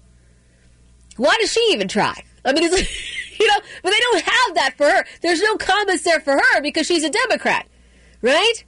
Why 1.18 1.36
does 1.39 1.51
she 1.51 1.68
even 1.72 1.88
try? 1.88 2.24
I 2.45 2.53
mean, 2.53 2.64
it's, 2.64 3.39
you 3.39 3.47
know, 3.47 3.60
but 3.84 3.91
they 3.91 3.99
don't 3.99 4.24
have 4.24 4.55
that 4.55 4.74
for 4.78 4.89
her. 4.89 5.05
There's 5.22 5.41
no 5.41 5.57
comments 5.57 6.03
there 6.03 6.20
for 6.20 6.34
her 6.34 6.62
because 6.62 6.88
she's 6.88 7.03
a 7.03 7.10
Democrat, 7.10 7.68
right? 8.22 8.64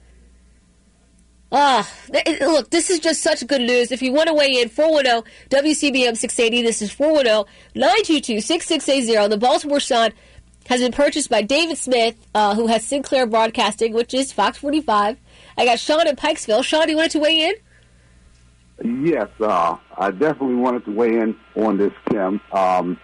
Ah, 1.54 1.86
oh, 2.14 2.32
look, 2.40 2.70
this 2.70 2.88
is 2.88 2.98
just 2.98 3.22
such 3.22 3.46
good 3.46 3.60
news. 3.60 3.92
If 3.92 4.00
you 4.00 4.10
want 4.12 4.28
to 4.28 4.34
weigh 4.34 4.58
in, 4.60 4.70
410 4.70 5.30
WCBM 5.50 6.16
680. 6.16 6.62
This 6.62 6.80
is 6.80 6.90
410 6.90 7.44
922 7.74 8.40
6680. 8.40 9.28
The 9.28 9.36
Baltimore 9.36 9.78
Sun 9.78 10.12
has 10.68 10.80
been 10.80 10.92
purchased 10.92 11.28
by 11.28 11.42
David 11.42 11.78
Smith, 11.78 12.16
uh, 12.34 12.54
who 12.54 12.66
has 12.66 12.86
Sinclair 12.86 13.26
Broadcasting, 13.26 13.92
which 13.92 14.14
is 14.14 14.32
Fox 14.32 14.58
45. 14.58 15.16
I 15.56 15.64
got 15.64 15.78
Sean 15.78 16.06
in 16.06 16.16
Pikesville. 16.16 16.64
Sean, 16.64 16.88
you 16.88 16.96
wanted 16.96 17.12
to 17.12 17.18
weigh 17.18 17.40
in? 17.40 19.04
Yes, 19.04 19.28
uh, 19.40 19.76
I 19.96 20.10
definitely 20.10 20.56
wanted 20.56 20.84
to 20.86 20.92
weigh 20.92 21.18
in 21.18 21.36
on 21.56 21.78
this, 21.78 21.92
Kim. 22.10 22.40
Um, 22.52 22.98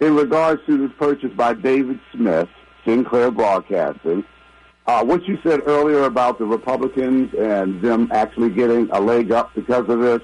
in 0.00 0.14
regards 0.14 0.60
to 0.66 0.76
this 0.76 0.94
purchase 0.98 1.30
by 1.34 1.54
David 1.54 1.98
Smith, 2.12 2.48
Sinclair 2.84 3.30
Broadcasting, 3.30 4.24
uh, 4.86 5.04
what 5.04 5.26
you 5.26 5.38
said 5.42 5.60
earlier 5.66 6.04
about 6.04 6.38
the 6.38 6.44
Republicans 6.44 7.32
and 7.34 7.80
them 7.82 8.08
actually 8.12 8.50
getting 8.50 8.88
a 8.90 9.00
leg 9.00 9.32
up 9.32 9.54
because 9.54 9.88
of 9.88 10.00
this, 10.00 10.20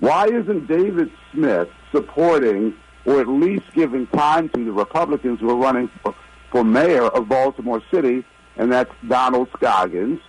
why 0.00 0.26
isn't 0.26 0.66
David 0.66 1.10
Smith 1.32 1.68
supporting 1.92 2.74
or 3.04 3.20
at 3.20 3.28
least 3.28 3.64
giving 3.74 4.06
time 4.08 4.48
to 4.50 4.64
the 4.64 4.72
Republicans 4.72 5.40
who 5.40 5.50
are 5.50 5.56
running 5.56 5.90
for, 6.02 6.14
for 6.50 6.64
mayor 6.64 7.04
of 7.04 7.28
Baltimore 7.28 7.82
City, 7.90 8.24
and 8.56 8.72
that's 8.72 8.90
Donald 9.08 9.48
Scoggins, 9.56 10.20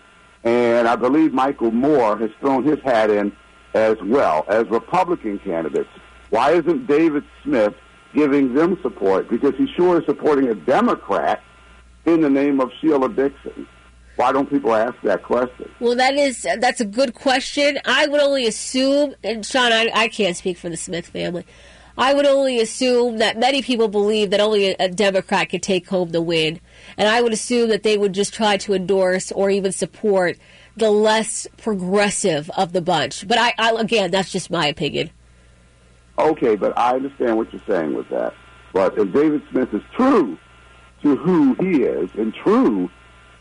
and 0.43 0.87
I 0.87 0.95
believe 0.95 1.33
Michael 1.33 1.71
Moore 1.71 2.17
has 2.17 2.31
thrown 2.39 2.63
his 2.63 2.79
hat 2.83 3.09
in 3.09 3.31
as 3.73 3.97
well 4.03 4.45
as 4.47 4.67
Republican 4.67 5.39
candidates. 5.39 5.89
Why 6.29 6.51
isn't 6.51 6.87
David 6.87 7.23
Smith 7.43 7.73
giving 8.13 8.53
them 8.53 8.77
support? 8.81 9.29
Because 9.29 9.55
he 9.55 9.67
sure 9.75 9.99
is 9.99 10.05
supporting 10.05 10.49
a 10.49 10.55
Democrat 10.55 11.41
in 12.05 12.21
the 12.21 12.29
name 12.29 12.59
of 12.59 12.71
Sheila 12.79 13.09
Dixon? 13.09 13.67
Why 14.15 14.31
don't 14.31 14.49
people 14.49 14.75
ask 14.75 14.95
that 15.03 15.23
question? 15.23 15.71
Well, 15.79 15.95
that 15.95 16.15
is 16.15 16.45
that's 16.59 16.81
a 16.81 16.85
good 16.85 17.13
question. 17.15 17.79
I 17.85 18.07
would 18.07 18.21
only 18.21 18.45
assume, 18.45 19.15
and 19.23 19.45
Sean, 19.45 19.71
I, 19.71 19.89
I 19.93 20.07
can't 20.09 20.35
speak 20.35 20.57
for 20.57 20.69
the 20.69 20.77
Smith 20.77 21.07
family. 21.07 21.45
I 21.97 22.13
would 22.13 22.25
only 22.25 22.59
assume 22.59 23.17
that 23.17 23.37
many 23.37 23.61
people 23.61 23.87
believe 23.87 24.29
that 24.29 24.39
only 24.39 24.75
a, 24.75 24.89
Democrat 24.89 25.49
could 25.49 25.63
take 25.63 25.87
home 25.87 26.09
the 26.11 26.21
win, 26.21 26.59
and 26.97 27.07
I 27.07 27.21
would 27.21 27.33
assume 27.33 27.69
that 27.69 27.83
they 27.83 27.97
would 27.97 28.13
just 28.13 28.33
try 28.33 28.57
to 28.57 28.73
endorse 28.73 29.31
or 29.31 29.49
even 29.49 29.71
support 29.71 30.37
the 30.77 30.91
less 30.91 31.47
progressive 31.57 32.49
of 32.51 32.73
the 32.73 32.81
bunch. 32.81 33.27
But 33.27 33.37
I, 33.37 33.53
I 33.57 33.71
again, 33.77 34.11
that's 34.11 34.31
just 34.31 34.49
my 34.49 34.67
opinion. 34.67 35.09
Okay, 36.17 36.55
but 36.55 36.77
I 36.77 36.95
understand 36.95 37.37
what 37.37 37.51
you're 37.51 37.61
saying 37.67 37.93
with 37.93 38.09
that. 38.09 38.33
But 38.73 38.97
if 38.97 39.11
David 39.11 39.41
Smith 39.51 39.73
is 39.73 39.81
true 39.95 40.37
to 41.03 41.15
who 41.15 41.55
he 41.55 41.83
is 41.83 42.09
and 42.15 42.33
true 42.33 42.89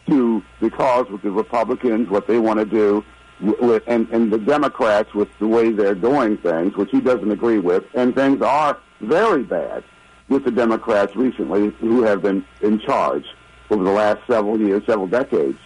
to 0.08 0.42
the 0.60 0.70
cause 0.70 1.06
with 1.10 1.22
the 1.22 1.30
Republicans, 1.30 2.08
what 2.08 2.26
they 2.26 2.38
want 2.38 2.58
to 2.58 2.64
do, 2.64 3.04
with, 3.40 3.82
and, 3.86 4.08
and 4.10 4.32
the 4.32 4.38
Democrats 4.38 5.14
with 5.14 5.28
the 5.38 5.46
way 5.46 5.72
they're 5.72 5.94
doing 5.94 6.36
things, 6.38 6.76
which 6.76 6.90
he 6.90 7.00
doesn't 7.00 7.30
agree 7.30 7.58
with, 7.58 7.84
and 7.94 8.14
things 8.14 8.42
are 8.42 8.78
very 9.00 9.42
bad 9.42 9.84
with 10.28 10.44
the 10.44 10.50
Democrats 10.50 11.16
recently 11.16 11.70
who 11.80 12.02
have 12.02 12.22
been 12.22 12.44
in 12.60 12.78
charge 12.80 13.24
over 13.70 13.82
the 13.82 13.90
last 13.90 14.20
several 14.26 14.60
years, 14.60 14.82
several 14.86 15.06
decades. 15.06 15.58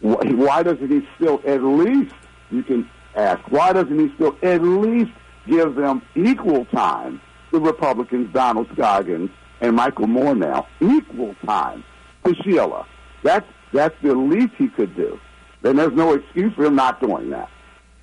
Why 0.00 0.62
doesn't 0.62 0.90
he 0.90 1.06
still 1.16 1.40
at 1.46 1.62
least, 1.62 2.14
you 2.50 2.62
can 2.62 2.88
ask, 3.14 3.40
why 3.50 3.72
doesn't 3.72 3.98
he 3.98 4.14
still 4.14 4.36
at 4.42 4.62
least 4.62 5.12
give 5.46 5.74
them 5.74 6.02
equal 6.14 6.64
time, 6.66 7.20
the 7.50 7.60
Republicans, 7.60 8.32
Donald 8.32 8.68
Scoggins 8.72 9.30
and 9.60 9.74
Michael 9.74 10.06
Moore 10.06 10.34
now, 10.34 10.66
equal 10.80 11.34
time 11.44 11.82
to 12.24 12.34
Sheila? 12.42 12.86
That's, 13.22 13.46
that's 13.72 13.94
the 14.02 14.14
least 14.14 14.54
he 14.56 14.68
could 14.68 14.94
do 14.94 15.18
then 15.62 15.76
there's 15.76 15.92
no 15.92 16.14
excuse 16.14 16.52
for 16.54 16.64
him 16.64 16.74
not 16.74 17.00
doing 17.00 17.30
that. 17.30 17.50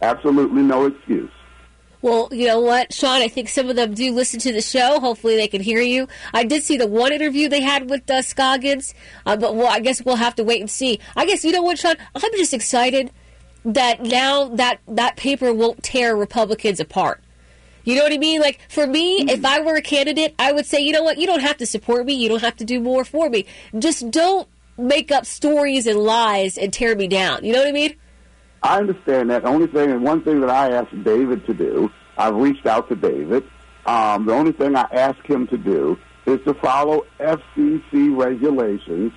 Absolutely 0.02 0.62
no 0.64 0.86
excuse. 0.86 1.32
Well, 2.02 2.28
you 2.34 2.48
know 2.48 2.60
what, 2.60 2.94
Sean? 2.94 3.22
I 3.22 3.30
think 3.30 3.48
some 3.48 3.70
of 3.70 3.78
them 3.78 3.94
do 3.94 4.12
listen 4.12 4.38
to 4.42 4.52
the 4.52 4.62
show. 4.62 5.00
Hopefully, 5.00 5.38
they 5.38 5.48
can 5.48 5.62
hear 5.62 5.80
you. 5.80 6.10
I 6.34 6.44
did 6.44 6.64
see 6.64 6.76
the 6.76 6.86
one 6.86 7.14
interview 7.14 7.48
they 7.48 7.62
had 7.62 7.90
with 7.90 8.10
uh, 8.12 8.22
Scoggins, 8.22 8.94
uh, 9.26 9.38
but 9.38 9.56
well, 9.56 9.68
I 9.68 9.80
guess 9.80 10.04
we'll 10.04 10.18
have 10.18 10.36
to 10.36 10.44
wait 10.44 10.60
and 10.60 10.70
see. 10.70 11.00
I 11.16 11.26
guess 11.26 11.46
you 11.46 11.54
know 11.54 11.62
what, 11.62 11.80
Sean? 11.80 11.96
I'm 12.14 12.32
just 12.36 12.54
excited 12.54 13.10
that 13.64 14.04
now 14.04 14.50
that 14.50 14.80
that 14.90 15.16
paper 15.16 15.54
won't 15.54 15.82
tear 15.82 16.14
Republicans 16.14 16.82
apart. 16.82 17.22
You 17.86 17.96
know 17.96 18.04
what 18.04 18.12
I 18.12 18.18
mean? 18.18 18.42
Like 18.42 18.60
for 18.68 18.86
me, 18.86 19.22
mm-hmm. 19.22 19.30
if 19.30 19.46
I 19.46 19.62
were 19.62 19.76
a 19.76 19.82
candidate, 19.82 20.36
I 20.38 20.52
would 20.52 20.66
say, 20.66 20.82
you 20.82 20.92
know 20.92 21.04
what? 21.04 21.18
You 21.18 21.26
don't 21.28 21.42
have 21.42 21.58
to 21.58 21.66
support 21.66 22.06
me. 22.06 22.14
You 22.14 22.28
don't 22.28 22.42
have 22.42 22.58
to 22.58 22.66
do 22.66 22.82
more 22.82 23.06
for 23.06 23.30
me. 23.30 23.46
Just 23.80 24.12
don't 24.12 24.48
make 24.78 25.12
up 25.12 25.26
stories 25.26 25.88
and 25.88 26.00
lies 26.00 26.58
and 26.58 26.74
tear 26.74 26.96
me 26.96 27.08
down. 27.08 27.44
You 27.44 27.54
know 27.54 27.60
what 27.60 27.68
I 27.68 27.74
mean? 27.74 27.96
I 28.62 28.78
understand 28.78 29.30
that. 29.30 29.44
The 29.44 29.50
only 29.50 29.68
thing, 29.68 29.92
and 29.92 30.04
one 30.04 30.24
thing 30.24 30.40
that 30.42 30.50
I 30.50 30.72
asked 30.72 31.04
David 31.04 31.46
to 31.48 31.54
do, 31.54 31.92
I've 32.18 32.36
reached 32.36 32.66
out 32.66 32.88
to 32.90 32.96
David. 32.96 33.44
Um, 33.86 34.26
the 34.26 34.34
only 34.34 34.54
thing 34.54 34.76
I 34.76 34.88
ask 34.92 35.20
him 35.26 35.48
to 35.48 35.58
do 35.58 35.98
is 36.26 36.40
to 36.46 36.54
follow 36.54 37.06
FCC 37.20 38.18
regulations 38.18 39.12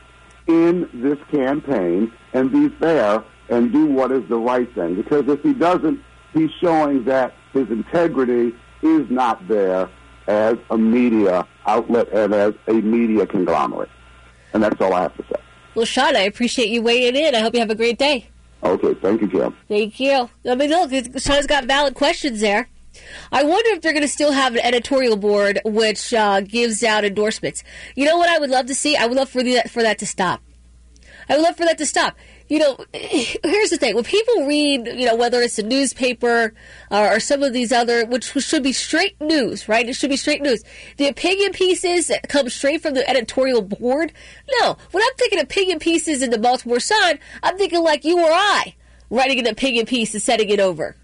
in 0.49 0.89
this 0.93 1.19
campaign 1.31 2.13
and 2.33 2.51
be 2.51 2.69
fair 2.69 3.23
and 3.49 3.73
do 3.73 3.87
what 3.87 4.11
is 4.11 4.29
the 4.29 4.37
right 4.37 4.73
thing. 4.75 4.97
Because 4.97 5.29
if 5.29 5.41
he 5.43 5.53
doesn't, 5.53 6.01
he's 6.35 6.51
showing 6.61 7.05
that 7.05 7.35
his 7.53 7.71
integrity 7.71 8.55
is 8.83 9.09
not 9.11 9.47
there 9.47 9.89
as 10.27 10.57
a 10.71 10.79
media 10.79 11.47
outlet 11.67 12.09
and 12.13 12.35
as 12.35 12.55
a 12.67 12.75
media 12.75 13.27
conglomerate. 13.27 13.91
And 14.53 14.63
that's 14.63 14.81
all 14.81 14.93
I 14.93 15.03
have 15.03 15.17
to 15.17 15.23
say. 15.23 15.41
Well, 15.77 15.85
Sean, 15.85 16.17
I 16.17 16.21
appreciate 16.21 16.71
you 16.71 16.81
weighing 16.81 17.15
in. 17.15 17.35
I 17.35 17.41
hope 17.41 17.53
you 17.53 17.61
have 17.61 17.71
a 17.71 17.75
great 17.75 17.99
day. 17.99 18.29
Okay, 18.63 18.95
thank 18.95 19.21
you, 19.21 19.27
Jim. 19.27 19.55
Thank 19.69 20.01
you. 20.01 20.31
I 20.49 20.55
mean, 20.55 20.71
look, 20.71 20.91
Sean's 21.21 21.47
got 21.47 21.67
valid 21.67 21.95
questions 21.95 22.41
there. 22.41 22.71
I 23.31 23.45
wonder 23.45 23.71
if 23.73 23.83
they're 23.83 23.93
going 23.93 24.01
to 24.01 24.09
still 24.09 24.33
have 24.33 24.55
an 24.55 24.61
editorial 24.65 25.19
board 25.19 25.61
which 25.67 26.15
uh, 26.15 26.41
gives 26.41 26.83
out 26.83 27.05
endorsements. 27.05 27.63
You 27.95 28.07
know 28.07 28.17
what 28.17 28.31
I 28.31 28.39
would 28.39 28.49
love 28.49 28.65
to 28.67 28.75
see? 28.75 28.97
I 28.97 29.05
would 29.05 29.19
love 29.19 29.29
for 29.29 29.43
the, 29.43 29.65
for 29.69 29.83
that 29.83 29.99
to 29.99 30.07
stop. 30.07 30.41
I 31.29 31.37
would 31.37 31.43
love 31.43 31.59
for 31.59 31.67
that 31.67 31.77
to 31.77 31.85
stop 31.85 32.17
you 32.49 32.59
know, 32.59 32.77
here's 32.93 33.71
the 33.71 33.77
thing: 33.79 33.95
when 33.95 34.05
people 34.05 34.47
read, 34.47 34.87
you 34.87 35.07
know, 35.07 35.17
whether 35.17 35.41
it's 35.41 35.59
a 35.59 35.63
newspaper 35.63 36.55
or, 36.91 37.15
or, 37.15 37.21
some 37.21 37.43
of 37.43 37.53
these 37.53 37.73
other, 37.73 38.07
which 38.07 38.25
should 38.25 38.63
be 38.63 38.73
straight 38.73 39.21
news, 39.21 39.69
right? 39.69 39.89
It 39.89 39.95
should 39.95 40.11
be 40.11 40.17
straight 40.17 40.43
news. 40.43 40.63
The 40.97 41.09
opinion 41.09 41.53
pieces 41.53 42.09
that 42.09 42.29
come 42.29 42.49
straight 42.49 42.83
from 42.83 42.95
the 42.95 43.09
editorial 43.09 43.63
board. 43.63 44.13
No, 44.61 44.77
when 44.93 45.03
I'm 45.03 45.17
thinking 45.17 45.41
opinion 45.41 45.79
pieces 45.79 46.23
in 46.23 46.31
the 46.31 46.39
Baltimore 46.39 46.81
Sun, 46.81 47.19
I'm 47.43 47.57
thinking 47.59 47.83
like 47.83 48.05
you 48.05 48.19
or 48.19 48.31
I 48.31 48.75
writing 49.11 49.39
an 49.39 49.47
opinion 49.47 49.87
piece 49.87 50.15
and 50.15 50.23
setting 50.23 50.49
it 50.51 50.61
over. 50.61 50.97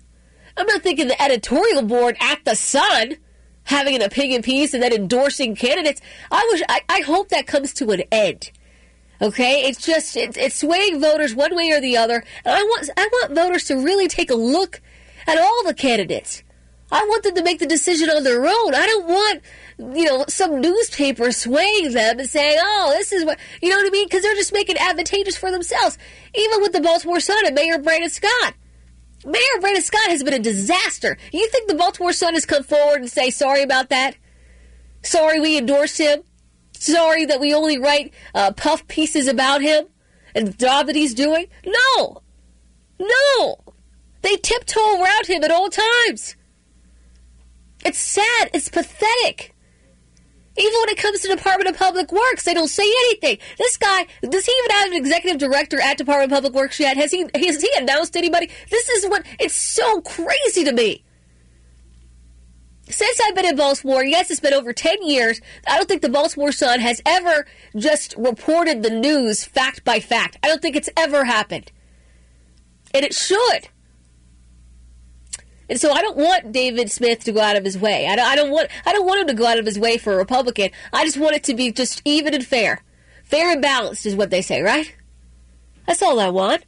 I'm 0.57 0.67
not 0.67 0.83
thinking 0.83 1.09
the 1.09 1.23
editorial 1.23 1.83
board 1.83 2.17
at 2.21 2.45
the 2.45 2.55
Sun 2.55 3.17
having 3.65 3.95
an 3.95 4.03
opinion 4.03 4.43
piece 4.43 4.75
and 4.75 4.83
then 4.83 4.93
endorsing 4.93 5.55
candidates. 5.55 6.01
I 6.31 6.49
wish, 6.53 6.63
I, 6.69 6.81
I 6.89 7.01
hope 7.01 7.29
that 7.29 7.47
comes 7.47 7.73
to 7.75 7.91
an 7.91 8.03
end. 8.11 8.51
Okay, 9.23 9.69
it's 9.69 9.87
just 9.87 10.17
it's, 10.17 10.37
it's 10.37 10.59
swaying 10.59 11.01
voters 11.01 11.33
one 11.33 11.55
way 11.55 11.71
or 11.71 11.81
the 11.81 11.97
other, 11.97 12.25
and 12.45 12.55
I 12.57 12.61
want 12.61 12.91
I 12.97 13.07
want 13.07 13.37
voters 13.37 13.65
to 13.67 13.77
really 13.77 14.09
take 14.09 14.31
a 14.31 14.35
look 14.35 14.83
at 15.29 15.39
all 15.39 15.63
the 15.65 15.75
candidates. 15.75 16.43
I 16.91 17.05
want 17.05 17.23
them 17.23 17.37
to 17.37 17.43
make 17.45 17.61
the 17.61 17.67
decision 17.67 18.11
on 18.11 18.25
their 18.25 18.45
own. 18.45 18.75
I 18.75 18.85
don't 18.85 19.07
want 19.07 19.43
you 19.97 20.07
know 20.07 20.25
some 20.29 20.61
newspaper 20.61 21.31
swaying 21.31 21.93
them 21.93 22.19
and 22.19 22.29
saying, 22.29 22.59
"Oh, 22.61 22.93
this 22.97 23.13
is 23.13 23.25
what 23.25 23.39
you 23.63 23.69
know 23.71 23.77
what 23.77 23.87
I 23.87 23.91
mean," 23.91 24.07
because 24.07 24.23
they're 24.23 24.35
just 24.35 24.53
making 24.53 24.77
advantageous 24.77 25.37
for 25.37 25.53
themselves. 25.53 25.99
Even 26.35 26.61
with 26.61 26.73
the 26.73 26.81
Baltimore 26.81 27.21
Sun 27.21 27.47
and 27.47 27.55
Mayor 27.55 27.79
Brandon 27.79 28.11
Scott. 28.11 28.55
Mayor 29.25 29.61
Brandon 29.61 29.85
Scott 29.85 30.09
has 30.09 30.25
been 30.25 30.35
a 30.35 30.41
disaster. 30.41 31.17
You 31.33 31.47
think 31.47 31.69
the 31.69 31.77
Baltimore 31.77 32.13
Sun 32.13 32.35
has 32.35 32.45
come 32.45 32.65
forward 32.65 33.03
and 33.03 33.11
say 33.11 33.31
sorry 33.31 33.63
about 33.63 33.89
that? 33.91 34.17
Sorry 35.05 35.39
we 35.39 35.59
endorsed 35.59 35.99
him? 35.99 36.25
Sorry 36.83 37.25
that 37.27 37.41
we 37.41 37.55
only 37.55 37.79
write 37.79 38.13
uh, 38.35 38.53
puff 38.53 38.87
pieces 38.89 39.29
about 39.29 39.63
him 39.63 39.87
and 40.35 40.49
the 40.49 40.53
job 40.53 40.87
that 40.87 40.97
he's 40.97 41.15
doing? 41.15 41.47
No. 41.65 42.23
No. 42.99 43.59
They 44.23 44.37
tiptoe 44.37 45.03
around 45.03 45.27
him 45.27 45.45
at 45.45 45.51
all 45.51 45.69
times. 45.69 46.37
It's 47.85 47.99
sad. 47.99 48.51
It's 48.55 48.69
pathetic. 48.69 49.55
Even 50.57 50.73
when 50.81 50.91
it 50.91 50.99
comes 50.99 51.21
to 51.21 51.29
Department 51.29 51.71
of 51.71 51.77
Public 51.77 52.13
Works, 52.13 52.45
they 52.45 52.53
don't 52.53 52.69
say 52.69 52.85
anything. 52.85 53.39
This 53.57 53.79
guy, 53.79 54.07
does 54.23 54.45
he 54.45 54.53
even 54.53 54.71
have 54.77 54.87
an 54.89 54.97
executive 54.99 55.39
director 55.39 55.81
at 55.81 55.97
Department 55.97 56.31
of 56.31 56.37
Public 56.37 56.53
Works 56.53 56.79
yet? 56.79 56.97
Has 56.99 57.11
he 57.11 57.27
has 57.35 57.63
he 57.63 57.71
announced 57.79 58.17
anybody? 58.17 58.51
This 58.71 58.89
is 58.91 59.09
what 59.09 59.25
it's 59.41 59.55
so 59.55 60.03
crazy 60.03 60.65
to 60.65 60.73
me. 60.73 61.05
Since 62.93 63.21
I've 63.27 63.35
been 63.35 63.47
in 63.47 63.57
Baltimore, 63.57 64.05
yes, 64.05 64.31
it's 64.31 64.41
been 64.41 64.55
over 64.55 64.73
10 64.73 65.03
years. 65.03 65.41
I 65.67 65.77
don't 65.77 65.89
think 65.89 66.03
the 66.03 66.09
Baltimore 66.09 66.53
Sun 66.53 66.81
has 66.81 67.01
ever 67.07 67.47
just 67.77 68.15
reported 68.17 68.83
the 68.83 68.91
news 68.91 69.45
fact 69.45 69.85
by 69.85 69.99
fact. 69.99 70.39
I 70.43 70.49
don't 70.49 70.61
think 70.61 70.77
it's 70.77 70.91
ever 70.97 71.25
happened. 71.25 71.73
And 72.95 73.05
it 73.05 73.15
should. 73.15 73.69
And 75.69 75.81
so 75.81 75.91
I 75.91 76.03
don't 76.03 76.19
want 76.19 76.53
David 76.53 76.91
Smith 76.91 77.25
to 77.25 77.33
go 77.33 77.41
out 77.41 77.57
of 77.57 77.65
his 77.65 77.79
way. 77.79 78.07
I 78.07 78.17
don't, 78.17 78.27
I 78.27 78.37
don't 78.37 78.51
want 78.51 78.69
I 78.85 78.93
don't 78.93 79.07
want 79.07 79.23
him 79.23 79.29
to 79.29 79.35
go 79.35 79.47
out 79.47 79.59
of 79.59 79.65
his 79.65 79.79
way 79.79 79.97
for 79.97 80.13
a 80.13 80.17
Republican. 80.19 80.71
I 80.93 81.05
just 81.05 81.17
want 81.17 81.35
it 81.35 81.45
to 81.45 81.55
be 81.55 81.73
just 81.73 82.03
even 82.05 82.35
and 82.35 82.45
fair. 82.45 82.83
Fair 83.25 83.51
and 83.51 83.63
balanced 83.63 84.05
is 84.05 84.15
what 84.15 84.29
they 84.29 84.43
say, 84.43 84.61
right? 84.61 84.95
That's 85.87 86.03
all 86.03 86.21
I 86.21 86.29
want. 86.29 86.65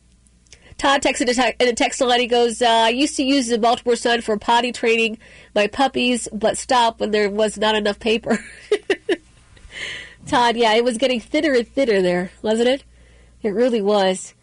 Todd 0.78 1.02
texted 1.02 1.54
in 1.60 1.68
a 1.68 1.72
text 1.72 2.00
line. 2.00 2.20
He 2.20 2.26
goes, 2.26 2.60
uh, 2.60 2.66
I 2.66 2.88
used 2.90 3.16
to 3.16 3.22
use 3.22 3.48
the 3.48 3.58
Baltimore 3.58 3.96
Sun 3.96 4.22
for 4.22 4.36
potty 4.36 4.72
training 4.72 5.18
my 5.54 5.66
puppies, 5.66 6.28
but 6.32 6.58
stopped 6.58 7.00
when 7.00 7.10
there 7.10 7.30
was 7.30 7.56
not 7.56 7.74
enough 7.74 7.98
paper. 7.98 8.38
Todd, 10.26 10.56
yeah, 10.56 10.74
it 10.74 10.84
was 10.84 10.98
getting 10.98 11.20
thinner 11.20 11.52
and 11.52 11.68
thinner 11.68 12.02
there, 12.02 12.32
wasn't 12.42 12.68
it? 12.68 12.84
It 13.42 13.50
really 13.50 13.82
was. 13.82 14.34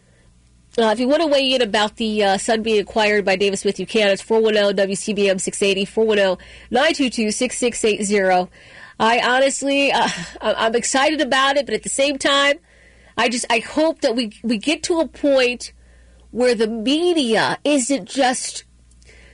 Uh, 0.78 0.86
if 0.86 0.98
you 0.98 1.06
want 1.06 1.20
to 1.20 1.26
weigh 1.26 1.52
in 1.52 1.60
about 1.60 1.96
the 1.96 2.24
uh, 2.24 2.38
Sun 2.38 2.62
being 2.62 2.80
acquired 2.80 3.24
by 3.26 3.36
David 3.36 3.58
Smith, 3.58 3.78
you 3.78 3.86
can. 3.86 4.08
It's 4.08 4.22
410 4.22 4.88
WCBM 4.88 5.40
680, 5.40 5.84
410 5.84 6.46
922 6.70 7.30
6680. 7.30 8.50
I 8.98 9.20
honestly, 9.20 9.92
uh, 9.92 10.08
I'm 10.40 10.74
excited 10.74 11.20
about 11.20 11.56
it, 11.56 11.66
but 11.66 11.74
at 11.74 11.82
the 11.82 11.90
same 11.90 12.16
time, 12.16 12.58
I 13.18 13.28
just 13.28 13.44
I 13.50 13.58
hope 13.58 14.00
that 14.00 14.16
we 14.16 14.32
we 14.42 14.56
get 14.56 14.82
to 14.84 15.00
a 15.00 15.08
point 15.08 15.72
where 16.32 16.54
the 16.54 16.66
media 16.66 17.58
isn't 17.64 18.08
just 18.08 18.64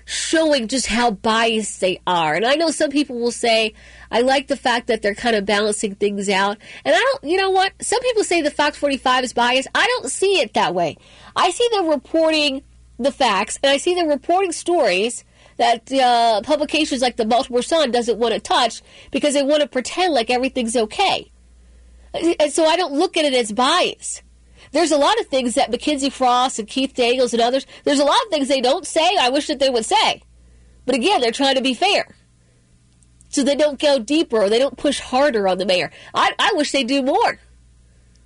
showing 0.04 0.68
just 0.68 0.86
how 0.86 1.10
biased 1.10 1.80
they 1.80 2.00
are. 2.06 2.34
And 2.34 2.44
I 2.44 2.54
know 2.54 2.70
some 2.70 2.90
people 2.90 3.18
will 3.18 3.30
say, 3.30 3.74
I 4.10 4.22
like 4.22 4.48
the 4.48 4.56
fact 4.56 4.86
that 4.86 5.02
they're 5.02 5.14
kind 5.14 5.36
of 5.36 5.44
balancing 5.44 5.94
things 5.94 6.28
out. 6.28 6.56
And 6.84 6.94
I 6.94 6.98
don't, 6.98 7.30
you 7.30 7.36
know 7.36 7.50
what? 7.50 7.72
Some 7.80 8.00
people 8.00 8.24
say 8.24 8.40
the 8.40 8.50
Fox 8.50 8.78
45 8.78 9.24
is 9.24 9.32
biased. 9.32 9.68
I 9.74 9.86
don't 9.86 10.10
see 10.10 10.40
it 10.40 10.54
that 10.54 10.74
way. 10.74 10.96
I 11.36 11.50
see 11.50 11.68
them 11.72 11.88
reporting 11.88 12.62
the 12.98 13.12
facts, 13.12 13.58
and 13.62 13.70
I 13.70 13.76
see 13.76 13.94
them 13.94 14.08
reporting 14.08 14.50
stories 14.52 15.24
that 15.58 15.92
uh, 15.92 16.40
publications 16.42 17.02
like 17.02 17.16
the 17.16 17.24
Baltimore 17.24 17.62
Sun 17.62 17.90
doesn't 17.90 18.18
want 18.18 18.34
to 18.34 18.40
touch 18.40 18.82
because 19.10 19.34
they 19.34 19.42
want 19.42 19.60
to 19.60 19.68
pretend 19.68 20.14
like 20.14 20.30
everything's 20.30 20.76
okay. 20.76 21.30
And 22.14 22.50
so 22.52 22.64
I 22.64 22.76
don't 22.76 22.94
look 22.94 23.16
at 23.16 23.24
it 23.24 23.34
as 23.34 23.52
bias. 23.52 24.22
There's 24.72 24.90
a 24.90 24.98
lot 24.98 25.18
of 25.20 25.26
things 25.26 25.54
that 25.54 25.70
Mackenzie 25.70 26.10
Frost 26.10 26.58
and 26.58 26.68
Keith 26.68 26.94
Daniels 26.94 27.32
and 27.32 27.42
others, 27.42 27.66
there's 27.84 28.00
a 28.00 28.04
lot 28.04 28.20
of 28.24 28.30
things 28.30 28.48
they 28.48 28.60
don't 28.60 28.86
say 28.86 29.16
I 29.18 29.30
wish 29.30 29.46
that 29.46 29.58
they 29.58 29.70
would 29.70 29.84
say. 29.84 30.22
But 30.84 30.94
again, 30.94 31.20
they're 31.20 31.32
trying 31.32 31.56
to 31.56 31.62
be 31.62 31.74
fair. 31.74 32.16
So 33.30 33.42
they 33.42 33.56
don't 33.56 33.78
go 33.78 33.98
deeper 33.98 34.38
or 34.42 34.48
they 34.48 34.58
don't 34.58 34.76
push 34.76 35.00
harder 35.00 35.46
on 35.48 35.58
the 35.58 35.66
mayor. 35.66 35.90
I, 36.14 36.32
I 36.38 36.52
wish 36.54 36.72
they 36.72 36.84
do 36.84 37.02
more. 37.02 37.38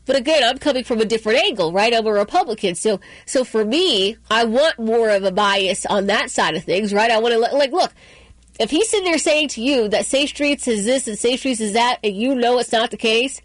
But 0.05 0.17
again, 0.17 0.43
I'm 0.43 0.59
coming 0.59 0.85
from 0.85 1.01
a 1.01 1.05
different 1.05 1.41
angle, 1.41 1.73
right? 1.73 1.95
I'm 1.95 2.07
a 2.07 2.13
Republican. 2.13 2.75
So, 2.75 3.01
so 3.25 3.45
for 3.45 3.65
me, 3.65 4.17
I 4.31 4.45
want 4.45 4.79
more 4.79 5.11
of 5.11 5.23
a 5.23 5.31
bias 5.31 5.87
on 5.87 6.07
that 6.07 6.31
side 6.31 6.57
of 6.57 6.65
things, 6.65 6.93
right? 6.93 7.11
I 7.11 7.19
want 7.19 7.35
to, 7.35 7.39
like, 7.57 7.73
look, 7.73 7.93
if 8.59 8.71
he's 8.71 8.89
sitting 8.89 9.05
there 9.05 9.19
saying 9.19 9.49
to 9.49 9.63
you 9.63 9.89
that 9.89 10.07
Safe 10.07 10.29
Streets 10.31 10.67
is 10.67 10.85
this 10.85 11.07
and 11.07 11.17
Safe 11.17 11.39
Streets 11.39 11.61
is 11.61 11.73
that, 11.75 11.99
and 12.03 12.17
you 12.17 12.35
know 12.35 12.59
it's 12.59 12.73
not 12.73 12.91
the 12.91 12.97
case, 12.97 13.41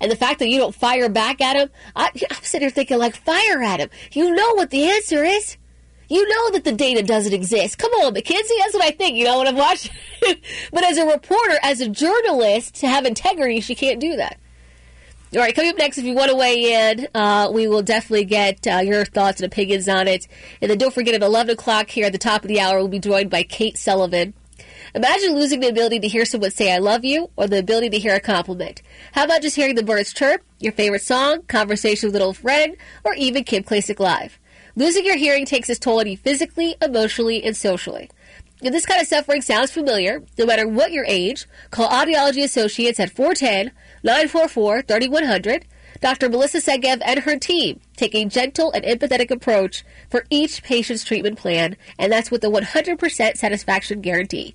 and 0.00 0.10
the 0.10 0.16
fact 0.16 0.38
that 0.38 0.48
you 0.48 0.58
don't 0.58 0.74
fire 0.74 1.08
back 1.08 1.40
at 1.40 1.56
him, 1.56 1.70
I, 1.94 2.10
I'm 2.30 2.42
sitting 2.42 2.66
here 2.66 2.70
thinking, 2.70 2.98
like, 2.98 3.16
fire 3.16 3.62
at 3.62 3.80
him. 3.80 3.90
You 4.12 4.34
know 4.34 4.54
what 4.54 4.70
the 4.70 4.84
answer 4.90 5.24
is. 5.24 5.56
You 6.08 6.28
know 6.28 6.50
that 6.52 6.64
the 6.64 6.72
data 6.72 7.02
doesn't 7.02 7.32
exist. 7.32 7.78
Come 7.78 7.92
on, 7.92 8.12
Mackenzie. 8.12 8.54
That's 8.58 8.74
what 8.74 8.82
I 8.84 8.90
think. 8.90 9.16
You 9.16 9.26
know 9.26 9.38
what 9.38 9.46
I'm 9.46 9.56
watching. 9.56 9.92
but 10.72 10.84
as 10.84 10.98
a 10.98 11.06
reporter, 11.06 11.58
as 11.62 11.80
a 11.80 11.88
journalist, 11.88 12.74
to 12.76 12.88
have 12.88 13.04
integrity, 13.04 13.60
she 13.60 13.76
can't 13.76 14.00
do 14.00 14.16
that. 14.16 14.38
All 15.32 15.40
right, 15.40 15.54
coming 15.54 15.70
up 15.70 15.78
next, 15.78 15.98
if 15.98 16.04
you 16.04 16.14
want 16.14 16.32
to 16.32 16.36
weigh 16.36 16.90
in, 16.90 17.06
uh, 17.14 17.48
we 17.54 17.68
will 17.68 17.82
definitely 17.82 18.24
get 18.24 18.66
uh, 18.66 18.78
your 18.78 19.04
thoughts 19.04 19.40
and 19.40 19.52
opinions 19.52 19.88
on 19.88 20.08
it. 20.08 20.26
And 20.60 20.68
then 20.68 20.78
don't 20.78 20.92
forget 20.92 21.14
at 21.14 21.22
11 21.22 21.52
o'clock 21.52 21.88
here 21.88 22.06
at 22.06 22.12
the 22.12 22.18
top 22.18 22.42
of 22.42 22.48
the 22.48 22.58
hour, 22.58 22.78
we'll 22.78 22.88
be 22.88 22.98
joined 22.98 23.30
by 23.30 23.44
Kate 23.44 23.78
Sullivan. 23.78 24.34
Imagine 24.94 25.34
losing 25.34 25.60
the 25.60 25.68
ability 25.68 26.00
to 26.00 26.08
hear 26.08 26.24
someone 26.24 26.50
say 26.50 26.74
I 26.74 26.78
love 26.78 27.04
you 27.04 27.30
or 27.36 27.46
the 27.46 27.58
ability 27.58 27.90
to 27.90 27.98
hear 27.98 28.14
a 28.14 28.20
compliment. 28.20 28.82
How 29.12 29.24
about 29.24 29.42
just 29.42 29.54
hearing 29.54 29.76
the 29.76 29.84
birds 29.84 30.12
chirp, 30.12 30.42
your 30.58 30.72
favorite 30.72 31.02
song, 31.02 31.42
conversation 31.42 32.08
with 32.08 32.16
an 32.16 32.22
old 32.22 32.36
friend, 32.36 32.76
or 33.04 33.14
even 33.14 33.44
Kim 33.44 33.62
Klacik 33.62 34.00
Live? 34.00 34.38
Losing 34.74 35.04
your 35.04 35.16
hearing 35.16 35.46
takes 35.46 35.68
its 35.70 35.78
toll 35.78 36.00
on 36.00 36.08
you 36.08 36.16
physically, 36.16 36.74
emotionally, 36.82 37.44
and 37.44 37.56
socially. 37.56 38.10
If 38.62 38.72
this 38.72 38.84
kind 38.84 39.00
of 39.00 39.06
suffering 39.06 39.42
sounds 39.42 39.70
familiar, 39.70 40.24
no 40.36 40.44
matter 40.44 40.66
what 40.66 40.92
your 40.92 41.04
age, 41.06 41.46
call 41.70 41.88
Audiology 41.88 42.42
Associates 42.42 42.98
at 42.98 43.10
410 43.10 43.72
944 44.02 44.82
3100. 44.82 45.66
Dr. 46.00 46.30
Melissa 46.30 46.58
Segev 46.58 47.02
and 47.04 47.20
her 47.20 47.38
team 47.38 47.80
take 47.96 48.14
a 48.14 48.24
gentle 48.24 48.72
and 48.72 48.84
empathetic 48.84 49.30
approach 49.30 49.84
for 50.08 50.24
each 50.30 50.62
patient's 50.62 51.04
treatment 51.04 51.38
plan, 51.38 51.76
and 51.98 52.10
that's 52.10 52.30
with 52.30 52.42
a 52.42 52.48
100% 52.48 53.36
satisfaction 53.36 54.00
guarantee. 54.00 54.54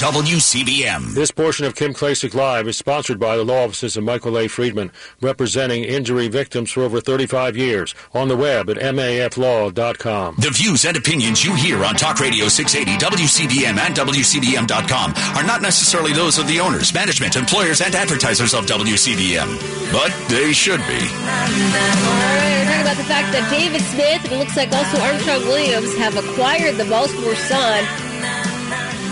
WCBM. 0.02 1.14
This 1.14 1.30
portion 1.30 1.66
of 1.66 1.74
Kim 1.74 1.92
Klacik 1.92 2.34
Live 2.34 2.68
is 2.68 2.76
sponsored 2.76 3.20
by 3.20 3.36
the 3.36 3.44
law 3.44 3.64
offices 3.64 3.96
of 3.96 4.04
Michael 4.04 4.38
A. 4.38 4.48
Friedman, 4.48 4.90
representing 5.20 5.84
injury 5.84 6.28
victims 6.28 6.70
for 6.70 6.82
over 6.82 7.00
35 7.00 7.56
years. 7.56 7.94
On 8.14 8.28
the 8.28 8.36
web 8.36 8.70
at 8.70 8.76
maflaw.com. 8.78 10.36
The 10.38 10.50
views 10.50 10.84
and 10.86 10.96
opinions 10.96 11.44
you 11.44 11.54
hear 11.54 11.84
on 11.84 11.94
Talk 11.94 12.18
Radio 12.18 12.48
680, 12.48 13.04
WCBM, 13.04 13.78
and 13.78 13.94
WCBM.com 13.94 15.14
are 15.36 15.46
not 15.46 15.60
necessarily 15.62 16.12
those 16.14 16.38
of 16.38 16.46
the 16.48 16.60
owners, 16.60 16.92
management, 16.94 17.36
employers, 17.36 17.80
and 17.80 17.94
advertisers 17.94 18.54
of 18.54 18.66
WCBM. 18.66 19.97
But 19.98 20.14
they 20.28 20.52
should 20.52 20.78
be. 20.86 20.94
All 20.94 21.26
right, 21.26 22.54
we're 22.54 22.70
talking 22.70 22.82
about 22.82 22.96
the 22.98 23.10
fact 23.10 23.32
that 23.32 23.50
David 23.50 23.82
Smith 23.82 24.22
and 24.26 24.32
it 24.34 24.38
looks 24.38 24.56
like 24.56 24.70
also 24.70 24.96
Armstrong 25.00 25.42
Williams 25.48 25.92
have 25.96 26.16
acquired 26.16 26.76
the 26.76 26.84
Baltimore 26.84 27.34
Sun. 27.34 27.82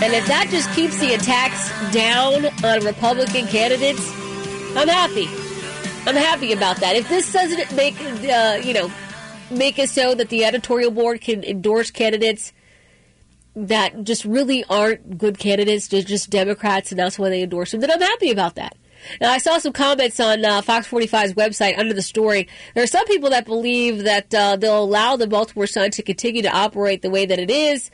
And 0.01 0.13
if 0.13 0.25
that 0.27 0.47
just 0.49 0.71
keeps 0.71 0.97
the 0.99 1.13
attacks 1.13 1.67
down 1.91 2.45
on 2.63 2.85
Republican 2.85 3.47
candidates, 3.47 3.99
I'm 4.77 4.87
happy. 4.87 5.27
I'm 6.07 6.15
happy 6.15 6.53
about 6.53 6.77
that. 6.77 6.95
If 6.95 7.09
this 7.09 7.33
doesn't 7.33 7.75
make, 7.75 7.99
uh, 8.23 8.61
you 8.63 8.73
know, 8.73 8.89
make 9.51 9.79
it 9.79 9.89
so 9.89 10.15
that 10.15 10.29
the 10.29 10.45
editorial 10.45 10.91
board 10.91 11.19
can 11.19 11.43
endorse 11.43 11.91
candidates 11.91 12.53
that 13.57 14.05
just 14.05 14.23
really 14.23 14.63
aren't 14.69 15.17
good 15.17 15.37
candidates, 15.37 15.89
just 15.89 16.29
Democrats, 16.29 16.93
and 16.93 16.99
that's 16.99 17.19
why 17.19 17.27
they 17.27 17.43
endorse 17.43 17.71
them, 17.71 17.81
then 17.81 17.91
I'm 17.91 17.99
happy 17.99 18.31
about 18.31 18.55
that. 18.55 18.77
Now, 19.21 19.31
I 19.31 19.37
saw 19.37 19.57
some 19.57 19.73
comments 19.73 20.19
on 20.19 20.43
uh, 20.43 20.61
Fox 20.61 20.87
45's 20.87 21.33
website 21.33 21.77
under 21.77 21.93
the 21.93 22.01
story. 22.01 22.47
There 22.73 22.83
are 22.83 22.87
some 22.87 23.05
people 23.05 23.29
that 23.29 23.45
believe 23.45 24.03
that 24.03 24.33
uh, 24.33 24.55
they'll 24.55 24.83
allow 24.83 25.15
the 25.15 25.27
Baltimore 25.27 25.67
Sun 25.67 25.91
to 25.91 26.03
continue 26.03 26.41
to 26.41 26.55
operate 26.55 27.01
the 27.01 27.09
way 27.09 27.25
that 27.25 27.39
it 27.39 27.51
is, 27.51 27.91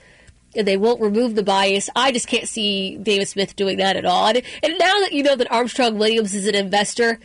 and 0.55 0.67
they 0.67 0.77
won't 0.77 1.01
remove 1.01 1.35
the 1.35 1.43
bias. 1.43 1.89
I 1.95 2.11
just 2.11 2.27
can't 2.27 2.47
see 2.47 2.97
David 2.97 3.27
Smith 3.27 3.55
doing 3.55 3.77
that 3.77 3.95
at 3.95 4.05
all. 4.05 4.27
And, 4.27 4.41
and 4.61 4.73
now 4.79 4.99
that 4.99 5.11
you 5.11 5.23
know 5.23 5.35
that 5.35 5.51
Armstrong 5.51 5.97
Williams 5.97 6.33
is 6.33 6.47
an 6.47 6.55
investor, 6.55 7.19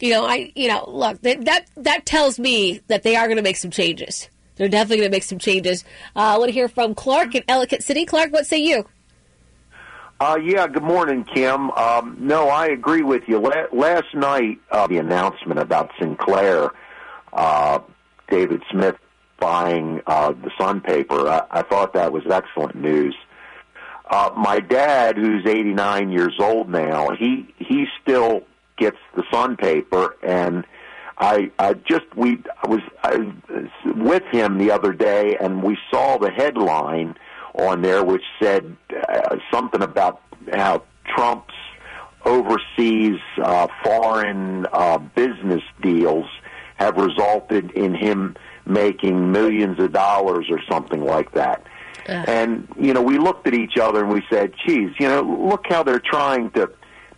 you 0.00 0.10
know, 0.10 0.26
I, 0.26 0.52
you 0.54 0.68
know, 0.68 0.84
look, 0.88 1.20
that 1.22 1.44
that, 1.44 1.66
that 1.76 2.06
tells 2.06 2.38
me 2.38 2.80
that 2.88 3.02
they 3.02 3.16
are 3.16 3.26
going 3.26 3.36
to 3.36 3.42
make 3.42 3.56
some 3.56 3.70
changes. 3.70 4.28
They're 4.56 4.68
definitely 4.68 4.98
going 4.98 5.10
to 5.10 5.16
make 5.16 5.22
some 5.22 5.38
changes. 5.38 5.84
Uh, 6.14 6.20
I 6.20 6.38
want 6.38 6.48
to 6.48 6.52
hear 6.52 6.68
from 6.68 6.94
Clark 6.94 7.34
in 7.34 7.42
Ellicott 7.46 7.82
City. 7.82 8.06
Clark, 8.06 8.32
what 8.32 8.46
say 8.46 8.58
you? 8.58 8.86
Uh, 10.18 10.38
yeah, 10.42 10.66
good 10.66 10.82
morning, 10.82 11.24
Kim. 11.24 11.70
Um, 11.72 12.16
no, 12.20 12.48
I 12.48 12.68
agree 12.68 13.02
with 13.02 13.24
you. 13.28 13.38
La- 13.38 13.66
last 13.70 14.14
night, 14.14 14.58
uh, 14.70 14.86
the 14.86 14.96
announcement 14.96 15.60
about 15.60 15.90
Sinclair, 15.98 16.70
uh, 17.34 17.80
David 18.30 18.62
Smith 18.70 18.96
buying 19.38 20.00
uh, 20.06 20.32
the 20.32 20.50
Sun 20.56 20.80
paper, 20.80 21.28
I-, 21.28 21.46
I 21.50 21.62
thought 21.62 21.92
that 21.92 22.12
was 22.12 22.22
excellent 22.30 22.76
news. 22.76 23.14
Uh, 24.08 24.30
my 24.34 24.58
dad, 24.60 25.16
who's 25.16 25.44
89 25.44 26.10
years 26.10 26.36
old 26.38 26.70
now, 26.70 27.10
he 27.10 27.52
he 27.58 27.86
still 28.00 28.42
gets 28.78 28.96
the 29.16 29.24
Sun 29.30 29.56
paper, 29.56 30.16
and 30.22 30.64
I 31.18 31.50
I 31.58 31.74
just 31.74 32.06
we 32.14 32.42
I 32.62 32.68
was 32.68 32.80
I 33.02 33.16
was 33.16 33.72
with 33.84 34.22
him 34.30 34.58
the 34.58 34.70
other 34.70 34.92
day, 34.92 35.36
and 35.38 35.62
we 35.62 35.76
saw 35.90 36.18
the 36.18 36.30
headline 36.30 37.16
on 37.56 37.82
there 37.82 38.04
which 38.04 38.22
said 38.40 38.76
uh, 39.08 39.36
something 39.52 39.82
about 39.82 40.20
how 40.52 40.82
Trump's 41.14 41.54
overseas 42.24 43.18
uh, 43.42 43.68
foreign 43.84 44.66
uh, 44.72 44.98
business 44.98 45.62
deals 45.80 46.26
have 46.76 46.96
resulted 46.96 47.70
in 47.72 47.94
him 47.94 48.36
making 48.66 49.32
millions 49.32 49.78
of 49.80 49.92
dollars 49.92 50.46
or 50.50 50.60
something 50.68 51.02
like 51.04 51.32
that. 51.32 51.62
And 52.26 52.68
you 52.78 52.92
know, 52.92 53.02
we 53.02 53.18
looked 53.18 53.46
at 53.46 53.54
each 53.54 53.78
other 53.78 54.04
and 54.04 54.12
we 54.12 54.22
said, 54.30 54.52
"Geez, 54.66 54.90
you 54.98 55.08
know, 55.08 55.22
look 55.22 55.64
how 55.68 55.82
they're 55.82 55.98
trying 55.98 56.50
to." 56.52 56.70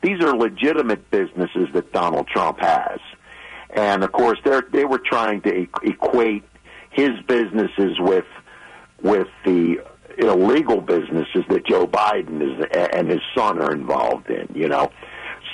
These 0.03 0.23
are 0.23 0.35
legitimate 0.37 1.11
businesses 1.11 1.69
that 1.75 1.93
Donald 1.93 2.29
Trump 2.29 2.61
has, 2.61 2.99
and 3.71 4.03
of 4.03 4.13
course, 4.13 4.39
they 4.45 4.61
they 4.73 4.85
were 4.85 5.01
trying 5.05 5.43
to 5.43 5.67
equate 5.83 6.45
his 6.91 7.11
businesses 7.27 7.99
with 7.99 8.25
with 9.03 9.29
the 9.45 9.81
illegal 10.19 10.81
businesses 10.81 11.45
that 11.49 11.67
Joe 11.67 11.87
Biden 11.87 12.43
is 12.43 12.67
and 12.93 13.09
his 13.09 13.21
son 13.37 13.61
are 13.61 13.73
involved 13.73 14.31
in. 14.31 14.49
You 14.55 14.69
know, 14.69 14.91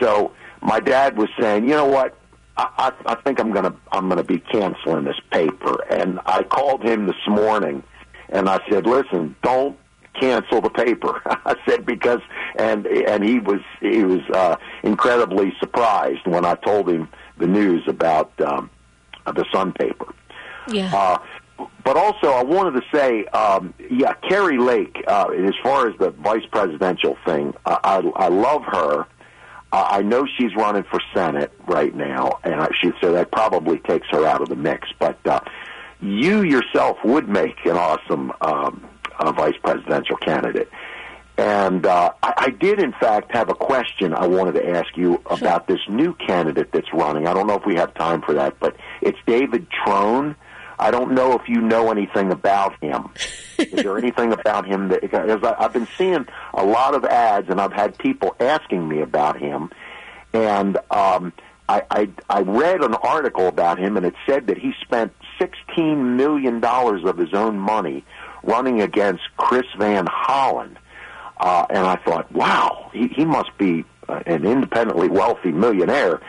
so 0.01 0.33
my 0.61 0.81
dad 0.81 1.17
was 1.17 1.29
saying, 1.39 1.65
you 1.65 1.75
know 1.75 1.87
what, 1.87 2.17
I, 2.57 2.93
I, 3.07 3.13
I 3.13 3.15
think 3.17 3.41
I'm 3.41 3.53
gonna 3.53 3.75
I'm 3.93 4.09
gonna 4.09 4.25
be 4.25 4.39
canceling 4.39 5.05
this 5.05 5.21
paper, 5.31 5.85
and 5.91 6.21
I 6.27 6.43
called 6.43 6.83
him 6.83 7.07
this 7.07 7.17
morning, 7.29 7.83
and 8.29 8.49
I 8.49 8.61
said, 8.71 8.87
listen, 8.87 9.37
don't 9.43 9.77
cancel 10.21 10.61
the 10.61 10.71
paper. 10.71 11.21
I 11.27 11.57
said 11.69 11.85
because 11.85 12.21
and 12.57 12.87
and 12.87 13.25
he 13.25 13.39
was 13.41 13.61
he 13.81 14.05
was 14.05 14.23
uh, 14.33 14.57
incredibly 14.83 15.53
surprised 15.61 16.27
when 16.27 16.45
I 16.45 16.55
told 16.57 16.89
him 16.89 17.09
the 17.39 17.47
news 17.47 17.83
about 17.89 18.33
um, 18.41 18.71
the 19.27 19.45
Sun 19.53 19.73
paper. 19.73 20.15
Yeah. 20.69 20.95
Uh, 20.95 21.19
but 21.57 21.97
also, 21.97 22.29
I 22.29 22.43
wanted 22.43 22.81
to 22.81 22.83
say, 22.93 23.25
um, 23.27 23.75
yeah, 23.91 24.15
Kari 24.29 24.59
Lake. 24.59 25.05
Uh, 25.07 25.29
as 25.29 25.55
far 25.63 25.89
as 25.89 25.97
the 25.99 26.11
vice 26.11 26.47
presidential 26.51 27.17
thing, 27.25 27.55
uh, 27.67 27.79
I, 27.85 27.97
I 28.17 28.29
love 28.29 28.63
her. 28.65 29.07
Uh, 29.71 29.89
I 29.91 30.03
know 30.03 30.27
she's 30.39 30.55
running 30.57 30.85
for 30.85 31.01
Senate 31.13 31.53
right 31.67 31.95
now, 31.95 32.39
and 32.45 32.55
I, 32.55 32.69
she 32.81 32.93
so 33.01 33.13
that 33.13 33.31
probably 33.33 33.79
takes 33.81 34.09
her 34.11 34.25
out 34.25 34.41
of 34.41 34.49
the 34.49 34.57
mix. 34.57 34.89
But 34.99 35.25
uh, 35.27 35.41
you 36.01 36.43
yourself 36.43 36.99
would 37.05 37.29
make 37.29 37.65
an 37.67 37.77
awesome 37.77 38.33
um, 38.41 38.89
uh, 39.19 39.33
vice 39.33 39.57
presidential 39.63 40.17
candidate. 40.17 40.69
And 41.37 41.85
uh, 41.85 42.13
I, 42.23 42.35
I 42.37 42.51
did, 42.51 42.81
in 42.81 42.93
fact, 42.93 43.33
have 43.33 43.49
a 43.49 43.55
question 43.55 44.15
I 44.15 44.27
wanted 44.27 44.53
to 44.53 44.69
ask 44.69 44.97
you 44.97 45.21
about 45.27 45.67
this 45.67 45.81
new 45.89 46.15
candidate 46.15 46.71
that's 46.73 46.93
running. 46.93 47.27
I 47.27 47.35
don't 47.35 47.47
know 47.47 47.57
if 47.57 47.67
we 47.67 47.75
have 47.75 47.93
time 47.95 48.23
for 48.23 48.35
that, 48.35 48.61
but 48.61 48.77
it's 49.01 49.19
David 49.27 49.67
Trone. 49.71 50.37
I 50.79 50.91
don't 50.91 51.13
know 51.13 51.33
if 51.33 51.49
you 51.49 51.61
know 51.61 51.91
anything 51.91 52.33
about 52.33 52.83
him. 52.83 53.09
Is 53.59 53.83
there 53.83 53.99
anything 54.05 54.33
about 54.33 54.67
him 54.67 54.89
that? 54.89 55.01
Because 55.01 55.43
I've 55.43 55.73
been 55.73 55.89
seeing 55.97 56.27
a 56.53 56.65
lot 56.65 56.95
of 56.95 57.05
ads, 57.05 57.49
and 57.49 57.61
I've 57.61 57.73
had 57.73 57.97
people 57.99 58.35
asking 58.41 58.89
me 58.89 59.01
about 59.01 59.39
him, 59.39 59.71
and 60.33 60.77
um, 60.91 61.33
I, 61.69 61.83
I 61.91 62.09
I 62.29 62.41
read 62.41 62.83
an 62.83 62.95
article 62.95 63.49
about 63.49 63.79
him, 63.79 63.97
and 63.97 64.05
it 64.05 64.15
said 64.27 64.49
that 64.49 64.59
he 64.59 64.73
spent 64.83 65.13
sixteen 65.39 66.17
million 66.17 66.61
dollars 66.61 67.05
of 67.05 67.17
his 67.17 67.33
own 67.33 67.59
money 67.59 68.05
running 68.43 68.83
against 68.83 69.23
Chris 69.37 69.67
Van 69.79 70.07
Hollen, 70.07 70.77
uh, 71.39 71.67
and 71.71 71.87
I 71.87 71.97
thought, 71.97 72.31
wow, 72.33 72.91
he, 72.93 73.09
he 73.09 73.25
must 73.25 73.57
be 73.59 73.85
uh, 74.09 74.21
an 74.27 74.45
independently 74.45 75.09
wealthy 75.09 75.53
millionaire 75.53 76.21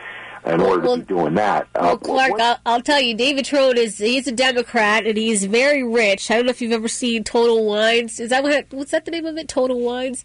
in 0.46 0.60
order 0.60 0.86
to 0.86 0.96
be 0.98 1.02
doing 1.04 1.34
that. 1.34 1.68
Uh, 1.74 1.80
Well, 1.82 1.98
Clark, 1.98 2.32
I'll, 2.40 2.58
I'll 2.66 2.82
tell 2.82 3.00
you, 3.00 3.14
David 3.14 3.44
Trone 3.44 3.76
is 3.76 3.98
he's 3.98 4.26
a 4.26 4.32
Democrat 4.32 5.06
and 5.06 5.16
he's 5.18 5.44
very 5.44 5.82
rich. 5.82 6.30
I 6.30 6.36
don't 6.36 6.46
know 6.46 6.50
if 6.50 6.62
you've 6.62 6.72
ever 6.72 6.88
seen 6.88 7.24
Total 7.24 7.64
Wines. 7.64 8.20
Is 8.20 8.30
that 8.30 8.42
what 8.42 8.66
what's 8.70 8.92
that 8.92 9.04
the 9.04 9.10
name 9.10 9.26
of 9.26 9.36
it? 9.36 9.48
Total 9.48 9.78
Wines. 9.78 10.24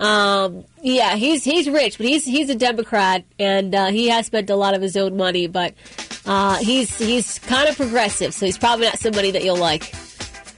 Um, 0.00 0.64
yeah, 0.82 1.14
he's 1.14 1.44
he's 1.44 1.68
rich, 1.68 1.98
but 1.98 2.06
he's 2.06 2.24
he's 2.24 2.50
a 2.50 2.54
Democrat 2.54 3.24
and 3.38 3.74
uh, 3.74 3.86
he 3.86 4.08
has 4.08 4.26
spent 4.26 4.50
a 4.50 4.56
lot 4.56 4.74
of 4.74 4.82
his 4.82 4.96
own 4.96 5.16
money. 5.16 5.46
But 5.46 5.74
uh, 6.26 6.56
he's 6.56 6.96
he's 6.98 7.38
kind 7.40 7.68
of 7.68 7.76
progressive, 7.76 8.34
so 8.34 8.46
he's 8.46 8.58
probably 8.58 8.86
not 8.86 8.98
somebody 8.98 9.30
that 9.30 9.44
you'll 9.44 9.56
like. 9.56 9.94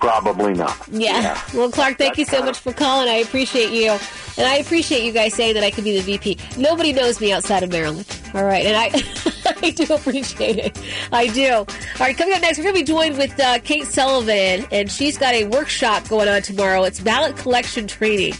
Probably 0.01 0.53
not. 0.53 0.77
Yeah. 0.91 1.41
Well, 1.55 1.71
Clark, 1.71 1.99
thank 1.99 2.19
you 2.19 2.25
so 2.25 2.43
much 2.43 2.59
for 2.59 2.73
calling. 2.73 3.09
I 3.09 3.17
appreciate 3.17 3.71
you. 3.71 3.93
And 4.39 4.47
I 4.47 4.57
appreciate 4.57 5.05
you 5.05 5.13
guys 5.13 5.33
saying 5.33 5.55
that 5.55 5.65
I 5.65 5.71
could 5.71 5.85
be 5.85 5.99
the 5.99 6.03
VP. 6.03 6.39
Nobody 6.59 6.93
knows 6.93 7.21
me 7.21 7.33
outside 7.33 7.63
of 7.63 7.71
Maryland. 7.71 8.07
All 8.35 8.45
right. 8.45 8.67
And 8.67 8.77
I, 8.77 9.57
I 9.67 9.71
do 9.71 9.95
appreciate 9.95 10.59
it. 10.59 10.79
I 11.13 11.29
do. 11.29 11.51
All 11.51 11.67
right. 12.01 12.17
Coming 12.17 12.35
up 12.35 12.43
next, 12.43 12.59
we're 12.59 12.65
going 12.65 12.75
to 12.75 12.81
be 12.81 12.85
joined 12.85 13.17
with 13.17 13.39
uh, 13.41 13.59
Kate 13.61 13.87
Sullivan, 13.87 14.67
and 14.71 14.91
she's 14.91 15.17
got 15.17 15.33
a 15.33 15.45
workshop 15.45 16.07
going 16.09 16.29
on 16.29 16.43
tomorrow. 16.43 16.83
It's 16.85 17.01
ballot 17.01 17.37
collection 17.37 17.87
training. 17.87 18.35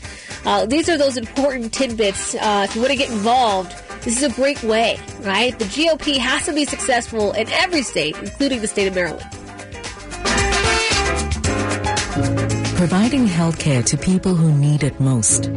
Uh, 0.45 0.67
these 0.67 0.89
are 0.89 0.99
those 0.99 1.17
important 1.17 1.73
tidbits. 1.73 2.35
Uh, 2.35 2.67
if 2.69 2.75
you 2.75 2.83
want 2.83 2.93
to 2.93 2.99
get 2.99 3.11
involved, 3.11 3.75
this 4.03 4.23
is 4.23 4.23
a 4.23 4.35
great 4.37 4.63
way, 4.63 5.01
right? 5.21 5.59
The 5.59 5.65
GOP 5.65 6.19
has 6.19 6.45
to 6.47 6.53
be 6.53 6.65
successful 6.67 7.33
in 7.33 7.49
every 7.51 7.83
state, 7.83 8.17
including 8.19 8.61
the 8.61 8.69
state 8.69 8.87
of 8.87 8.95
Maryland. 8.95 9.27
Providing 12.77 13.27
healthcare 13.27 13.83
to 13.87 13.97
people 13.97 14.35
who 14.35 14.53
need 14.53 14.83
it 14.83 15.01
most. 15.01 15.51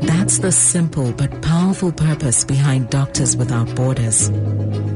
That's 0.00 0.38
the 0.38 0.50
simple 0.50 1.12
but 1.12 1.40
powerful 1.40 1.92
purpose 1.92 2.42
behind 2.42 2.90
Doctors 2.90 3.36
Without 3.36 3.72
Borders. 3.76 4.28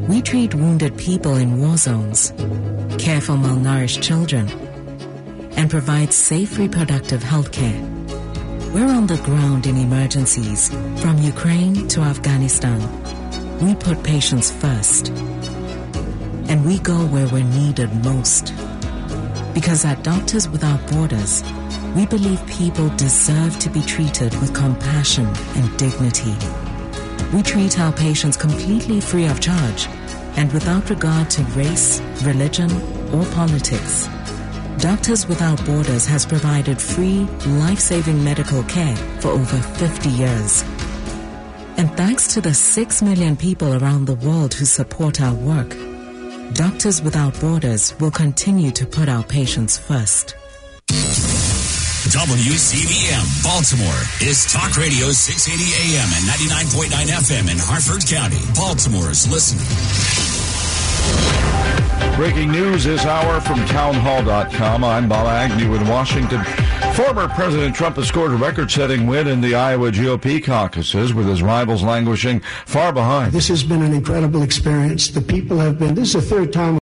We 0.09 0.22
treat 0.22 0.57
wounded 0.57 0.99
people 0.99 1.36
in 1.36 1.61
war 1.61 1.76
zones, 1.76 2.32
care 2.99 3.20
for 3.20 3.34
malnourished 3.34 4.03
children, 4.03 4.49
and 5.53 5.70
provide 5.70 6.12
safe 6.12 6.59
reproductive 6.59 7.22
healthcare. 7.22 7.80
We're 8.74 8.92
on 8.92 9.07
the 9.07 9.18
ground 9.18 9.68
in 9.68 9.76
emergencies, 9.76 10.70
from 11.01 11.18
Ukraine 11.18 11.86
to 11.88 12.01
Afghanistan. 12.01 12.80
We 13.61 13.76
put 13.76 14.03
patients 14.03 14.51
first. 14.51 15.11
And 16.49 16.66
we 16.66 16.80
go 16.80 17.07
where 17.07 17.28
we're 17.28 17.44
needed 17.44 17.94
most. 18.05 18.53
Because 19.57 19.86
at 19.86 20.04
Doctors 20.04 20.50
Without 20.50 20.86
Borders, 20.90 21.42
we 21.94 22.04
believe 22.04 22.46
people 22.46 22.90
deserve 22.90 23.59
to 23.61 23.70
be 23.70 23.80
treated 23.80 24.38
with 24.38 24.52
compassion 24.52 25.24
and 25.54 25.78
dignity. 25.78 26.36
We 27.34 27.42
treat 27.42 27.80
our 27.80 27.90
patients 27.90 28.36
completely 28.36 29.00
free 29.00 29.24
of 29.24 29.40
charge 29.40 29.88
and 30.36 30.52
without 30.52 30.90
regard 30.90 31.30
to 31.30 31.42
race, 31.57 32.02
religion, 32.22 32.70
or 33.14 33.24
politics. 33.32 34.07
Doctors 34.76 35.26
Without 35.26 35.64
Borders 35.64 36.04
has 36.04 36.26
provided 36.26 36.78
free, 36.78 37.20
life-saving 37.46 38.22
medical 38.22 38.62
care 38.64 38.96
for 39.22 39.28
over 39.28 39.57
50 39.57 40.11
years. 40.11 40.64
And 41.78 41.90
thanks 41.96 42.34
to 42.34 42.42
the 42.42 42.52
6 42.52 43.00
million 43.00 43.38
people 43.38 43.82
around 43.82 44.04
the 44.04 44.16
world 44.16 44.52
who 44.52 44.66
support 44.66 45.22
our 45.22 45.34
work, 45.34 45.74
Doctors 46.57 47.02
Without 47.02 47.38
Borders 47.38 47.94
will 48.00 48.11
continue 48.11 48.70
to 48.70 48.86
put 48.86 49.11
our 49.11 49.22
patients 49.22 49.76
first. 49.76 50.36
WCBM 52.09 53.44
Baltimore 53.44 54.00
is 54.26 54.50
Talk 54.50 54.74
Radio 54.78 55.11
680 55.11 55.52
AM 55.76 56.09
and 56.16 56.24
99.9 56.24 57.12
FM 57.12 57.52
in 57.52 57.59
Harford 57.61 58.07
County. 58.09 58.40
Baltimore's 58.54 59.28
listening. 59.30 59.66
Breaking 62.16 62.50
news 62.50 62.84
this 62.84 63.04
hour 63.04 63.38
from 63.42 63.62
townhall.com. 63.66 64.82
I'm 64.82 65.11
Bob 65.11 65.26
Agnew 65.26 65.74
in 65.74 65.86
Washington. 65.86 66.40
Former 66.97 67.28
President 67.28 67.76
Trump 67.76 67.97
has 67.97 68.09
scored 68.09 68.32
a 68.32 68.36
record 68.36 68.70
setting 68.70 69.07
win 69.07 69.26
in 69.26 69.42
the 69.42 69.55
Iowa 69.55 69.90
GOP 69.90 70.42
caucuses 70.42 71.12
with 71.12 71.28
his 71.28 71.42
rivals 71.42 71.82
languishing 71.82 72.40
far 72.64 72.90
behind. 72.90 73.32
This 73.34 73.49
has 73.49 73.62
been 73.62 73.82
an 73.82 73.92
incredible 73.92 74.40
experience. 74.42 75.09
The 75.09 75.20
people 75.20 75.59
have 75.59 75.78
been, 75.78 75.94
this 75.94 76.14
is 76.14 76.26
the 76.26 76.34
third 76.36 76.55
time 76.55 76.74